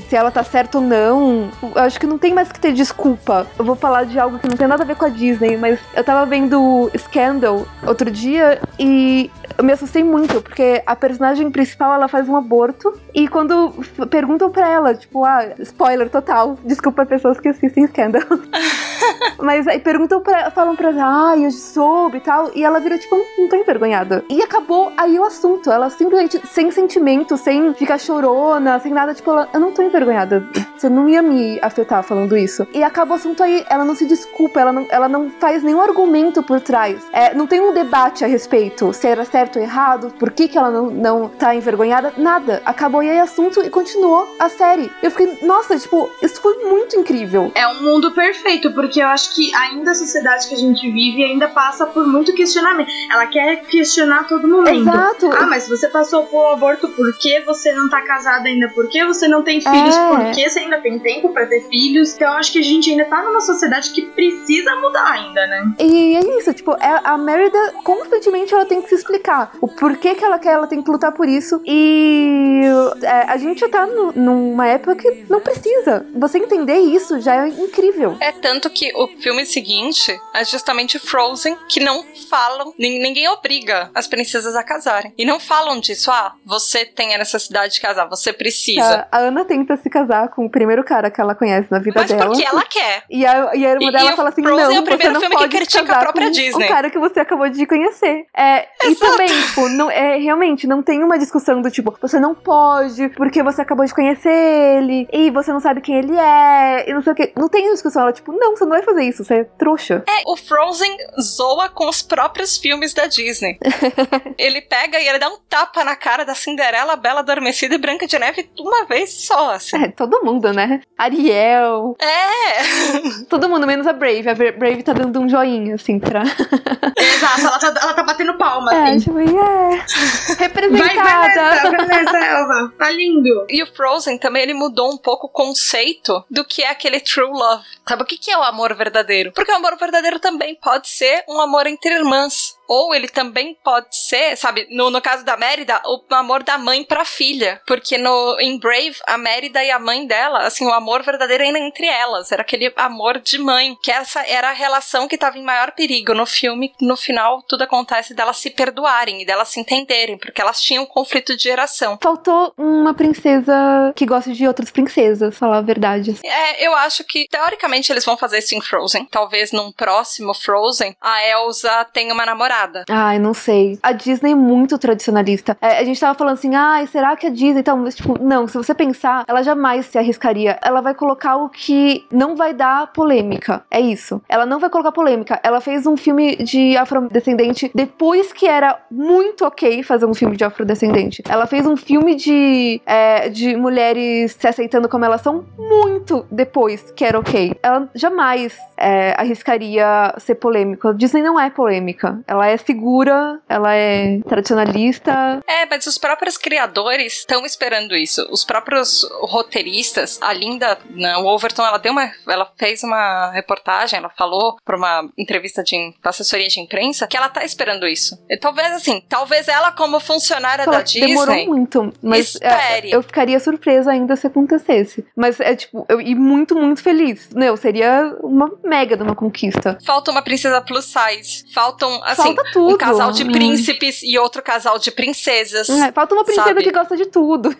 se 0.08 0.16
ela 0.16 0.30
tá 0.30 0.42
certa 0.42 0.78
ou 0.78 0.84
não. 0.84 1.50
Eu 1.62 1.82
acho 1.82 1.98
que 1.98 2.06
não 2.06 2.18
tem 2.18 2.34
mais 2.34 2.50
que 2.50 2.60
ter 2.60 2.72
desculpa. 2.72 3.46
Eu 3.58 3.64
vou 3.64 3.76
falar 3.76 4.04
de 4.04 4.18
algo 4.18 4.38
que 4.38 4.48
não 4.48 4.56
tem 4.56 4.66
nada 4.66 4.82
a 4.82 4.86
ver 4.86 4.96
com 4.96 5.04
a 5.04 5.08
Disney, 5.08 5.56
mas 5.56 5.78
eu 5.94 6.04
tava 6.04 6.24
vendo 6.26 6.90
Scandal 6.96 7.66
outro 7.86 8.10
dia 8.10 8.60
e 8.78 9.30
eu 9.58 9.64
me 9.64 9.72
assustei 9.72 10.04
muito, 10.04 10.40
porque 10.40 10.80
a 10.86 10.94
personagem 10.94 11.50
principal 11.50 11.92
ela 11.92 12.06
faz 12.06 12.28
um 12.28 12.36
aborto 12.36 12.96
e 13.12 13.26
quando 13.26 13.72
perguntam 14.08 14.48
pra 14.50 14.68
ela, 14.68 14.94
tipo, 14.94 15.24
ah, 15.24 15.52
spoiler 15.58 16.08
total, 16.08 16.56
desculpa 16.64 17.04
pessoas 17.04 17.40
que 17.40 17.48
assistem 17.48 17.88
Scandal. 17.88 18.22
Mas 19.38 19.66
aí 19.66 19.78
perguntam 19.78 20.20
pra, 20.20 20.50
falam 20.50 20.76
pra 20.76 20.90
ela, 20.90 21.30
ah, 21.30 21.36
eu 21.36 21.50
soube 21.50 22.18
e 22.18 22.20
tal. 22.20 22.50
E 22.54 22.64
ela 22.64 22.80
vira, 22.80 22.98
tipo, 22.98 23.16
não 23.38 23.48
tô 23.48 23.56
envergonhada. 23.56 24.24
E 24.28 24.42
acabou 24.42 24.92
aí 24.96 25.18
o 25.18 25.24
assunto. 25.24 25.70
Ela 25.70 25.90
simplesmente, 25.90 26.40
sem 26.46 26.70
sentimento, 26.70 27.36
sem 27.36 27.72
ficar 27.74 27.98
chorona, 27.98 28.78
sem 28.80 28.92
nada, 28.92 29.14
tipo, 29.14 29.30
ela, 29.30 29.48
eu 29.52 29.60
não 29.60 29.72
tô 29.72 29.82
envergonhada. 29.82 30.46
Você 30.76 30.88
não 30.88 31.08
ia 31.08 31.22
me 31.22 31.58
afetar 31.62 32.02
falando 32.02 32.36
isso. 32.36 32.66
E 32.72 32.82
acaba 32.82 33.12
o 33.12 33.14
assunto 33.14 33.42
aí, 33.42 33.64
ela 33.68 33.84
não 33.84 33.94
se 33.94 34.06
desculpa, 34.06 34.60
ela 34.60 34.72
não, 34.72 34.86
ela 34.90 35.08
não 35.08 35.30
faz 35.30 35.62
nenhum 35.62 35.80
argumento 35.80 36.42
por 36.42 36.60
trás. 36.60 37.00
É, 37.12 37.34
não 37.34 37.46
tem 37.46 37.60
um 37.60 37.72
debate 37.72 38.24
a 38.24 38.28
respeito, 38.28 38.92
se 38.92 39.06
era 39.06 39.24
certo 39.24 39.47
ou 39.56 39.62
errado, 39.62 40.12
por 40.18 40.30
que, 40.30 40.48
que 40.48 40.58
ela 40.58 40.70
não, 40.70 40.90
não 40.90 41.28
tá 41.28 41.54
envergonhada, 41.54 42.12
nada. 42.16 42.62
Acabou 42.64 43.00
aí 43.00 43.18
assunto 43.18 43.62
e 43.62 43.70
continuou 43.70 44.28
a 44.38 44.48
série. 44.48 44.90
Eu 45.02 45.10
fiquei, 45.10 45.38
nossa, 45.42 45.78
tipo, 45.78 46.10
isso 46.22 46.40
foi 46.40 46.64
muito 46.64 46.96
incrível. 46.96 47.52
É 47.54 47.66
um 47.68 47.82
mundo 47.82 48.12
perfeito, 48.12 48.72
porque 48.72 49.00
eu 49.00 49.06
acho 49.08 49.34
que 49.34 49.54
ainda 49.54 49.90
a 49.90 49.94
sociedade 49.94 50.48
que 50.48 50.54
a 50.54 50.58
gente 50.58 50.90
vive 50.90 51.24
ainda 51.24 51.48
passa 51.48 51.86
por 51.86 52.06
muito 52.06 52.34
questionamento. 52.34 52.88
Ela 53.10 53.26
quer 53.26 53.62
questionar 53.64 54.26
todo 54.26 54.48
momento. 54.48 54.88
Exato. 54.88 55.30
Ah, 55.32 55.46
mas 55.46 55.68
você 55.68 55.88
passou 55.88 56.24
por 56.24 56.38
um 56.38 56.52
aborto, 56.52 56.88
por 56.88 57.16
que 57.18 57.40
você 57.40 57.72
não 57.72 57.88
tá 57.88 58.00
casada 58.02 58.48
ainda? 58.48 58.68
Por 58.68 58.88
que 58.88 59.04
você 59.04 59.28
não 59.28 59.42
tem 59.42 59.60
filhos? 59.60 59.96
É. 59.96 60.08
Por 60.08 60.34
que 60.34 60.48
você... 60.48 60.58
ainda 60.58 60.78
tem 60.80 60.98
tempo 60.98 61.30
pra 61.30 61.46
ter 61.46 61.60
filhos, 61.68 62.14
então 62.14 62.28
eu 62.32 62.38
acho 62.38 62.52
que 62.52 62.58
a 62.58 62.62
gente 62.62 62.90
ainda 62.90 63.04
tá 63.04 63.22
numa 63.22 63.40
sociedade 63.40 63.90
que 63.90 64.02
precisa 64.02 64.74
mudar 64.76 65.10
ainda, 65.12 65.46
né? 65.46 65.72
E 65.78 66.16
é 66.16 66.38
isso, 66.38 66.52
tipo, 66.54 66.72
é- 66.72 67.00
a 67.04 67.16
Merida 67.16 67.74
constantemente 67.84 68.54
ela 68.54 68.64
tem 68.64 68.82
que 68.82 68.88
se 68.88 68.94
explicar 68.94 69.37
o 69.60 69.68
porquê 69.68 70.14
que 70.14 70.24
ela 70.24 70.38
quer, 70.38 70.52
ela 70.54 70.66
tem 70.66 70.82
que 70.82 70.90
lutar 70.90 71.12
por 71.12 71.28
isso. 71.28 71.60
E 71.64 72.62
é, 73.02 73.10
a 73.30 73.36
gente 73.36 73.60
já 73.60 73.68
tá 73.68 73.86
nu- 73.86 74.12
numa 74.12 74.66
época 74.66 74.96
que 74.96 75.24
não 75.28 75.40
precisa. 75.40 76.06
Você 76.16 76.38
entender 76.38 76.78
isso 76.78 77.20
já 77.20 77.44
é 77.46 77.48
incrível. 77.48 78.16
É 78.20 78.32
tanto 78.32 78.68
que 78.70 78.92
o 78.96 79.06
filme 79.20 79.44
seguinte 79.46 80.18
é 80.34 80.44
justamente 80.44 80.98
Frozen, 80.98 81.56
que 81.68 81.80
não 81.80 82.04
falam, 82.30 82.72
nin- 82.78 83.00
ninguém 83.00 83.28
obriga 83.28 83.90
as 83.94 84.06
princesas 84.06 84.54
a 84.56 84.62
casarem. 84.62 85.12
E 85.16 85.24
não 85.24 85.38
falam 85.40 85.80
disso, 85.80 86.10
ah, 86.10 86.32
você 86.44 86.84
tem 86.84 87.14
a 87.14 87.18
necessidade 87.18 87.74
de 87.74 87.80
casar, 87.80 88.08
você 88.08 88.32
precisa. 88.32 89.06
A, 89.10 89.18
a 89.18 89.20
Ana 89.20 89.44
tenta 89.44 89.76
se 89.76 89.88
casar 89.90 90.28
com 90.28 90.44
o 90.46 90.50
primeiro 90.50 90.84
cara 90.84 91.10
que 91.10 91.20
ela 91.20 91.34
conhece 91.34 91.68
na 91.70 91.78
vida 91.78 92.00
Mas 92.00 92.10
dela. 92.10 92.26
porque 92.26 92.44
ela 92.44 92.64
quer. 92.64 93.02
E 93.10 93.24
a, 93.26 93.50
e 93.54 93.66
a 93.66 93.70
irmã 93.70 93.88
E- 93.88 93.92
dela 93.92 94.12
e 94.12 94.16
fala 94.16 94.28
assim: 94.30 94.42
Frozen 94.42 94.66
não, 94.68 94.74
é 94.76 94.80
o 94.80 94.82
primeiro 94.82 95.12
você 95.12 95.14
não 95.14 95.20
filme 95.20 95.36
que 95.36 95.42
pode 95.42 95.52
se 95.52 95.58
critica 95.58 95.92
a 95.96 96.00
própria 96.00 96.26
com 96.26 96.32
Disney. 96.32 96.64
o 96.64 96.68
cara 96.68 96.90
que 96.90 96.98
você 96.98 97.20
acabou 97.20 97.48
de 97.48 97.66
conhecer. 97.66 98.26
É, 98.36 98.66
e 98.84 98.94
também, 99.18 99.42
tipo, 99.42 99.68
não, 99.70 99.90
é, 99.90 100.16
realmente, 100.16 100.66
não 100.66 100.80
tem 100.82 101.02
uma 101.02 101.18
discussão 101.18 101.60
do 101.60 101.70
tipo, 101.70 101.96
você 102.00 102.20
não 102.20 102.34
pode, 102.34 103.08
porque 103.10 103.42
você 103.42 103.62
acabou 103.62 103.84
de 103.84 103.92
conhecer 103.92 104.30
ele, 104.30 105.08
e 105.12 105.30
você 105.30 105.52
não 105.52 105.58
sabe 105.58 105.80
quem 105.80 105.96
ele 105.96 106.16
é, 106.16 106.88
e 106.88 106.94
não 106.94 107.02
sei 107.02 107.12
o 107.12 107.16
que. 107.16 107.32
Não 107.36 107.48
tem 107.48 107.70
discussão. 107.72 108.02
Ela, 108.02 108.12
tipo, 108.12 108.32
não, 108.32 108.56
você 108.56 108.64
não 108.64 108.70
vai 108.70 108.82
fazer 108.82 109.02
isso, 109.02 109.24
você 109.24 109.34
é 109.40 109.44
trouxa. 109.44 110.04
É, 110.08 110.22
o 110.30 110.36
Frozen 110.36 110.96
zoa 111.20 111.68
com 111.68 111.88
os 111.88 112.00
próprios 112.00 112.56
filmes 112.56 112.94
da 112.94 113.06
Disney. 113.06 113.58
ele 114.38 114.62
pega 114.62 115.00
e 115.00 115.08
ele 115.08 115.18
dá 115.18 115.28
um 115.28 115.38
tapa 115.48 115.82
na 115.82 115.96
cara 115.96 116.24
da 116.24 116.34
Cinderela, 116.34 116.94
Bela 116.94 117.20
Adormecida 117.20 117.74
e 117.74 117.78
Branca 117.78 118.06
de 118.06 118.18
Neve 118.18 118.48
uma 118.58 118.84
vez 118.84 119.26
só, 119.26 119.54
assim. 119.54 119.82
É, 119.84 119.88
todo 119.88 120.22
mundo, 120.24 120.52
né? 120.52 120.80
Ariel. 120.96 121.96
É! 122.00 122.58
Todo 123.28 123.48
mundo, 123.48 123.66
menos 123.66 123.86
a 123.86 123.92
Brave. 123.92 124.28
A 124.28 124.34
Bra- 124.34 124.52
Brave 124.52 124.82
tá 124.82 124.92
dando 124.92 125.20
um 125.20 125.28
joinha, 125.28 125.74
assim, 125.74 125.98
pra. 125.98 126.22
Exato, 126.22 127.40
ela 127.40 127.58
tá, 127.58 127.74
ela 127.82 127.94
tá 127.94 128.02
batendo 128.02 128.34
palma, 128.36 128.72
É, 128.74 128.90
assim. 128.90 129.07
Yeah. 129.18 129.86
Vai, 130.38 130.48
Representada. 130.48 131.70
beleza, 131.70 132.18
Elva. 132.18 132.72
Tá 132.78 132.90
lindo. 132.90 133.46
E 133.48 133.62
o 133.62 133.66
Frozen 133.66 134.18
também 134.18 134.42
ele 134.42 134.54
mudou 134.54 134.92
um 134.92 134.98
pouco 134.98 135.26
o 135.26 135.30
conceito 135.30 136.24
do 136.30 136.44
que 136.44 136.62
é 136.62 136.70
aquele 136.70 137.00
true 137.00 137.30
love. 137.30 137.64
Sabe 137.88 138.02
o 138.02 138.06
que 138.06 138.18
que 138.18 138.30
é 138.30 138.36
o 138.36 138.42
amor 138.42 138.74
verdadeiro? 138.74 139.32
Porque 139.32 139.52
o 139.52 139.56
amor 139.56 139.76
verdadeiro 139.78 140.18
também 140.18 140.54
pode 140.56 140.88
ser 140.88 141.24
um 141.28 141.40
amor 141.40 141.66
entre 141.66 141.94
irmãs. 141.94 142.57
Ou 142.68 142.94
ele 142.94 143.08
também 143.08 143.56
pode 143.64 143.96
ser, 143.96 144.36
sabe, 144.36 144.66
no, 144.70 144.90
no 144.90 145.00
caso 145.00 145.24
da 145.24 145.38
Mérida, 145.38 145.80
o 145.86 146.14
amor 146.14 146.42
da 146.42 146.58
mãe 146.58 146.84
pra 146.84 147.04
filha. 147.04 147.62
Porque 147.66 147.96
no, 147.96 148.36
em 148.38 148.58
Brave, 148.58 148.96
a 149.06 149.16
Mérida 149.16 149.64
e 149.64 149.70
a 149.70 149.78
mãe 149.78 150.06
dela, 150.06 150.40
assim, 150.40 150.66
o 150.66 150.72
amor 150.72 151.02
verdadeiro 151.02 151.42
era 151.44 151.58
entre 151.58 151.86
elas. 151.86 152.30
Era 152.30 152.42
aquele 152.42 152.70
amor 152.76 153.20
de 153.20 153.38
mãe. 153.38 153.74
Que 153.82 153.90
essa 153.90 154.20
era 154.26 154.50
a 154.50 154.52
relação 154.52 155.08
que 155.08 155.16
tava 155.16 155.38
em 155.38 155.42
maior 155.42 155.72
perigo. 155.72 156.12
No 156.12 156.26
filme, 156.26 156.74
no 156.80 156.96
final, 156.96 157.42
tudo 157.48 157.64
acontece 157.64 158.12
delas 158.12 158.36
se 158.36 158.50
perdoarem 158.50 159.22
e 159.22 159.24
delas 159.24 159.48
se 159.48 159.60
entenderem. 159.60 160.18
Porque 160.18 160.42
elas 160.42 160.60
tinham 160.60 160.84
um 160.84 160.86
conflito 160.86 161.34
de 161.34 161.44
geração. 161.44 161.98
Faltou 162.02 162.52
uma 162.58 162.92
princesa 162.92 163.92
que 163.96 164.04
gosta 164.04 164.32
de 164.32 164.46
outras 164.46 164.70
princesas, 164.70 165.36
falar 165.36 165.58
a 165.58 165.62
verdade. 165.62 166.18
É, 166.22 166.66
eu 166.66 166.74
acho 166.74 167.02
que 167.04 167.26
teoricamente 167.30 167.90
eles 167.90 168.04
vão 168.04 168.16
fazer 168.16 168.40
isso 168.40 168.54
em 168.54 168.60
Frozen. 168.60 169.06
Talvez 169.06 169.52
num 169.52 169.72
próximo 169.72 170.34
Frozen 170.34 170.94
a 171.00 171.26
Elsa 171.26 171.86
tenha 171.92 172.12
uma 172.12 172.26
namorada. 172.26 172.57
Ai, 172.88 173.18
não 173.18 173.34
sei. 173.34 173.78
A 173.82 173.92
Disney 173.92 174.32
é 174.32 174.34
muito 174.34 174.78
tradicionalista. 174.78 175.56
É, 175.60 175.78
a 175.78 175.84
gente 175.84 176.00
tava 176.00 176.16
falando 176.16 176.34
assim, 176.34 176.54
ai, 176.54 176.86
será 176.86 177.16
que 177.16 177.26
a 177.26 177.30
Disney 177.30 177.62
tá. 177.62 177.74
Mas, 177.76 177.96
tipo, 177.96 178.22
não, 178.22 178.46
se 178.46 178.56
você 178.56 178.74
pensar, 178.74 179.24
ela 179.26 179.42
jamais 179.42 179.86
se 179.86 179.98
arriscaria. 179.98 180.58
Ela 180.62 180.80
vai 180.80 180.94
colocar 180.94 181.36
o 181.36 181.48
que 181.48 182.06
não 182.10 182.34
vai 182.36 182.52
dar 182.52 182.92
polêmica. 182.92 183.62
É 183.70 183.80
isso. 183.80 184.20
Ela 184.28 184.46
não 184.46 184.58
vai 184.58 184.70
colocar 184.70 184.92
polêmica. 184.92 185.40
Ela 185.42 185.60
fez 185.60 185.86
um 185.86 185.96
filme 185.96 186.36
de 186.36 186.76
afrodescendente 186.76 187.70
depois 187.74 188.32
que 188.32 188.46
era 188.46 188.78
muito 188.90 189.44
ok 189.44 189.82
fazer 189.82 190.06
um 190.06 190.14
filme 190.14 190.36
de 190.36 190.44
afrodescendente. 190.44 191.22
Ela 191.28 191.46
fez 191.46 191.66
um 191.66 191.76
filme 191.76 192.14
de, 192.14 192.80
é, 192.86 193.28
de 193.28 193.56
mulheres 193.56 194.36
se 194.38 194.46
aceitando 194.46 194.88
como 194.88 195.04
elas 195.04 195.20
são 195.20 195.44
muito 195.56 196.26
depois 196.30 196.90
que 196.92 197.04
era 197.04 197.18
ok. 197.18 197.56
Ela 197.62 197.88
jamais 197.94 198.56
é, 198.76 199.14
arriscaria 199.18 200.14
ser 200.18 200.36
polêmica. 200.36 200.90
A 200.90 200.92
Disney 200.92 201.22
não 201.22 201.38
é 201.38 201.50
polêmica. 201.50 202.20
Ela 202.26 202.47
é 202.48 202.56
segura, 202.56 203.40
ela 203.48 203.74
é 203.74 204.20
tradicionalista. 204.20 205.40
É, 205.46 205.66
mas 205.66 205.86
os 205.86 205.98
próprios 205.98 206.36
criadores 206.36 207.18
estão 207.18 207.44
esperando 207.44 207.94
isso. 207.94 208.26
Os 208.30 208.44
próprios 208.44 209.08
roteiristas, 209.20 210.18
a 210.20 210.32
Linda, 210.32 210.78
não, 210.90 211.24
o 211.24 211.26
Overton, 211.26 211.64
ela 211.64 211.78
deu 211.78 211.92
uma, 211.92 212.10
ela 212.28 212.50
fez 212.56 212.82
uma 212.82 213.30
reportagem, 213.32 213.98
ela 213.98 214.10
falou 214.10 214.56
para 214.64 214.76
uma 214.76 215.08
entrevista 215.16 215.62
de 215.62 215.94
pra 216.00 216.10
assessoria 216.10 216.48
de 216.48 216.60
imprensa 216.60 217.06
que 217.06 217.16
ela 217.16 217.28
tá 217.28 217.44
esperando 217.44 217.86
isso. 217.86 218.18
E 218.28 218.36
talvez 218.36 218.72
assim, 218.72 219.02
talvez 219.08 219.48
ela 219.48 219.72
como 219.72 220.00
funcionária 220.00 220.64
Fala 220.64 220.78
da 220.78 220.82
Disney 220.82 221.08
demorou 221.08 221.46
muito, 221.46 221.92
mas 222.02 222.36
é, 222.40 222.48
espere. 222.48 222.90
eu 222.90 223.02
ficaria 223.02 223.38
surpresa 223.40 223.90
ainda 223.90 224.16
se 224.16 224.26
acontecesse. 224.26 225.04
Mas 225.16 225.40
é 225.40 225.54
tipo, 225.54 225.84
eu 225.88 226.00
e 226.00 226.14
muito, 226.14 226.54
muito 226.54 226.82
feliz. 226.82 227.30
Meu, 227.34 227.56
seria 227.56 228.16
uma 228.22 228.50
mega 228.64 228.96
de 228.96 229.02
uma 229.02 229.14
conquista. 229.14 229.78
Falta 229.84 230.10
uma 230.10 230.22
princesa 230.22 230.60
plus 230.60 230.84
size. 230.84 231.44
Faltam, 231.52 232.02
assim, 232.04 232.34
Falta 232.38 232.50
tudo. 232.52 232.74
um 232.74 232.78
casal 232.78 233.12
de 233.12 233.24
Hum. 233.24 233.32
príncipes 233.32 234.02
e 234.02 234.18
outro 234.18 234.42
casal 234.42 234.78
de 234.78 234.90
princesas. 234.90 235.68
É, 235.68 235.92
falta 235.92 236.14
uma 236.14 236.24
princesa 236.24 236.48
sabe? 236.48 236.62
que 236.62 236.70
gosta 236.72 236.96
de 236.96 237.06
tudo. 237.06 237.54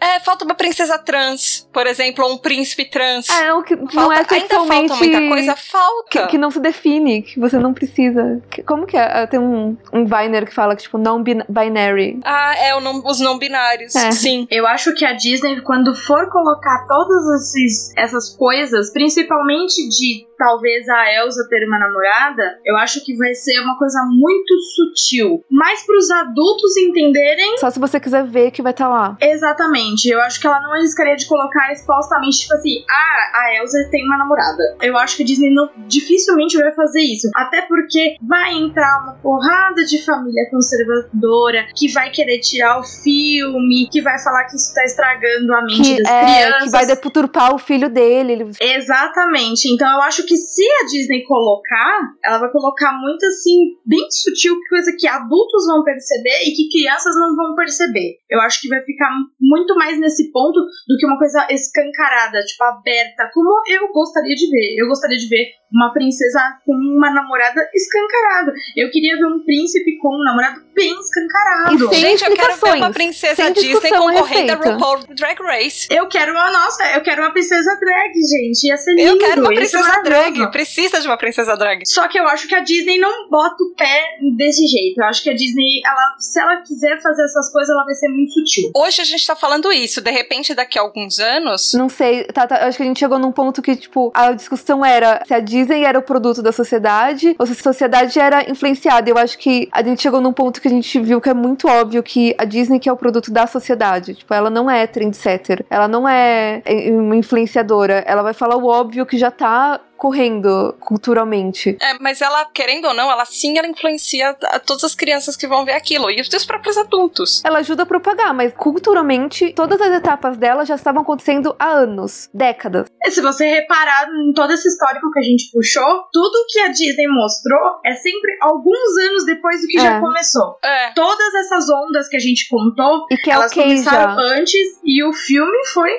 É, 0.00 0.20
falta 0.20 0.44
uma 0.44 0.54
princesa 0.54 0.98
trans, 0.98 1.66
por 1.72 1.86
exemplo, 1.86 2.24
ou 2.24 2.32
um 2.34 2.38
príncipe 2.38 2.84
trans. 2.84 3.28
É, 3.28 3.52
o 3.52 3.62
que 3.62 3.74
não 3.74 3.86
Falta- 3.88 4.14
é 4.14 4.16
ainda 4.18 4.28
sexualmente. 4.28 4.88
falta 4.88 5.04
muita 5.04 5.28
coisa, 5.28 5.56
falta. 5.56 6.08
Que, 6.10 6.26
que 6.28 6.38
não 6.38 6.50
se 6.50 6.60
define, 6.60 7.22
que 7.22 7.40
você 7.40 7.58
não 7.58 7.72
precisa. 7.74 8.40
Que- 8.50 8.62
como 8.62 8.86
que 8.86 8.96
é? 8.96 9.26
Tem 9.26 9.40
um, 9.40 9.76
um 9.92 10.04
Viner 10.04 10.46
que 10.46 10.54
fala 10.54 10.76
que, 10.76 10.82
tipo, 10.82 10.96
não 10.98 11.22
bin- 11.22 11.42
binary. 11.48 12.20
Ah, 12.24 12.54
é, 12.56 12.74
o 12.76 12.80
não- 12.80 13.02
os 13.04 13.20
não 13.20 13.38
binários. 13.38 13.94
É. 13.96 14.12
Sim. 14.12 14.46
Eu 14.50 14.66
acho 14.66 14.94
que 14.94 15.04
a 15.04 15.12
Disney, 15.12 15.60
quando 15.62 15.94
for 15.94 16.30
colocar 16.30 16.86
todas 16.86 17.40
esses, 17.40 17.92
essas 17.96 18.28
coisas, 18.36 18.92
principalmente 18.92 19.88
de 19.88 20.26
talvez 20.36 20.88
a 20.88 21.14
Elsa 21.14 21.46
ter 21.48 21.66
uma 21.66 21.78
namorada, 21.78 22.58
eu 22.64 22.76
acho 22.76 23.04
que 23.04 23.16
vai 23.16 23.34
ser 23.34 23.60
uma 23.60 23.76
coisa 23.78 23.98
muito 24.10 24.54
sutil. 24.74 25.44
Mais 25.50 25.84
pros 25.84 26.10
adultos 26.10 26.76
entenderem. 26.76 27.58
Só 27.58 27.70
se 27.70 27.78
você 27.78 27.98
quiser 28.00 28.24
ver 28.24 28.50
que 28.50 28.62
vai 28.62 28.72
estar 28.72 28.88
lá. 28.88 29.16
Exatamente. 29.20 30.08
Eu 30.08 30.20
acho 30.20 30.40
que 30.40 30.46
ela 30.46 30.60
não 30.60 30.72
arriscaria 30.74 31.16
de 31.16 31.26
colocar 31.26 31.72
expostamente, 31.72 32.40
tipo 32.40 32.54
assim, 32.54 32.84
ah, 32.88 33.40
a 33.40 33.56
Elsa 33.56 33.88
tem 33.90 34.04
uma 34.04 34.16
namorada. 34.16 34.76
Eu 34.82 34.96
acho 34.96 35.16
que 35.16 35.22
a 35.22 35.26
Disney 35.26 35.52
não, 35.52 35.68
dificilmente 35.86 36.56
vai 36.58 36.72
fazer 36.74 37.00
isso. 37.00 37.28
Até 37.34 37.62
porque 37.62 38.16
vai 38.22 38.54
entrar 38.54 39.02
uma 39.02 39.14
porrada 39.14 39.84
de 39.84 40.04
família 40.04 40.48
conservadora 40.50 41.66
que 41.74 41.92
vai 41.92 42.10
querer 42.10 42.38
tirar 42.40 42.78
o 42.78 42.82
filme, 42.82 43.88
que 43.90 44.00
vai 44.00 44.18
falar 44.18 44.44
que 44.44 44.56
isso 44.56 44.74
tá 44.74 44.84
estragando 44.84 45.52
a 45.54 45.62
mente 45.62 45.82
Que, 45.96 46.02
das 46.02 46.12
é, 46.12 46.24
crianças. 46.24 46.64
que 46.64 46.70
vai 46.70 46.86
deturpar 46.86 47.54
o 47.54 47.58
filho 47.58 47.88
dele. 47.88 48.32
Ele... 48.32 48.50
Exatamente. 48.60 49.68
Então 49.72 49.88
eu 49.92 50.02
acho 50.02 50.25
que 50.26 50.36
se 50.36 50.62
a 50.82 50.86
Disney 50.86 51.24
colocar, 51.24 52.00
ela 52.24 52.38
vai 52.38 52.50
colocar 52.50 52.92
muito 52.98 53.24
assim, 53.26 53.78
bem 53.86 54.04
sutil, 54.10 54.56
coisa 54.68 54.94
que 54.98 55.06
adultos 55.06 55.66
vão 55.66 55.84
perceber 55.84 56.42
e 56.44 56.52
que 56.52 56.68
crianças 56.68 57.14
não 57.14 57.34
vão 57.34 57.54
perceber. 57.54 58.18
Eu 58.28 58.40
acho 58.40 58.60
que 58.60 58.68
vai 58.68 58.82
ficar 58.82 59.10
muito 59.40 59.74
mais 59.76 59.98
nesse 59.98 60.30
ponto 60.32 60.60
do 60.60 60.96
que 60.98 61.06
uma 61.06 61.18
coisa 61.18 61.46
escancarada, 61.50 62.44
tipo, 62.44 62.64
aberta, 62.64 63.30
como 63.32 63.62
eu 63.68 63.88
gostaria 63.92 64.34
de 64.34 64.50
ver. 64.50 64.76
Eu 64.78 64.88
gostaria 64.88 65.18
de 65.18 65.28
ver 65.28 65.46
uma 65.72 65.92
princesa 65.92 66.40
com 66.64 66.72
uma 66.72 67.10
namorada 67.12 67.60
escancarada. 67.74 68.52
Eu 68.76 68.90
queria 68.90 69.16
ver 69.16 69.26
um 69.26 69.44
príncipe 69.44 69.98
com 69.98 70.08
um 70.08 70.22
namorado 70.22 70.62
bem 70.74 70.94
escancarado. 71.00 71.74
E 71.74 71.88
sem 71.88 72.00
Gente, 72.00 72.24
eu 72.24 72.34
quero 72.34 72.56
ver 72.56 72.76
uma 72.76 72.92
princesa 72.92 73.34
sem 73.34 73.52
Disney 73.52 73.90
concorrendo 73.90 74.52
a. 74.52 74.56
RuPaul 74.56 75.00
Drag 75.14 75.38
Race. 75.42 75.88
Eu 75.90 76.06
quero 76.08 76.32
uma, 76.32 76.50
nossa, 76.52 76.84
eu 76.92 77.02
quero 77.02 77.22
uma 77.22 77.32
princesa 77.32 77.76
drag, 77.80 78.12
gente. 78.14 78.68
Ia 78.68 78.76
ser 78.76 78.94
lindo. 78.94 79.08
Eu 79.08 79.18
quero 79.18 79.40
uma 79.40 79.54
princesa 79.54 80.02
drag. 80.02 80.50
Precisa 80.50 81.00
de 81.00 81.06
uma 81.06 81.16
princesa 81.16 81.56
drag. 81.56 81.82
Só 81.86 82.06
que 82.06 82.18
eu 82.18 82.26
acho 82.28 82.46
que 82.46 82.54
a 82.54 82.60
Disney 82.60 82.98
não 82.98 83.28
bota 83.28 83.56
o 83.64 83.74
pé 83.76 84.04
desse 84.36 84.66
jeito. 84.66 85.00
Eu 85.00 85.06
acho 85.06 85.22
que 85.22 85.30
a 85.30 85.34
Disney, 85.34 85.80
ela, 85.84 86.16
se 86.18 86.40
ela 86.40 86.62
quiser 86.62 87.00
fazer 87.02 87.24
essas 87.24 87.52
coisas, 87.52 87.70
ela 87.70 87.84
vai 87.84 87.94
ser 87.94 88.08
muito 88.08 88.32
sutil. 88.32 88.70
Hoje 88.76 89.00
a 89.00 89.04
gente 89.04 89.26
tá 89.26 89.34
falando 89.34 89.72
isso. 89.72 90.00
De 90.00 90.10
repente, 90.10 90.54
daqui 90.54 90.78
a 90.78 90.82
alguns 90.82 91.18
anos. 91.18 91.72
Não 91.74 91.88
sei, 91.88 92.24
tá, 92.24 92.46
tá, 92.46 92.62
eu 92.62 92.68
acho 92.68 92.76
que 92.76 92.82
a 92.82 92.86
gente 92.86 93.00
chegou 93.00 93.18
num 93.18 93.32
ponto 93.32 93.60
que, 93.60 93.74
tipo, 93.74 94.12
a 94.14 94.32
discussão 94.32 94.84
era 94.84 95.22
se 95.26 95.34
a 95.34 95.40
Disney 95.40 95.55
era 95.84 95.98
o 95.98 96.02
produto 96.02 96.42
da 96.42 96.52
sociedade 96.52 97.34
ou 97.38 97.46
se 97.46 97.52
a 97.52 97.54
sociedade 97.54 98.18
era 98.18 98.50
influenciada. 98.50 99.08
Eu 99.08 99.18
acho 99.18 99.38
que 99.38 99.68
a 99.72 99.82
gente 99.82 100.02
chegou 100.02 100.20
num 100.20 100.32
ponto 100.32 100.60
que 100.60 100.68
a 100.68 100.70
gente 100.70 100.98
viu 101.00 101.20
que 101.20 101.28
é 101.28 101.34
muito 101.34 101.68
óbvio 101.68 102.02
que 102.02 102.34
a 102.38 102.44
Disney 102.44 102.78
que 102.78 102.88
é 102.88 102.92
o 102.92 102.96
produto 102.96 103.30
da 103.30 103.46
sociedade. 103.46 104.14
Tipo, 104.14 104.32
ela 104.34 104.50
não 104.50 104.70
é 104.70 104.86
trendsetter, 104.86 105.64
ela 105.70 105.88
não 105.88 106.08
é 106.08 106.62
uma 106.90 107.16
influenciadora, 107.16 108.04
ela 108.06 108.22
vai 108.22 108.34
falar 108.34 108.56
o 108.56 108.66
óbvio 108.66 109.06
que 109.06 109.18
já 109.18 109.30
tá 109.30 109.80
correndo 109.96 110.74
culturalmente. 110.80 111.76
É, 111.80 111.94
mas 112.00 112.20
ela, 112.20 112.44
querendo 112.52 112.86
ou 112.86 112.94
não, 112.94 113.10
ela 113.10 113.24
sim, 113.24 113.58
ela 113.58 113.66
influencia 113.66 114.36
a 114.44 114.58
todas 114.58 114.84
as 114.84 114.94
crianças 114.94 115.36
que 115.36 115.46
vão 115.46 115.64
ver 115.64 115.72
aquilo. 115.72 116.10
E 116.10 116.20
os 116.20 116.44
próprios 116.44 116.76
adultos. 116.76 117.42
Ela 117.44 117.58
ajuda 117.58 117.84
a 117.84 117.86
propagar, 117.86 118.34
mas 118.34 118.52
culturalmente, 118.54 119.52
todas 119.54 119.80
as 119.80 119.92
etapas 119.92 120.36
dela 120.36 120.64
já 120.64 120.74
estavam 120.74 121.02
acontecendo 121.02 121.54
há 121.58 121.68
anos, 121.70 122.28
décadas. 122.32 122.86
E 123.04 123.10
se 123.10 123.20
você 123.20 123.46
reparar 123.46 124.08
em 124.10 124.32
todo 124.32 124.52
esse 124.52 124.68
histórico 124.68 125.10
que 125.10 125.18
a 125.18 125.22
gente 125.22 125.50
puxou, 125.52 126.04
tudo 126.12 126.44
que 126.48 126.60
a 126.60 126.68
Disney 126.68 127.06
mostrou 127.08 127.80
é 127.84 127.94
sempre 127.94 128.36
alguns 128.42 128.96
anos 129.08 129.24
depois 129.26 129.60
do 129.60 129.66
que 129.68 129.78
É. 129.78 129.82
já 129.82 130.00
começou. 130.00 130.58
É. 130.62 130.92
Todas 130.94 131.34
essas 131.34 131.68
ondas 131.70 132.08
que 132.08 132.16
a 132.16 132.20
gente 132.20 132.48
contou, 132.48 133.06
E 133.10 133.16
que 133.16 133.30
é 133.30 133.34
elas 133.34 133.50
ok 133.52 133.62
começaram 133.62 134.14
já. 134.14 134.20
antes 134.38 134.80
e 134.84 135.02
o 135.04 135.12
filme 135.12 135.66
foi 135.72 135.90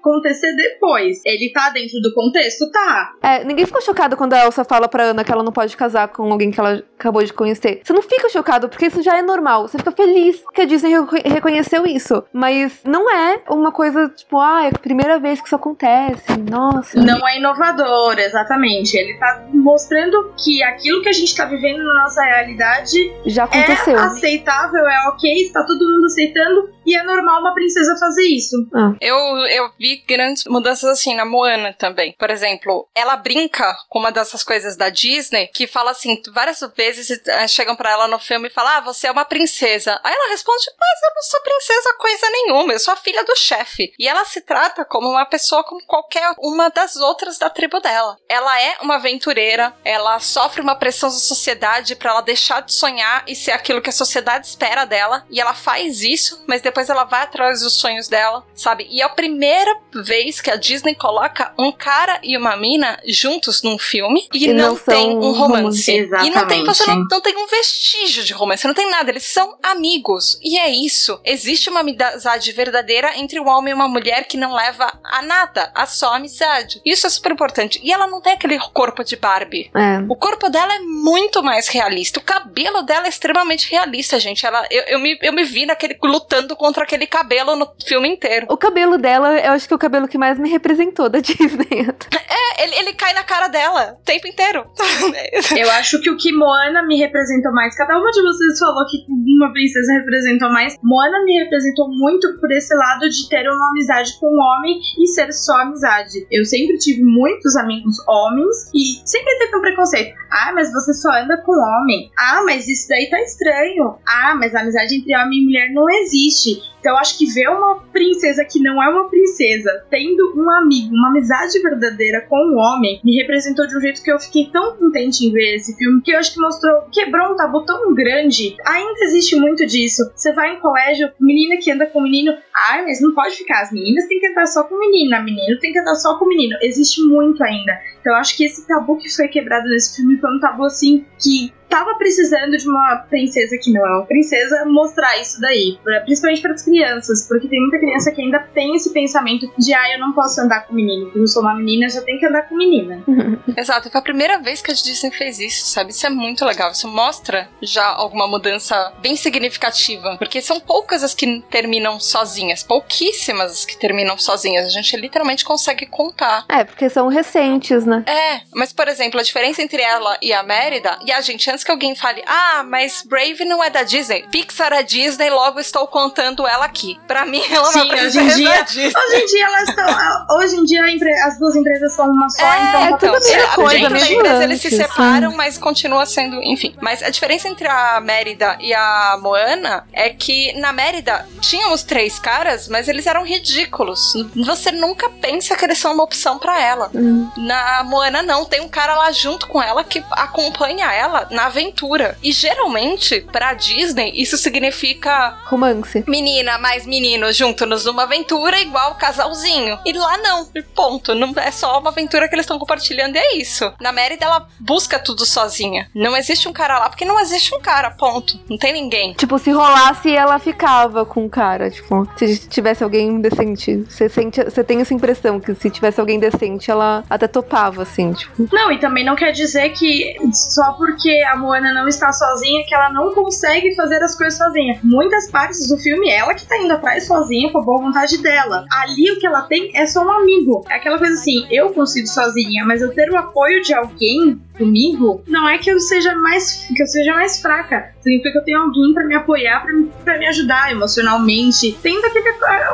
acontecer 0.00 0.54
depois. 0.56 1.20
Ele 1.24 1.50
tá 1.52 1.70
dentro 1.70 2.00
do 2.00 2.12
contexto? 2.14 2.70
Tá. 2.70 3.12
É, 3.22 3.44
ninguém 3.44 3.66
ficou 3.66 3.80
chocado 3.82 4.16
quando 4.16 4.32
a 4.34 4.44
Elsa 4.44 4.64
fala 4.64 4.88
pra 4.88 5.04
Ana 5.04 5.22
que 5.24 5.30
ela 5.32 5.42
não 5.42 5.52
pode 5.52 5.76
casar 5.76 6.08
com 6.08 6.30
alguém 6.32 6.50
que 6.50 6.58
ela 6.58 6.82
acabou 6.98 7.22
de 7.22 7.32
conhecer. 7.32 7.80
Você 7.84 7.92
não 7.92 8.02
fica 8.02 8.28
chocado, 8.28 8.68
porque 8.68 8.86
isso 8.86 9.02
já 9.02 9.16
é 9.18 9.22
normal. 9.22 9.68
Você 9.68 9.78
fica 9.78 9.92
feliz 9.92 10.42
que 10.54 10.62
a 10.62 10.64
Disney 10.64 10.90
reco- 10.98 11.16
reconheceu 11.28 11.86
isso. 11.86 12.24
Mas 12.32 12.80
não 12.84 13.10
é 13.10 13.42
uma 13.48 13.70
coisa, 13.72 14.08
tipo, 14.08 14.38
ah, 14.38 14.64
é 14.64 14.68
a 14.68 14.78
primeira 14.78 15.18
vez 15.18 15.40
que 15.40 15.46
isso 15.46 15.56
acontece. 15.56 16.36
Nossa. 16.50 16.98
Não 17.00 17.26
é 17.28 17.38
inovador, 17.38 18.18
exatamente. 18.18 18.96
Ele 18.96 19.18
tá 19.18 19.44
mostrando 19.52 20.32
que 20.42 20.62
aquilo 20.62 21.02
que 21.02 21.08
a 21.08 21.12
gente 21.12 21.34
tá 21.36 21.44
vivendo 21.44 21.82
na 21.84 22.02
nossa 22.04 22.22
realidade 22.22 23.12
Já 23.26 23.44
aconteceu. 23.44 23.96
é 23.98 24.02
aceitável, 24.02 24.86
é 24.86 25.08
ok, 25.08 25.30
está 25.42 25.62
todo 25.64 25.78
mundo 25.92 26.06
aceitando 26.06 26.70
e 26.86 26.96
é 26.96 27.02
normal 27.02 27.40
uma 27.40 27.54
princesa 27.54 27.96
fazer 27.98 28.24
isso. 28.26 28.56
Eu, 29.00 29.16
eu 29.16 29.70
vi 29.78 29.89
grandes 29.96 30.44
mudanças 30.44 30.90
assim 30.90 31.14
na 31.14 31.24
Moana 31.24 31.72
também. 31.72 32.14
Por 32.18 32.30
exemplo, 32.30 32.88
ela 32.94 33.16
brinca 33.16 33.76
com 33.88 33.98
uma 33.98 34.12
dessas 34.12 34.42
coisas 34.42 34.76
da 34.76 34.88
Disney 34.88 35.48
que 35.48 35.66
fala 35.66 35.90
assim, 35.90 36.20
várias 36.32 36.60
vezes 36.76 37.10
eh, 37.26 37.48
chegam 37.48 37.76
pra 37.76 37.90
ela 37.90 38.08
no 38.08 38.18
filme 38.18 38.48
e 38.48 38.52
falam: 38.52 38.72
Ah, 38.72 38.80
você 38.80 39.06
é 39.06 39.10
uma 39.10 39.24
princesa. 39.24 40.00
Aí 40.02 40.14
ela 40.14 40.30
responde: 40.30 40.66
Mas 40.78 41.02
eu 41.02 41.14
não 41.14 41.22
sou 41.22 41.40
princesa 41.40 41.96
coisa 41.98 42.30
nenhuma, 42.30 42.72
eu 42.72 42.80
sou 42.80 42.94
a 42.94 42.96
filha 42.96 43.24
do 43.24 43.36
chefe. 43.36 43.92
E 43.98 44.08
ela 44.08 44.24
se 44.24 44.40
trata 44.40 44.84
como 44.84 45.08
uma 45.08 45.26
pessoa 45.26 45.64
como 45.64 45.84
qualquer 45.86 46.32
uma 46.38 46.68
das 46.70 46.96
outras 46.96 47.38
da 47.38 47.50
tribo 47.50 47.80
dela. 47.80 48.16
Ela 48.28 48.60
é 48.60 48.78
uma 48.80 48.96
aventureira, 48.96 49.74
ela 49.84 50.18
sofre 50.18 50.60
uma 50.60 50.76
pressão 50.76 51.08
da 51.08 51.16
sociedade 51.16 51.96
pra 51.96 52.10
ela 52.10 52.20
deixar 52.20 52.62
de 52.62 52.74
sonhar 52.74 53.24
e 53.26 53.34
ser 53.34 53.52
aquilo 53.52 53.80
que 53.80 53.90
a 53.90 53.92
sociedade 53.92 54.46
espera 54.46 54.84
dela. 54.84 55.24
E 55.30 55.40
ela 55.40 55.54
faz 55.54 56.02
isso, 56.02 56.42
mas 56.46 56.62
depois 56.62 56.88
ela 56.88 57.04
vai 57.04 57.22
atrás 57.22 57.60
dos 57.60 57.74
sonhos 57.74 58.08
dela, 58.08 58.44
sabe? 58.54 58.86
E 58.90 59.00
é 59.00 59.04
a 59.04 59.08
primeira 59.08 59.79
vez 59.92 60.40
que 60.40 60.50
a 60.50 60.56
Disney 60.56 60.94
coloca 60.94 61.52
um 61.58 61.72
cara 61.72 62.20
e 62.22 62.36
uma 62.36 62.56
mina 62.56 62.98
juntos 63.06 63.62
num 63.62 63.78
filme 63.78 64.28
e, 64.32 64.44
E 64.46 64.52
não, 64.52 64.70
não 64.70 64.76
tem 64.76 65.10
um 65.10 65.32
romance. 65.32 65.90
romance. 65.90 65.90
E 65.90 66.30
não 66.30 66.46
tem, 66.46 66.64
você 66.64 66.86
não, 66.86 66.94
Exatamente. 66.94 67.08
não 67.10 67.20
tem 67.20 67.36
um 67.36 67.46
vestígio 67.46 68.22
de 68.24 68.32
romance, 68.32 68.66
não 68.66 68.74
tem 68.74 68.90
nada, 68.90 69.10
eles 69.10 69.24
são 69.24 69.58
amigos. 69.62 70.38
E 70.42 70.58
é 70.58 70.70
isso. 70.70 71.20
Existe 71.24 71.68
uma 71.68 71.80
amizade 71.80 72.52
verdadeira 72.52 73.16
entre 73.18 73.40
um 73.40 73.48
homem 73.48 73.72
e 73.72 73.74
uma 73.74 73.88
mulher 73.88 74.24
que 74.28 74.36
não 74.36 74.54
leva 74.54 74.92
a 75.04 75.22
nada, 75.22 75.72
a 75.74 75.86
só 75.86 76.14
amizade. 76.14 76.80
Isso 76.84 77.06
é 77.06 77.10
super 77.10 77.32
importante. 77.32 77.80
E 77.82 77.92
ela 77.92 78.06
não 78.06 78.20
tem 78.20 78.34
aquele 78.34 78.58
corpo 78.72 79.02
de 79.02 79.16
Barbie. 79.16 79.70
É. 79.74 79.98
O 80.08 80.14
corpo 80.14 80.48
dela 80.48 80.74
é 80.74 80.78
muito 80.80 81.42
mais 81.42 81.68
realista. 81.68 82.20
O 82.20 82.22
cabelo 82.22 82.82
dela 82.82 83.06
é 83.06 83.08
extremamente 83.08 83.70
realista, 83.70 84.20
gente. 84.20 84.46
Ela, 84.46 84.66
eu, 84.70 84.82
eu, 84.84 84.98
me, 84.98 85.18
eu 85.22 85.32
me 85.32 85.44
vi 85.44 85.66
naquele, 85.66 85.98
lutando 86.02 86.54
contra 86.54 86.84
aquele 86.84 87.06
cabelo 87.06 87.56
no 87.56 87.70
filme 87.84 88.08
inteiro. 88.08 88.46
O 88.48 88.56
cabelo 88.56 88.96
dela, 88.98 89.38
eu 89.38 89.52
acho 89.52 89.68
que 89.70 89.74
é 89.74 89.76
o 89.76 89.78
cabelo 89.78 90.08
que 90.08 90.18
mais 90.18 90.38
me 90.38 90.48
representou 90.48 91.08
da 91.08 91.20
Disney. 91.22 91.86
É, 92.10 92.64
ele, 92.64 92.74
ele 92.76 92.92
cai 92.94 93.14
na 93.14 93.22
cara 93.22 93.46
dela 93.46 93.96
o 94.00 94.04
tempo 94.04 94.26
inteiro. 94.26 94.66
Eu 95.56 95.70
acho 95.72 96.00
que 96.00 96.10
o 96.10 96.16
que 96.16 96.32
Moana 96.32 96.84
me 96.86 96.98
representou 96.98 97.52
mais, 97.52 97.76
cada 97.76 97.96
uma 97.96 98.10
de 98.10 98.20
vocês 98.20 98.58
falou 98.58 98.84
que 98.86 99.06
uma 99.08 99.52
princesa 99.52 99.92
representou 99.92 100.50
mais. 100.50 100.74
Moana 100.82 101.22
me 101.24 101.38
representou 101.38 101.88
muito 101.88 102.38
por 102.40 102.50
esse 102.50 102.74
lado 102.74 103.08
de 103.08 103.28
ter 103.28 103.48
uma 103.48 103.70
amizade 103.70 104.18
com 104.18 104.26
um 104.26 104.40
homem 104.40 104.80
e 104.98 105.06
ser 105.06 105.32
só 105.32 105.52
amizade. 105.60 106.26
Eu 106.30 106.44
sempre 106.44 106.76
tive 106.78 107.02
muitos 107.02 107.54
amigos 107.56 107.96
homens 108.08 108.70
e 108.74 109.00
sempre 109.08 109.38
teve 109.38 109.56
um 109.56 109.60
preconceito. 109.60 110.14
Ah, 110.30 110.52
mas 110.52 110.72
você 110.72 110.92
só 110.94 111.10
anda 111.10 111.40
com 111.42 111.52
homem. 111.52 112.10
Ah, 112.18 112.42
mas 112.44 112.66
isso 112.66 112.88
daí 112.88 113.08
tá 113.08 113.20
estranho. 113.20 113.96
Ah, 114.06 114.34
mas 114.36 114.54
a 114.54 114.60
amizade 114.60 114.96
entre 114.96 115.16
homem 115.16 115.40
e 115.40 115.44
mulher 115.44 115.70
não 115.72 115.88
existe. 115.88 116.60
Então 116.80 116.96
acho 116.96 117.16
que 117.18 117.26
ver 117.26 117.48
uma 117.48 117.80
princesa 117.92 118.44
que 118.44 118.60
não 118.60 118.82
é 118.82 118.88
uma 118.88 119.08
princesa 119.08 119.84
tendo 119.90 120.34
um 120.36 120.50
amigo, 120.50 120.94
uma 120.94 121.10
amizade 121.10 121.60
verdadeira 121.60 122.22
com 122.22 122.36
um 122.36 122.56
homem, 122.58 123.00
me 123.04 123.16
representou 123.16 123.66
de 123.66 123.76
um 123.76 123.80
jeito 123.80 124.02
que 124.02 124.10
eu 124.10 124.18
fiquei 124.18 124.50
tão 124.50 124.76
contente 124.76 125.26
em 125.26 125.32
ver 125.32 125.56
esse 125.56 125.76
filme, 125.76 126.02
que 126.02 126.10
eu 126.10 126.18
acho 126.18 126.32
que 126.34 126.40
mostrou, 126.40 126.82
quebrou 126.90 127.32
um 127.32 127.36
tabu 127.36 127.64
tão 127.64 127.94
grande. 127.94 128.56
Ainda 128.66 129.04
existe 129.04 129.36
muito 129.36 129.66
disso. 129.66 130.02
Você 130.14 130.32
vai 130.32 130.54
em 130.54 130.60
colégio, 130.60 131.10
menina 131.20 131.56
que 131.58 131.70
anda 131.70 131.86
com 131.86 132.00
menino, 132.00 132.32
ai, 132.68 132.84
mas 132.84 133.00
não 133.00 133.14
pode 133.14 133.36
ficar. 133.36 133.62
As 133.62 133.72
meninas 133.72 134.06
têm 134.06 134.18
que 134.18 134.26
andar 134.28 134.46
só 134.46 134.64
com 134.64 134.78
menina, 134.78 135.22
menino 135.22 135.58
tem 135.58 135.72
que 135.72 135.78
andar 135.78 135.94
só 135.96 136.18
com 136.18 136.26
menino. 136.26 136.56
Existe 136.62 137.02
muito 137.02 137.42
ainda. 137.42 137.78
Então 138.00 138.14
eu 138.14 138.18
acho 138.18 138.36
que 138.36 138.44
esse 138.44 138.66
tabu 138.66 138.96
que 138.96 139.14
foi 139.14 139.28
quebrado 139.28 139.68
nesse 139.68 139.96
filme 139.96 140.18
foi 140.18 140.34
um 140.34 140.40
tabu 140.40 140.64
assim 140.64 141.04
que 141.18 141.52
tava 141.70 141.94
precisando 141.94 142.56
de 142.56 142.68
uma 142.68 142.96
princesa 143.08 143.56
que 143.62 143.72
não 143.72 143.86
é 143.86 143.90
uma 143.98 144.06
princesa 144.06 144.64
mostrar 144.66 145.18
isso 145.20 145.40
daí, 145.40 145.78
pra- 145.82 146.00
principalmente 146.00 146.42
para 146.42 146.52
as 146.52 146.62
crianças, 146.62 147.26
porque 147.28 147.48
tem 147.48 147.60
muita 147.60 147.78
criança 147.78 148.10
que 148.12 148.20
ainda 148.20 148.40
tem 148.52 148.74
esse 148.76 148.92
pensamento 148.92 149.50
de 149.56 149.72
ah, 149.72 149.92
eu 149.94 150.00
não 150.00 150.12
posso 150.12 150.40
andar 150.40 150.66
com 150.66 150.74
menino, 150.74 151.06
porque 151.06 151.20
eu 151.20 151.26
sou 151.28 151.42
uma 151.42 151.54
menina, 151.54 151.86
eu 151.86 151.90
já 151.90 152.02
tenho 152.02 152.18
que 152.18 152.26
andar 152.26 152.42
com 152.48 152.56
menina. 152.56 153.02
Exato, 153.56 153.90
foi 153.90 153.98
a 154.00 154.02
primeira 154.04 154.38
vez 154.38 154.60
que 154.60 154.70
a 154.70 154.74
Disney 154.74 155.10
fez 155.12 155.38
isso, 155.38 155.66
sabe? 155.66 155.90
Isso 155.92 156.06
é 156.06 156.10
muito 156.10 156.44
legal. 156.44 156.70
Isso 156.72 156.88
mostra 156.88 157.48
já 157.62 157.84
alguma 157.86 158.26
mudança 158.26 158.92
bem 159.00 159.14
significativa. 159.16 160.16
Porque 160.18 160.40
são 160.42 160.58
poucas 160.60 161.02
as 161.04 161.14
que 161.14 161.40
terminam 161.50 161.98
sozinhas, 162.00 162.62
pouquíssimas 162.62 163.52
as 163.52 163.64
que 163.64 163.78
terminam 163.78 164.16
sozinhas. 164.18 164.66
A 164.66 164.68
gente 164.68 164.96
literalmente 164.96 165.44
consegue 165.44 165.86
contar. 165.86 166.44
É, 166.48 166.64
porque 166.64 166.88
são 166.88 167.08
recentes, 167.08 167.84
né? 167.86 168.04
É, 168.06 168.40
mas 168.54 168.72
por 168.72 168.88
exemplo, 168.88 169.20
a 169.20 169.22
diferença 169.22 169.62
entre 169.62 169.82
ela 169.82 170.16
e 170.22 170.32
a 170.32 170.42
Mérida, 170.42 170.98
e 171.04 171.12
a 171.12 171.20
gente, 171.20 171.48
antes 171.60 171.64
que 171.64 171.70
alguém 171.70 171.94
fale, 171.94 172.22
ah, 172.26 172.64
mas 172.66 173.02
Brave 173.06 173.44
não 173.44 173.62
é 173.62 173.70
da 173.70 173.82
Disney. 173.82 174.26
Pixar 174.30 174.72
é 174.72 174.82
Disney, 174.82 175.30
logo 175.30 175.60
estou 175.60 175.86
contando 175.86 176.46
ela 176.46 176.64
aqui. 176.64 176.98
Pra 177.06 177.24
mim, 177.24 177.42
ela 177.50 177.56
é 177.56 177.60
uma 177.60 177.72
Sim, 177.72 177.92
hoje 177.92 178.18
em 178.18 178.28
dia, 178.28 178.62
Disney. 178.62 178.86
hoje 178.86 179.22
em 179.22 179.26
dia 179.26 179.46
elas 179.46 179.68
estão, 179.68 180.36
hoje 180.38 180.56
em 180.56 180.64
dia 180.64 180.82
as 181.26 181.38
duas 181.38 181.54
empresas 181.54 181.94
são 181.94 182.06
uma 182.08 182.28
só, 182.30 182.42
É, 182.42 182.56
então 182.56 182.80
tá 182.80 182.86
então, 182.86 183.14
tudo 183.14 183.24
mesma 183.24 183.42
é, 183.42 183.54
coisa, 183.54 183.78
dentro 183.78 183.98
da 183.98 184.10
empresa 184.10 184.44
eles 184.44 184.60
se 184.60 184.70
separam, 184.70 185.36
mas 185.36 185.58
continua 185.58 186.06
sendo, 186.06 186.42
enfim. 186.42 186.74
Mas 186.80 187.02
a 187.02 187.10
diferença 187.10 187.48
entre 187.48 187.68
a 187.68 188.00
Mérida 188.00 188.56
e 188.60 188.72
a 188.72 189.18
Moana 189.20 189.84
é 189.92 190.08
que 190.10 190.52
na 190.58 190.72
Mérida 190.72 191.26
tinham 191.40 191.72
os 191.72 191.82
três 191.82 192.18
caras, 192.18 192.68
mas 192.68 192.88
eles 192.88 193.06
eram 193.06 193.24
ridículos. 193.24 194.14
Você 194.46 194.72
nunca 194.72 195.08
pensa 195.10 195.56
que 195.56 195.64
eles 195.64 195.78
são 195.78 195.92
uma 195.92 196.04
opção 196.04 196.38
pra 196.38 196.60
ela. 196.60 196.90
Na 197.36 197.82
Moana 197.84 198.22
não, 198.22 198.44
tem 198.44 198.60
um 198.60 198.68
cara 198.68 198.94
lá 198.94 199.12
junto 199.12 199.46
com 199.46 199.62
ela 199.62 199.84
que 199.84 200.02
acompanha 200.12 200.92
ela 200.92 201.26
na 201.30 201.49
aventura. 201.50 202.16
E 202.22 202.32
geralmente, 202.32 203.20
pra 203.32 203.54
Disney, 203.54 204.12
isso 204.14 204.36
significa 204.36 205.38
Romance. 205.46 206.04
menina 206.06 206.58
mais 206.58 206.86
menino 206.86 207.32
juntos 207.32 207.84
numa 207.84 208.04
aventura 208.04 208.60
igual 208.60 208.94
casalzinho. 208.94 209.78
E 209.84 209.92
lá 209.92 210.16
não, 210.18 210.48
e 210.54 210.62
ponto. 210.62 211.14
Não 211.14 211.32
é 211.36 211.50
só 211.50 211.78
uma 211.78 211.90
aventura 211.90 212.28
que 212.28 212.34
eles 212.34 212.44
estão 212.44 212.58
compartilhando 212.58 213.16
e 213.16 213.18
é 213.18 213.36
isso. 213.36 213.72
Na 213.80 213.92
Mérida 213.92 214.24
ela 214.24 214.46
busca 214.58 214.98
tudo 214.98 215.26
sozinha. 215.26 215.88
Não 215.94 216.16
existe 216.16 216.48
um 216.48 216.52
cara 216.52 216.78
lá 216.78 216.88
porque 216.88 217.04
não 217.04 217.20
existe 217.20 217.54
um 217.54 217.60
cara, 217.60 217.90
ponto. 217.90 218.38
Não 218.48 218.56
tem 218.56 218.72
ninguém. 218.72 219.12
Tipo, 219.14 219.38
se 219.38 219.50
rolasse, 219.50 220.14
ela 220.14 220.38
ficava 220.38 221.04
com 221.04 221.26
o 221.26 221.30
cara. 221.30 221.70
Tipo, 221.70 222.08
se 222.16 222.48
tivesse 222.48 222.82
alguém 222.82 223.20
decente. 223.20 223.84
Você 223.88 224.08
sente, 224.08 224.42
você 224.42 224.62
tem 224.64 224.80
essa 224.80 224.94
impressão 224.94 225.40
que 225.40 225.54
se 225.54 225.70
tivesse 225.70 226.00
alguém 226.00 226.18
decente, 226.18 226.70
ela 226.70 227.04
até 227.08 227.26
topava, 227.26 227.82
assim, 227.82 228.12
tipo. 228.12 228.48
Não, 228.52 228.70
e 228.70 228.78
também 228.78 229.04
não 229.04 229.16
quer 229.16 229.32
dizer 229.32 229.70
que 229.70 230.16
só 230.32 230.72
porque 230.72 231.22
a 231.30 231.36
Moana 231.40 231.72
não 231.72 231.88
está 231.88 232.12
sozinha 232.12 232.64
que 232.66 232.74
ela 232.74 232.92
não 232.92 233.12
consegue 233.14 233.74
fazer 233.74 234.02
as 234.02 234.16
coisas 234.16 234.38
sozinha. 234.38 234.78
Muitas 234.82 235.30
partes 235.30 235.68
do 235.68 235.76
filme, 235.78 236.10
ela 236.10 236.34
que 236.34 236.46
tá 236.46 236.56
indo 236.58 236.72
atrás 236.72 237.06
sozinha 237.06 237.50
com 237.50 237.58
a 237.58 237.62
boa 237.62 237.82
vontade 237.82 238.18
dela. 238.18 238.64
Ali 238.70 239.10
o 239.12 239.18
que 239.18 239.26
ela 239.26 239.42
tem 239.42 239.70
é 239.74 239.86
só 239.86 240.04
um 240.04 240.10
amigo. 240.10 240.64
É 240.68 240.74
aquela 240.76 240.98
coisa 240.98 241.14
assim, 241.14 241.46
eu 241.50 241.70
consigo 241.72 242.06
sozinha, 242.06 242.64
mas 242.64 242.82
eu 242.82 242.92
ter 242.94 243.10
o 243.10 243.16
apoio 243.16 243.62
de 243.62 243.74
alguém 243.74 244.40
comigo, 244.56 245.22
não 245.26 245.48
é 245.48 245.56
que 245.56 245.70
eu 245.70 245.80
seja 245.80 246.14
mais 246.14 246.66
que 246.76 246.82
eu 246.82 246.86
seja 246.86 247.14
mais 247.14 247.40
fraca. 247.40 247.94
Significa 248.02 248.32
que 248.32 248.38
eu 248.38 248.44
tenho 248.44 248.60
alguém 248.60 248.92
pra 248.92 249.04
me 249.06 249.14
apoiar, 249.14 249.62
pra, 249.62 249.72
me- 249.72 249.90
pra 250.04 250.18
me 250.18 250.26
ajudar 250.28 250.70
emocionalmente. 250.70 251.78
Tendo 251.82 252.04
aquele 252.06 252.30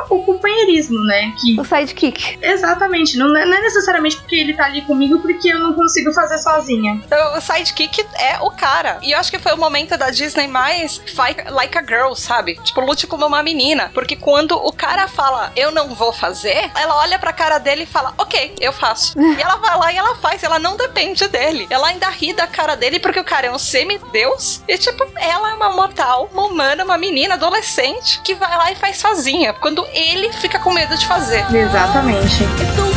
o 0.09 0.23
companheirismo, 0.23 0.99
né? 1.05 1.33
Que 1.41 1.59
O 1.59 1.63
sidekick. 1.63 2.37
Exatamente, 2.41 3.17
não 3.17 3.35
é, 3.37 3.45
não 3.45 3.55
é 3.57 3.61
necessariamente 3.61 4.17
porque 4.17 4.35
ele 4.35 4.53
tá 4.53 4.65
ali 4.65 4.81
comigo 4.81 5.19
porque 5.19 5.47
eu 5.49 5.59
não 5.59 5.73
consigo 5.73 6.13
fazer 6.13 6.37
sozinha. 6.39 7.01
Então, 7.05 7.37
o 7.37 7.41
sidekick 7.41 8.05
é 8.19 8.39
o 8.41 8.51
cara. 8.57 8.97
E 9.01 9.11
eu 9.11 9.19
acho 9.19 9.31
que 9.31 9.39
foi 9.39 9.53
o 9.53 9.57
momento 9.57 9.95
da 9.97 10.09
Disney 10.09 10.47
mais 10.47 10.97
fight 10.97 11.49
like 11.49 11.77
a 11.77 11.81
girl, 11.81 12.13
sabe? 12.13 12.55
Tipo, 12.63 12.81
lute 12.81 13.07
como 13.07 13.25
uma 13.25 13.43
menina. 13.43 13.91
Porque 13.93 14.15
quando 14.15 14.57
o 14.57 14.73
cara 14.73 15.07
fala, 15.07 15.51
eu 15.55 15.71
não 15.71 15.93
vou 15.95 16.11
fazer, 16.11 16.69
ela 16.75 16.97
olha 16.97 17.19
pra 17.19 17.31
cara 17.31 17.59
dele 17.59 17.83
e 17.83 17.85
fala, 17.85 18.13
ok, 18.17 18.55
eu 18.59 18.73
faço. 18.73 19.17
e 19.19 19.41
ela 19.41 19.57
vai 19.57 19.77
lá 19.77 19.93
e 19.93 19.97
ela 19.97 20.15
faz, 20.15 20.43
ela 20.43 20.59
não 20.59 20.75
depende 20.75 21.27
dele. 21.27 21.67
Ela 21.69 21.87
ainda 21.87 22.09
ri 22.09 22.33
da 22.33 22.47
cara 22.47 22.75
dele 22.75 22.99
porque 22.99 23.19
o 23.19 23.23
cara 23.23 23.47
é 23.47 23.51
um 23.51 23.59
semideus. 23.59 24.61
E, 24.67 24.77
tipo, 24.77 25.05
ela 25.15 25.51
é 25.51 25.53
uma 25.53 25.69
mortal, 25.69 26.29
uma 26.33 26.45
humana, 26.45 26.83
uma 26.83 26.97
menina, 26.97 27.35
adolescente, 27.35 28.19
que 28.23 28.33
vai 28.33 28.57
lá 28.57 28.71
e 28.71 28.75
faz 28.75 28.97
sozinha. 28.97 29.53
Quando 29.53 29.85
ele 29.93 30.33
fica 30.33 30.57
com 30.59 30.73
medo 30.73 30.97
de 30.97 31.05
fazer. 31.05 31.45
Exatamente. 31.55 32.43
Então 32.43 32.87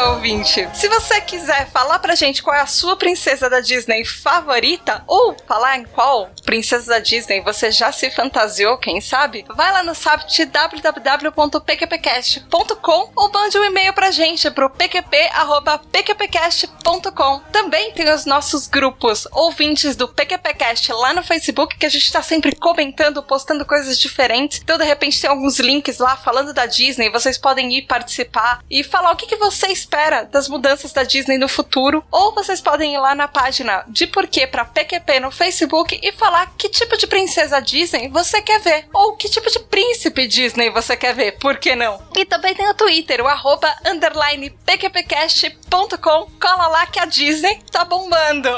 meu 0.00 0.12
ouvinte. 0.12 0.66
Se 0.72 0.88
você 0.88 1.20
quiser 1.20 1.68
falar 1.70 1.98
pra 1.98 2.14
gente 2.14 2.42
qual 2.42 2.56
é 2.56 2.60
a 2.60 2.66
sua 2.66 2.96
princesa 2.96 3.50
da 3.50 3.60
Disney 3.60 4.02
favorita, 4.04 5.04
ou 5.06 5.36
falar 5.46 5.76
em 5.76 5.84
qual 5.84 6.30
princesa 6.44 6.92
da 6.92 6.98
Disney 6.98 7.42
você 7.42 7.70
já 7.70 7.92
se 7.92 8.10
fantasiou, 8.10 8.78
quem 8.78 8.98
sabe, 9.00 9.44
vai 9.54 9.70
lá 9.70 9.82
no 9.82 9.94
site 9.94 10.46
www.pqpcast.com 10.46 13.12
ou 13.14 13.30
mande 13.30 13.58
um 13.58 13.64
e-mail 13.64 13.92
pra 13.92 14.10
gente 14.10 14.50
pro 14.50 14.70
pqp.pqpcast.com. 14.70 17.40
Também 17.52 17.92
tem 17.92 18.10
os 18.10 18.24
nossos 18.24 18.66
grupos 18.66 19.28
ouvintes 19.32 19.94
do 19.96 20.08
PQPcast 20.08 20.90
lá 20.92 21.12
no 21.12 21.22
Facebook, 21.22 21.76
que 21.76 21.84
a 21.84 21.90
gente 21.90 22.10
tá 22.10 22.22
sempre 22.22 22.56
comentando, 22.56 23.22
postando 23.22 23.66
coisas 23.66 23.98
diferentes. 23.98 24.60
Então, 24.62 24.78
de 24.78 24.84
repente, 24.84 25.20
tem 25.20 25.28
alguns 25.28 25.60
links 25.60 25.98
lá 25.98 26.16
falando 26.16 26.54
da 26.54 26.64
Disney, 26.64 27.10
vocês 27.10 27.36
podem 27.36 27.76
ir 27.76 27.82
participar 27.82 28.64
e 28.70 28.82
falar 28.82 29.12
o 29.12 29.16
que, 29.16 29.26
que 29.26 29.36
você 29.36 29.66
espera 29.90 30.22
das 30.22 30.48
mudanças 30.48 30.92
da 30.92 31.02
Disney 31.02 31.36
no 31.36 31.48
futuro. 31.48 32.04
Ou 32.12 32.32
vocês 32.32 32.60
podem 32.60 32.94
ir 32.94 32.98
lá 32.98 33.12
na 33.12 33.26
página 33.26 33.84
de 33.88 34.06
porquê 34.06 34.46
pra 34.46 34.64
PQP 34.64 35.18
no 35.18 35.32
Facebook 35.32 35.98
e 36.00 36.12
falar 36.12 36.52
que 36.56 36.68
tipo 36.68 36.96
de 36.96 37.08
princesa 37.08 37.60
Disney 37.60 38.08
você 38.08 38.40
quer 38.40 38.60
ver. 38.60 38.86
Ou 38.94 39.16
que 39.16 39.28
tipo 39.28 39.50
de 39.50 39.58
príncipe 39.58 40.28
Disney 40.28 40.70
você 40.70 40.96
quer 40.96 41.12
ver, 41.12 41.32
por 41.32 41.56
que 41.56 41.74
não? 41.74 42.00
E 42.14 42.24
também 42.24 42.54
tem 42.54 42.68
o 42.70 42.74
Twitter, 42.74 43.20
o 43.20 43.26
arroba 43.26 43.74
underline 43.84 44.50
pqpcast.com. 44.64 46.30
Cola 46.40 46.68
lá 46.68 46.86
que 46.86 47.00
a 47.00 47.04
Disney 47.06 47.60
tá 47.72 47.84
bombando. 47.84 48.48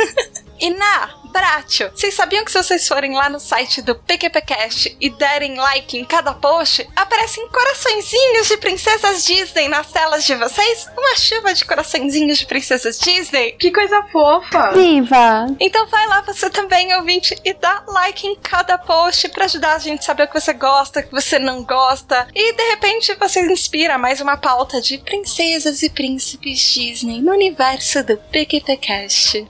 e 0.58 0.70
na 0.70 1.21
Bratio, 1.32 1.90
vocês 1.94 2.12
sabiam 2.12 2.44
que 2.44 2.52
se 2.52 2.62
vocês 2.62 2.86
forem 2.86 3.14
lá 3.14 3.30
no 3.30 3.40
site 3.40 3.80
do 3.80 3.94
PQPcast 3.94 4.94
e 5.00 5.08
derem 5.08 5.56
like 5.56 5.96
em 5.96 6.04
cada 6.04 6.34
post, 6.34 6.86
aparecem 6.94 7.48
coraçõezinhos 7.48 8.48
de 8.48 8.58
princesas 8.58 9.24
Disney 9.24 9.66
nas 9.66 9.90
telas 9.90 10.26
de 10.26 10.34
vocês? 10.34 10.86
Uma 10.96 11.16
chuva 11.16 11.54
de 11.54 11.64
coraçõezinhos 11.64 12.38
de 12.38 12.46
princesas 12.46 12.98
Disney? 12.98 13.52
Que 13.52 13.72
coisa 13.72 14.02
fofa! 14.12 14.72
Viva! 14.72 15.46
Então 15.58 15.86
vai 15.86 16.06
lá 16.06 16.20
você 16.20 16.50
também, 16.50 16.94
ouvinte, 16.96 17.34
e 17.42 17.54
dá 17.54 17.82
like 17.86 18.26
em 18.26 18.36
cada 18.36 18.76
post 18.76 19.28
pra 19.30 19.46
ajudar 19.46 19.76
a 19.76 19.78
gente 19.78 20.00
a 20.00 20.02
saber 20.02 20.24
o 20.24 20.28
que 20.28 20.38
você 20.38 20.52
gosta, 20.52 21.00
o 21.00 21.02
que 21.02 21.12
você 21.12 21.38
não 21.38 21.64
gosta. 21.64 22.28
E 22.34 22.52
de 22.52 22.62
repente 22.70 23.14
você 23.14 23.40
inspira 23.40 23.96
mais 23.96 24.20
uma 24.20 24.36
pauta 24.36 24.82
de 24.82 24.98
princesas 24.98 25.82
e 25.82 25.88
príncipes 25.88 26.58
Disney 26.74 27.22
no 27.22 27.32
universo 27.32 28.04
do 28.04 28.18
PQPcast. 28.18 29.48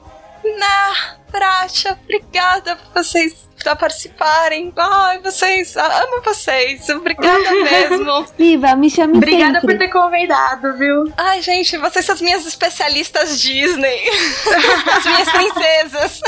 Na 0.59 1.17
Pracha, 1.31 1.99
obrigada 2.03 2.77
por 2.77 3.03
vocês 3.03 3.49
pra 3.63 3.75
participarem. 3.77 4.73
Ai, 4.77 5.19
vocês, 5.21 5.77
amo 5.77 6.21
vocês. 6.25 6.89
Obrigada 6.91 7.51
mesmo. 7.63 8.27
Viva, 8.37 8.75
me 8.75 8.91
chame 8.91 9.17
Obrigada 9.17 9.61
sempre. 9.61 9.77
por 9.77 9.79
ter 9.79 9.89
convidado, 9.89 10.77
viu? 10.77 11.05
Ai, 11.17 11.41
gente, 11.41 11.77
vocês 11.79 12.05
são 12.05 12.15
as 12.15 12.21
minhas 12.21 12.45
especialistas 12.45 13.41
Disney. 13.41 14.03
as 14.97 15.05
minhas 15.07 15.31
princesas. 15.31 16.21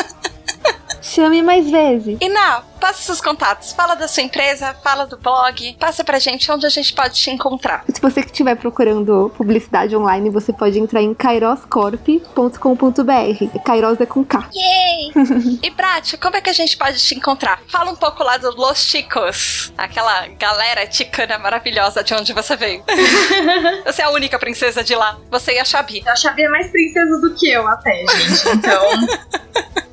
Chame 1.04 1.42
mais 1.42 1.70
vezes. 1.70 2.16
E 2.18 2.28
na, 2.30 2.62
passa 2.80 3.02
seus 3.02 3.20
contatos. 3.20 3.72
Fala 3.72 3.94
da 3.94 4.08
sua 4.08 4.22
empresa, 4.22 4.74
fala 4.82 5.04
do 5.04 5.18
blog. 5.18 5.76
Passa 5.78 6.02
pra 6.02 6.18
gente 6.18 6.50
onde 6.50 6.64
a 6.64 6.70
gente 6.70 6.94
pode 6.94 7.14
te 7.14 7.30
encontrar. 7.30 7.84
Se 7.92 8.00
você 8.00 8.20
estiver 8.20 8.56
procurando 8.56 9.30
publicidade 9.36 9.94
online, 9.94 10.30
você 10.30 10.50
pode 10.50 10.78
entrar 10.78 11.02
em 11.02 11.12
kairoscorp.com.br. 11.12 13.60
Kairos 13.62 14.00
é 14.00 14.06
com 14.06 14.24
K. 14.24 14.48
Yay! 14.54 15.12
e 15.62 15.70
Brat, 15.70 16.16
como 16.16 16.36
é 16.36 16.40
que 16.40 16.48
a 16.48 16.54
gente 16.54 16.74
pode 16.74 16.98
te 16.98 17.14
encontrar? 17.14 17.60
Fala 17.68 17.92
um 17.92 17.96
pouco 17.96 18.24
lá 18.24 18.38
do 18.38 18.56
Los 18.56 18.78
Chicos. 18.78 19.74
Aquela 19.76 20.26
galera 20.28 20.86
ticana 20.86 21.38
maravilhosa 21.38 22.02
de 22.02 22.14
onde 22.14 22.32
você 22.32 22.56
veio. 22.56 22.82
você 23.84 24.00
é 24.00 24.06
a 24.06 24.10
única 24.10 24.38
princesa 24.38 24.82
de 24.82 24.94
lá. 24.94 25.18
Você 25.30 25.52
e 25.52 25.58
a 25.58 25.66
Xabi. 25.66 26.02
A 26.06 26.16
Xabi 26.16 26.44
é 26.44 26.48
mais 26.48 26.70
princesa 26.70 27.20
do 27.20 27.34
que 27.34 27.50
eu 27.50 27.68
até, 27.68 28.06
gente. 28.06 28.48
Então... 28.56 29.74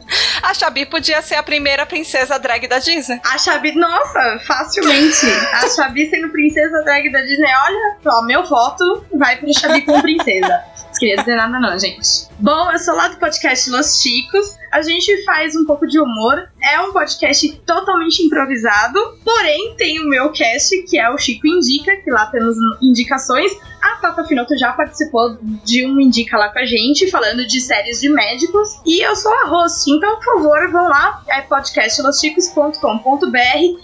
A 0.41 0.53
Xabi 0.53 0.85
podia 0.85 1.21
ser 1.21 1.35
a 1.35 1.43
primeira 1.43 1.85
princesa 1.85 2.39
drag 2.39 2.67
da 2.67 2.79
Disney. 2.79 3.19
A 3.23 3.37
Xabi, 3.37 3.75
nossa, 3.75 4.39
facilmente. 4.47 5.27
A 5.53 5.67
Xabi 5.67 6.09
sendo 6.09 6.29
princesa 6.29 6.83
drag 6.83 7.11
da 7.11 7.21
Disney, 7.21 7.51
olha, 7.53 7.97
ó, 8.05 8.21
meu 8.23 8.43
voto 8.43 9.05
vai 9.13 9.37
pro 9.37 9.53
Xabi 9.53 9.81
como 9.83 10.01
princesa. 10.01 10.63
Não 11.01 11.07
queria 11.07 11.15
dizer 11.15 11.35
nada 11.35 11.59
não, 11.59 11.79
gente. 11.79 12.27
Bom, 12.37 12.71
eu 12.71 12.77
sou 12.77 12.95
lá 12.95 13.07
do 13.07 13.17
podcast 13.17 13.67
Los 13.71 13.99
Chicos. 13.99 14.55
A 14.71 14.83
gente 14.83 15.25
faz 15.25 15.55
um 15.55 15.65
pouco 15.65 15.87
de 15.87 15.99
humor. 15.99 16.47
É 16.61 16.79
um 16.79 16.93
podcast 16.93 17.51
totalmente 17.65 18.21
improvisado. 18.21 18.99
Porém, 19.25 19.73
tem 19.77 19.99
o 19.99 20.07
meu 20.07 20.31
cast, 20.31 20.79
que 20.83 20.99
é 20.99 21.09
o 21.09 21.17
Chico 21.17 21.47
Indica, 21.47 21.95
que 22.03 22.11
lá 22.11 22.27
temos 22.27 22.55
indicações. 22.79 23.51
A 23.81 23.95
Tata 23.95 24.23
Finoto 24.25 24.55
já 24.55 24.73
participou 24.73 25.39
de 25.65 25.83
um 25.87 25.99
Indica 25.99 26.37
lá 26.37 26.49
com 26.49 26.59
a 26.59 26.65
gente, 26.65 27.09
falando 27.09 27.47
de 27.47 27.59
séries 27.59 27.99
de 27.99 28.07
médicos. 28.07 28.79
E 28.85 29.03
eu 29.03 29.15
sou 29.15 29.33
a 29.33 29.45
host, 29.45 29.89
então, 29.89 30.17
por 30.17 30.35
favor, 30.35 30.69
vão 30.71 30.87
lá, 30.87 31.23
é 31.29 31.41
podcastlosticos.com.br 31.41 33.37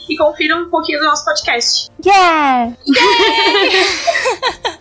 e 0.08 0.16
confiram 0.16 0.66
um 0.66 0.70
pouquinho 0.70 1.00
do 1.00 1.06
nosso 1.06 1.26
podcast. 1.26 1.90
Yeah! 2.06 2.78
Yeah, 2.88 3.18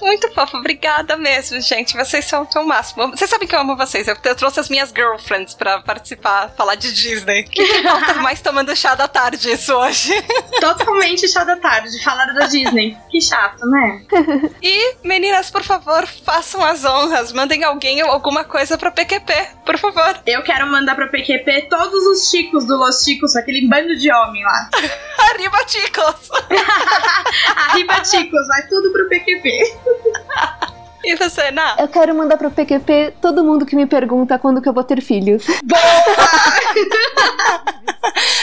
muito 0.00 0.32
fofo, 0.32 0.56
obrigada 0.56 1.16
mesmo, 1.16 1.60
gente. 1.60 1.96
Vocês 1.96 2.24
são 2.24 2.46
tão 2.46 2.64
máximo. 2.64 3.08
Vocês 3.08 3.28
sabem 3.28 3.46
que 3.46 3.54
eu 3.54 3.60
amo 3.60 3.76
vocês. 3.76 4.08
Eu, 4.08 4.16
eu 4.24 4.34
trouxe 4.34 4.60
as 4.60 4.68
minhas 4.68 4.90
girlfriends 4.90 5.54
pra 5.54 5.80
participar, 5.80 6.50
falar 6.56 6.74
de 6.74 6.92
Disney. 6.92 7.44
Que, 7.44 7.64
que 7.64 7.82
falta 7.82 8.14
mais 8.22 8.40
tomando 8.40 8.74
chá 8.74 8.94
da 8.94 9.06
tarde 9.08 9.52
isso 9.52 9.74
hoje? 9.74 10.12
Totalmente 10.60 11.28
chá 11.28 11.44
da 11.44 11.56
tarde, 11.56 12.02
falar 12.02 12.26
da 12.32 12.46
Disney. 12.46 12.96
Que 13.10 13.20
chato, 13.20 13.66
né? 13.66 14.02
E, 14.62 14.96
meninas, 15.04 15.50
por 15.50 15.62
favor, 15.62 16.06
façam 16.06 16.64
as 16.64 16.84
honras. 16.84 17.32
Mandem 17.32 17.64
alguém 17.64 18.02
ou 18.02 18.10
alguma 18.10 18.44
coisa 18.44 18.76
pra 18.76 18.90
PQP, 18.90 19.32
por 19.64 19.78
favor. 19.78 20.20
Eu 20.26 20.42
quero 20.42 20.66
mandar 20.66 20.94
pra 20.94 21.08
PQP 21.08 21.68
todos 21.68 22.06
os 22.06 22.30
chicos 22.30 22.66
do 22.66 22.76
Los 22.76 23.02
Chicos, 23.02 23.36
aquele 23.36 23.66
bando 23.66 23.96
de 23.96 24.12
homem 24.12 24.42
lá. 24.44 24.70
Arriba, 25.30 25.58
chicos! 25.66 26.30
Arriba, 27.68 28.04
chicos, 28.04 28.46
vai 28.48 28.66
tudo 28.68 28.92
pro 28.92 29.08
PQP. 29.10 29.50
E 31.02 31.16
você, 31.16 31.50
Ná? 31.50 31.76
Eu 31.78 31.88
quero 31.88 32.14
mandar 32.14 32.36
pro 32.36 32.50
PQP 32.50 33.14
todo 33.22 33.42
mundo 33.42 33.64
que 33.64 33.74
me 33.74 33.86
pergunta 33.86 34.38
quando 34.38 34.60
que 34.60 34.68
eu 34.68 34.72
vou 34.72 34.84
ter 34.84 35.00
filhos. 35.00 35.46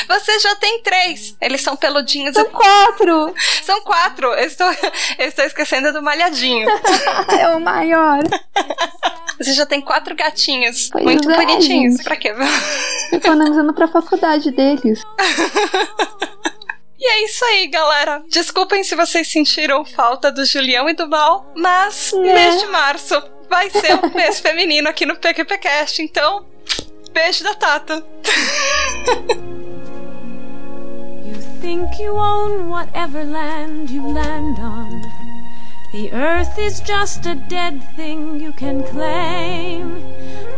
Você 0.07 0.39
já 0.39 0.55
tem 0.55 0.81
três. 0.81 1.35
Eles 1.39 1.61
são 1.61 1.75
peludinhos. 1.75 2.33
São 2.33 2.45
quatro! 2.45 3.33
São 3.61 3.81
quatro. 3.81 4.27
Eu 4.33 4.45
estou, 4.45 4.67
eu 5.19 5.27
estou 5.27 5.45
esquecendo 5.45 5.93
do 5.93 6.01
malhadinho. 6.01 6.67
é 7.39 7.55
o 7.55 7.59
maior. 7.59 8.23
Você 9.37 9.53
já 9.53 9.65
tem 9.65 9.79
quatro 9.79 10.15
gatinhos. 10.15 10.89
Pois 10.91 11.03
muito 11.03 11.29
é, 11.29 11.35
bonitinhos. 11.35 11.95
gente. 11.95 12.03
Pra 12.03 12.15
quê? 12.15 12.33
Economizando 13.11 13.73
pra 13.73 13.87
faculdade 13.87 14.49
deles. 14.51 15.03
E 16.99 17.07
é 17.09 17.25
isso 17.25 17.45
aí, 17.45 17.67
galera. 17.67 18.23
Desculpem 18.29 18.83
se 18.83 18.95
vocês 18.95 19.27
sentiram 19.31 19.85
falta 19.85 20.31
do 20.31 20.43
Julião 20.45 20.89
e 20.89 20.93
do 20.93 21.07
Mal, 21.07 21.51
mas 21.55 22.11
É. 22.13 22.17
mês 22.17 22.59
de 22.59 22.65
março 22.67 23.21
vai 23.49 23.69
ser 23.69 23.93
o 24.03 24.13
mês 24.15 24.39
feminino 24.39 24.89
aqui 24.89 25.05
no 25.05 25.15
PQPcast, 25.15 26.01
então 26.01 26.45
beijo 27.13 27.43
da 27.43 27.53
Tata. 27.53 28.03
You 31.25 31.35
think 31.61 32.01
you 32.01 32.15
own 32.15 32.69
whatever 32.69 33.23
land 33.25 33.91
you 33.93 34.01
land 34.13 34.59
on. 34.59 35.01
The 35.93 36.09
earth 36.13 36.57
is 36.57 36.79
just 36.81 37.25
a 37.25 37.35
dead 37.35 37.79
thing 37.95 38.39
you 38.43 38.53
can 38.53 38.83
claim. 38.83 40.01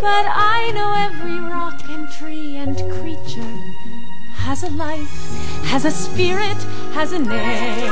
But 0.01 0.25
I 0.27 0.71
know 0.73 0.91
every 0.93 1.39
rock 1.39 1.83
and 1.89 2.07
tree 2.17 2.57
and 2.57 2.75
creature 2.99 3.55
has 4.49 4.63
a 4.63 4.69
life, 4.71 5.63
has 5.65 5.85
a 5.85 5.91
spirit, 5.91 6.57
has 6.97 7.11
a 7.11 7.19
name. 7.19 7.91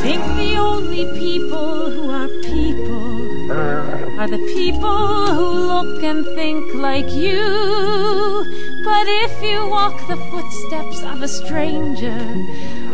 Think 0.00 0.22
the 0.36 0.54
only 0.56 1.06
people 1.18 1.90
who 1.90 2.08
are 2.08 2.28
people 2.28 3.50
are 4.20 4.28
the 4.28 4.44
people 4.54 5.26
who 5.34 5.48
look 5.72 6.04
and 6.04 6.24
think 6.36 6.72
like 6.74 7.10
you. 7.10 7.42
But 8.84 9.06
if 9.24 9.42
you 9.42 9.66
walk 9.66 10.06
the 10.06 10.18
footsteps 10.30 11.02
of 11.02 11.20
a 11.20 11.26
stranger, 11.26 12.20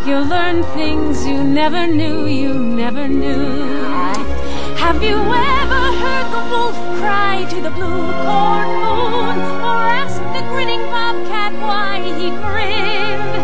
you'll 0.07 0.25
learn 0.25 0.63
things 0.73 1.27
you 1.27 1.45
never 1.45 1.87
knew, 1.87 2.25
you 2.25 2.55
never 2.55 3.07
knew. 3.07 4.54
Have 4.85 5.03
you 5.03 5.17
ever 5.17 5.85
heard 6.03 6.29
the 6.37 6.45
wolf 6.53 6.77
cry 7.01 7.47
to 7.49 7.59
the 7.63 7.71
blue 7.71 8.05
corn 8.25 8.69
moon? 8.85 9.37
Or 9.69 9.81
asked 10.01 10.21
the 10.37 10.45
grinning 10.51 10.85
bobcat 10.93 11.55
why 11.55 12.03
he 12.19 12.29
grinned? 12.29 13.35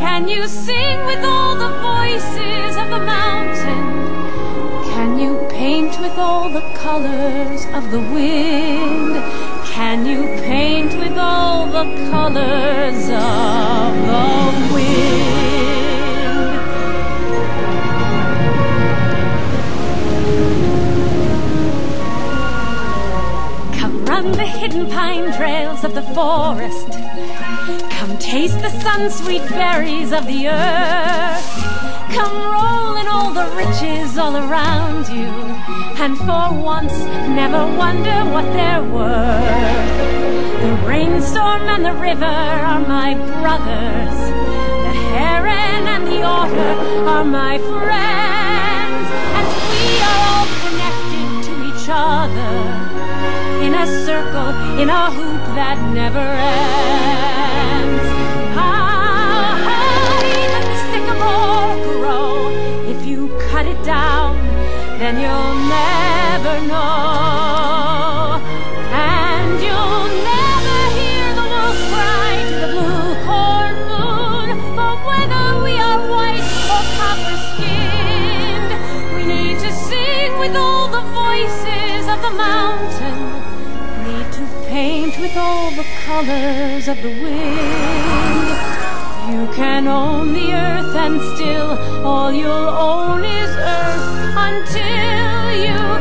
Can 0.00 0.28
you 0.28 0.48
sing 0.48 1.04
with 1.04 1.22
all 1.22 1.56
the 1.56 1.72
voices 1.92 2.74
of 2.82 2.88
the 2.88 3.04
mountain? 3.04 3.84
Can 4.94 5.18
you 5.18 5.46
paint 5.50 6.00
with 6.00 6.16
all 6.16 6.48
the 6.48 6.66
colors 6.72 7.66
of 7.74 7.90
the 7.90 8.00
wind? 8.00 9.12
Can 9.66 10.06
you 10.06 10.22
paint 10.40 10.98
with 10.98 11.18
all 11.18 11.66
the 11.66 11.84
colors 12.10 13.10
of 13.10 13.92
the 14.10 14.74
wind? 14.74 15.37
The 24.32 24.44
hidden 24.44 24.86
pine 24.90 25.32
trails 25.36 25.84
of 25.84 25.94
the 25.94 26.02
forest. 26.02 26.90
Come 27.90 28.16
taste 28.18 28.60
the 28.60 28.70
sun 28.82 29.10
sweet 29.10 29.42
berries 29.48 30.12
of 30.12 30.26
the 30.26 30.48
earth. 30.48 31.78
Come 32.12 32.36
roll 32.54 32.96
in 32.96 33.06
all 33.08 33.32
the 33.32 33.48
riches 33.56 34.16
all 34.16 34.36
around 34.36 35.08
you. 35.08 35.30
And 36.02 36.16
for 36.18 36.52
once, 36.62 36.92
never 37.40 37.66
wonder 37.76 38.24
what 38.30 38.44
they're 38.52 38.84
worth. 38.84 39.98
The 40.62 40.86
rainstorm 40.86 41.62
and 41.62 41.84
the 41.84 41.94
river 41.94 42.24
are 42.24 42.80
my 42.80 43.14
brothers. 43.40 44.18
The 44.86 44.94
heron 45.16 45.86
and 45.94 46.06
the 46.06 46.22
otter 46.22 47.08
are 47.08 47.24
my 47.24 47.58
friends. 47.58 49.06
And 49.38 49.46
we 49.70 49.84
are 50.08 50.20
all 50.30 50.46
connected 50.62 51.28
to 51.48 51.52
each 51.68 51.88
other 51.90 52.77
circle, 54.18 54.50
in 54.80 54.88
a 54.90 55.10
hoop 55.10 55.42
that 55.54 55.78
never 55.94 56.26
ends. 56.58 58.06
How 58.58 59.54
high 59.68 60.46
does 60.52 60.66
the 60.70 60.78
sycamore 60.90 61.74
grow? 61.86 62.30
If 62.92 63.06
you 63.06 63.20
cut 63.50 63.66
it 63.66 63.80
down, 63.84 64.36
then 64.98 65.14
you'll 65.22 65.58
never 65.78 66.54
know. 66.66 67.27
with 85.28 85.36
all 85.36 85.70
the 85.72 85.84
colors 86.06 86.88
of 86.88 86.96
the 87.02 87.08
wind. 87.08 88.48
You 89.30 89.46
can 89.54 89.86
own 89.86 90.32
the 90.32 90.52
earth 90.52 90.94
and 90.96 91.20
still 91.34 91.70
all 92.06 92.32
you'll 92.32 92.70
own 92.90 93.24
is 93.24 93.50
earth 93.50 94.06
until 94.48 95.50
you 95.66 95.97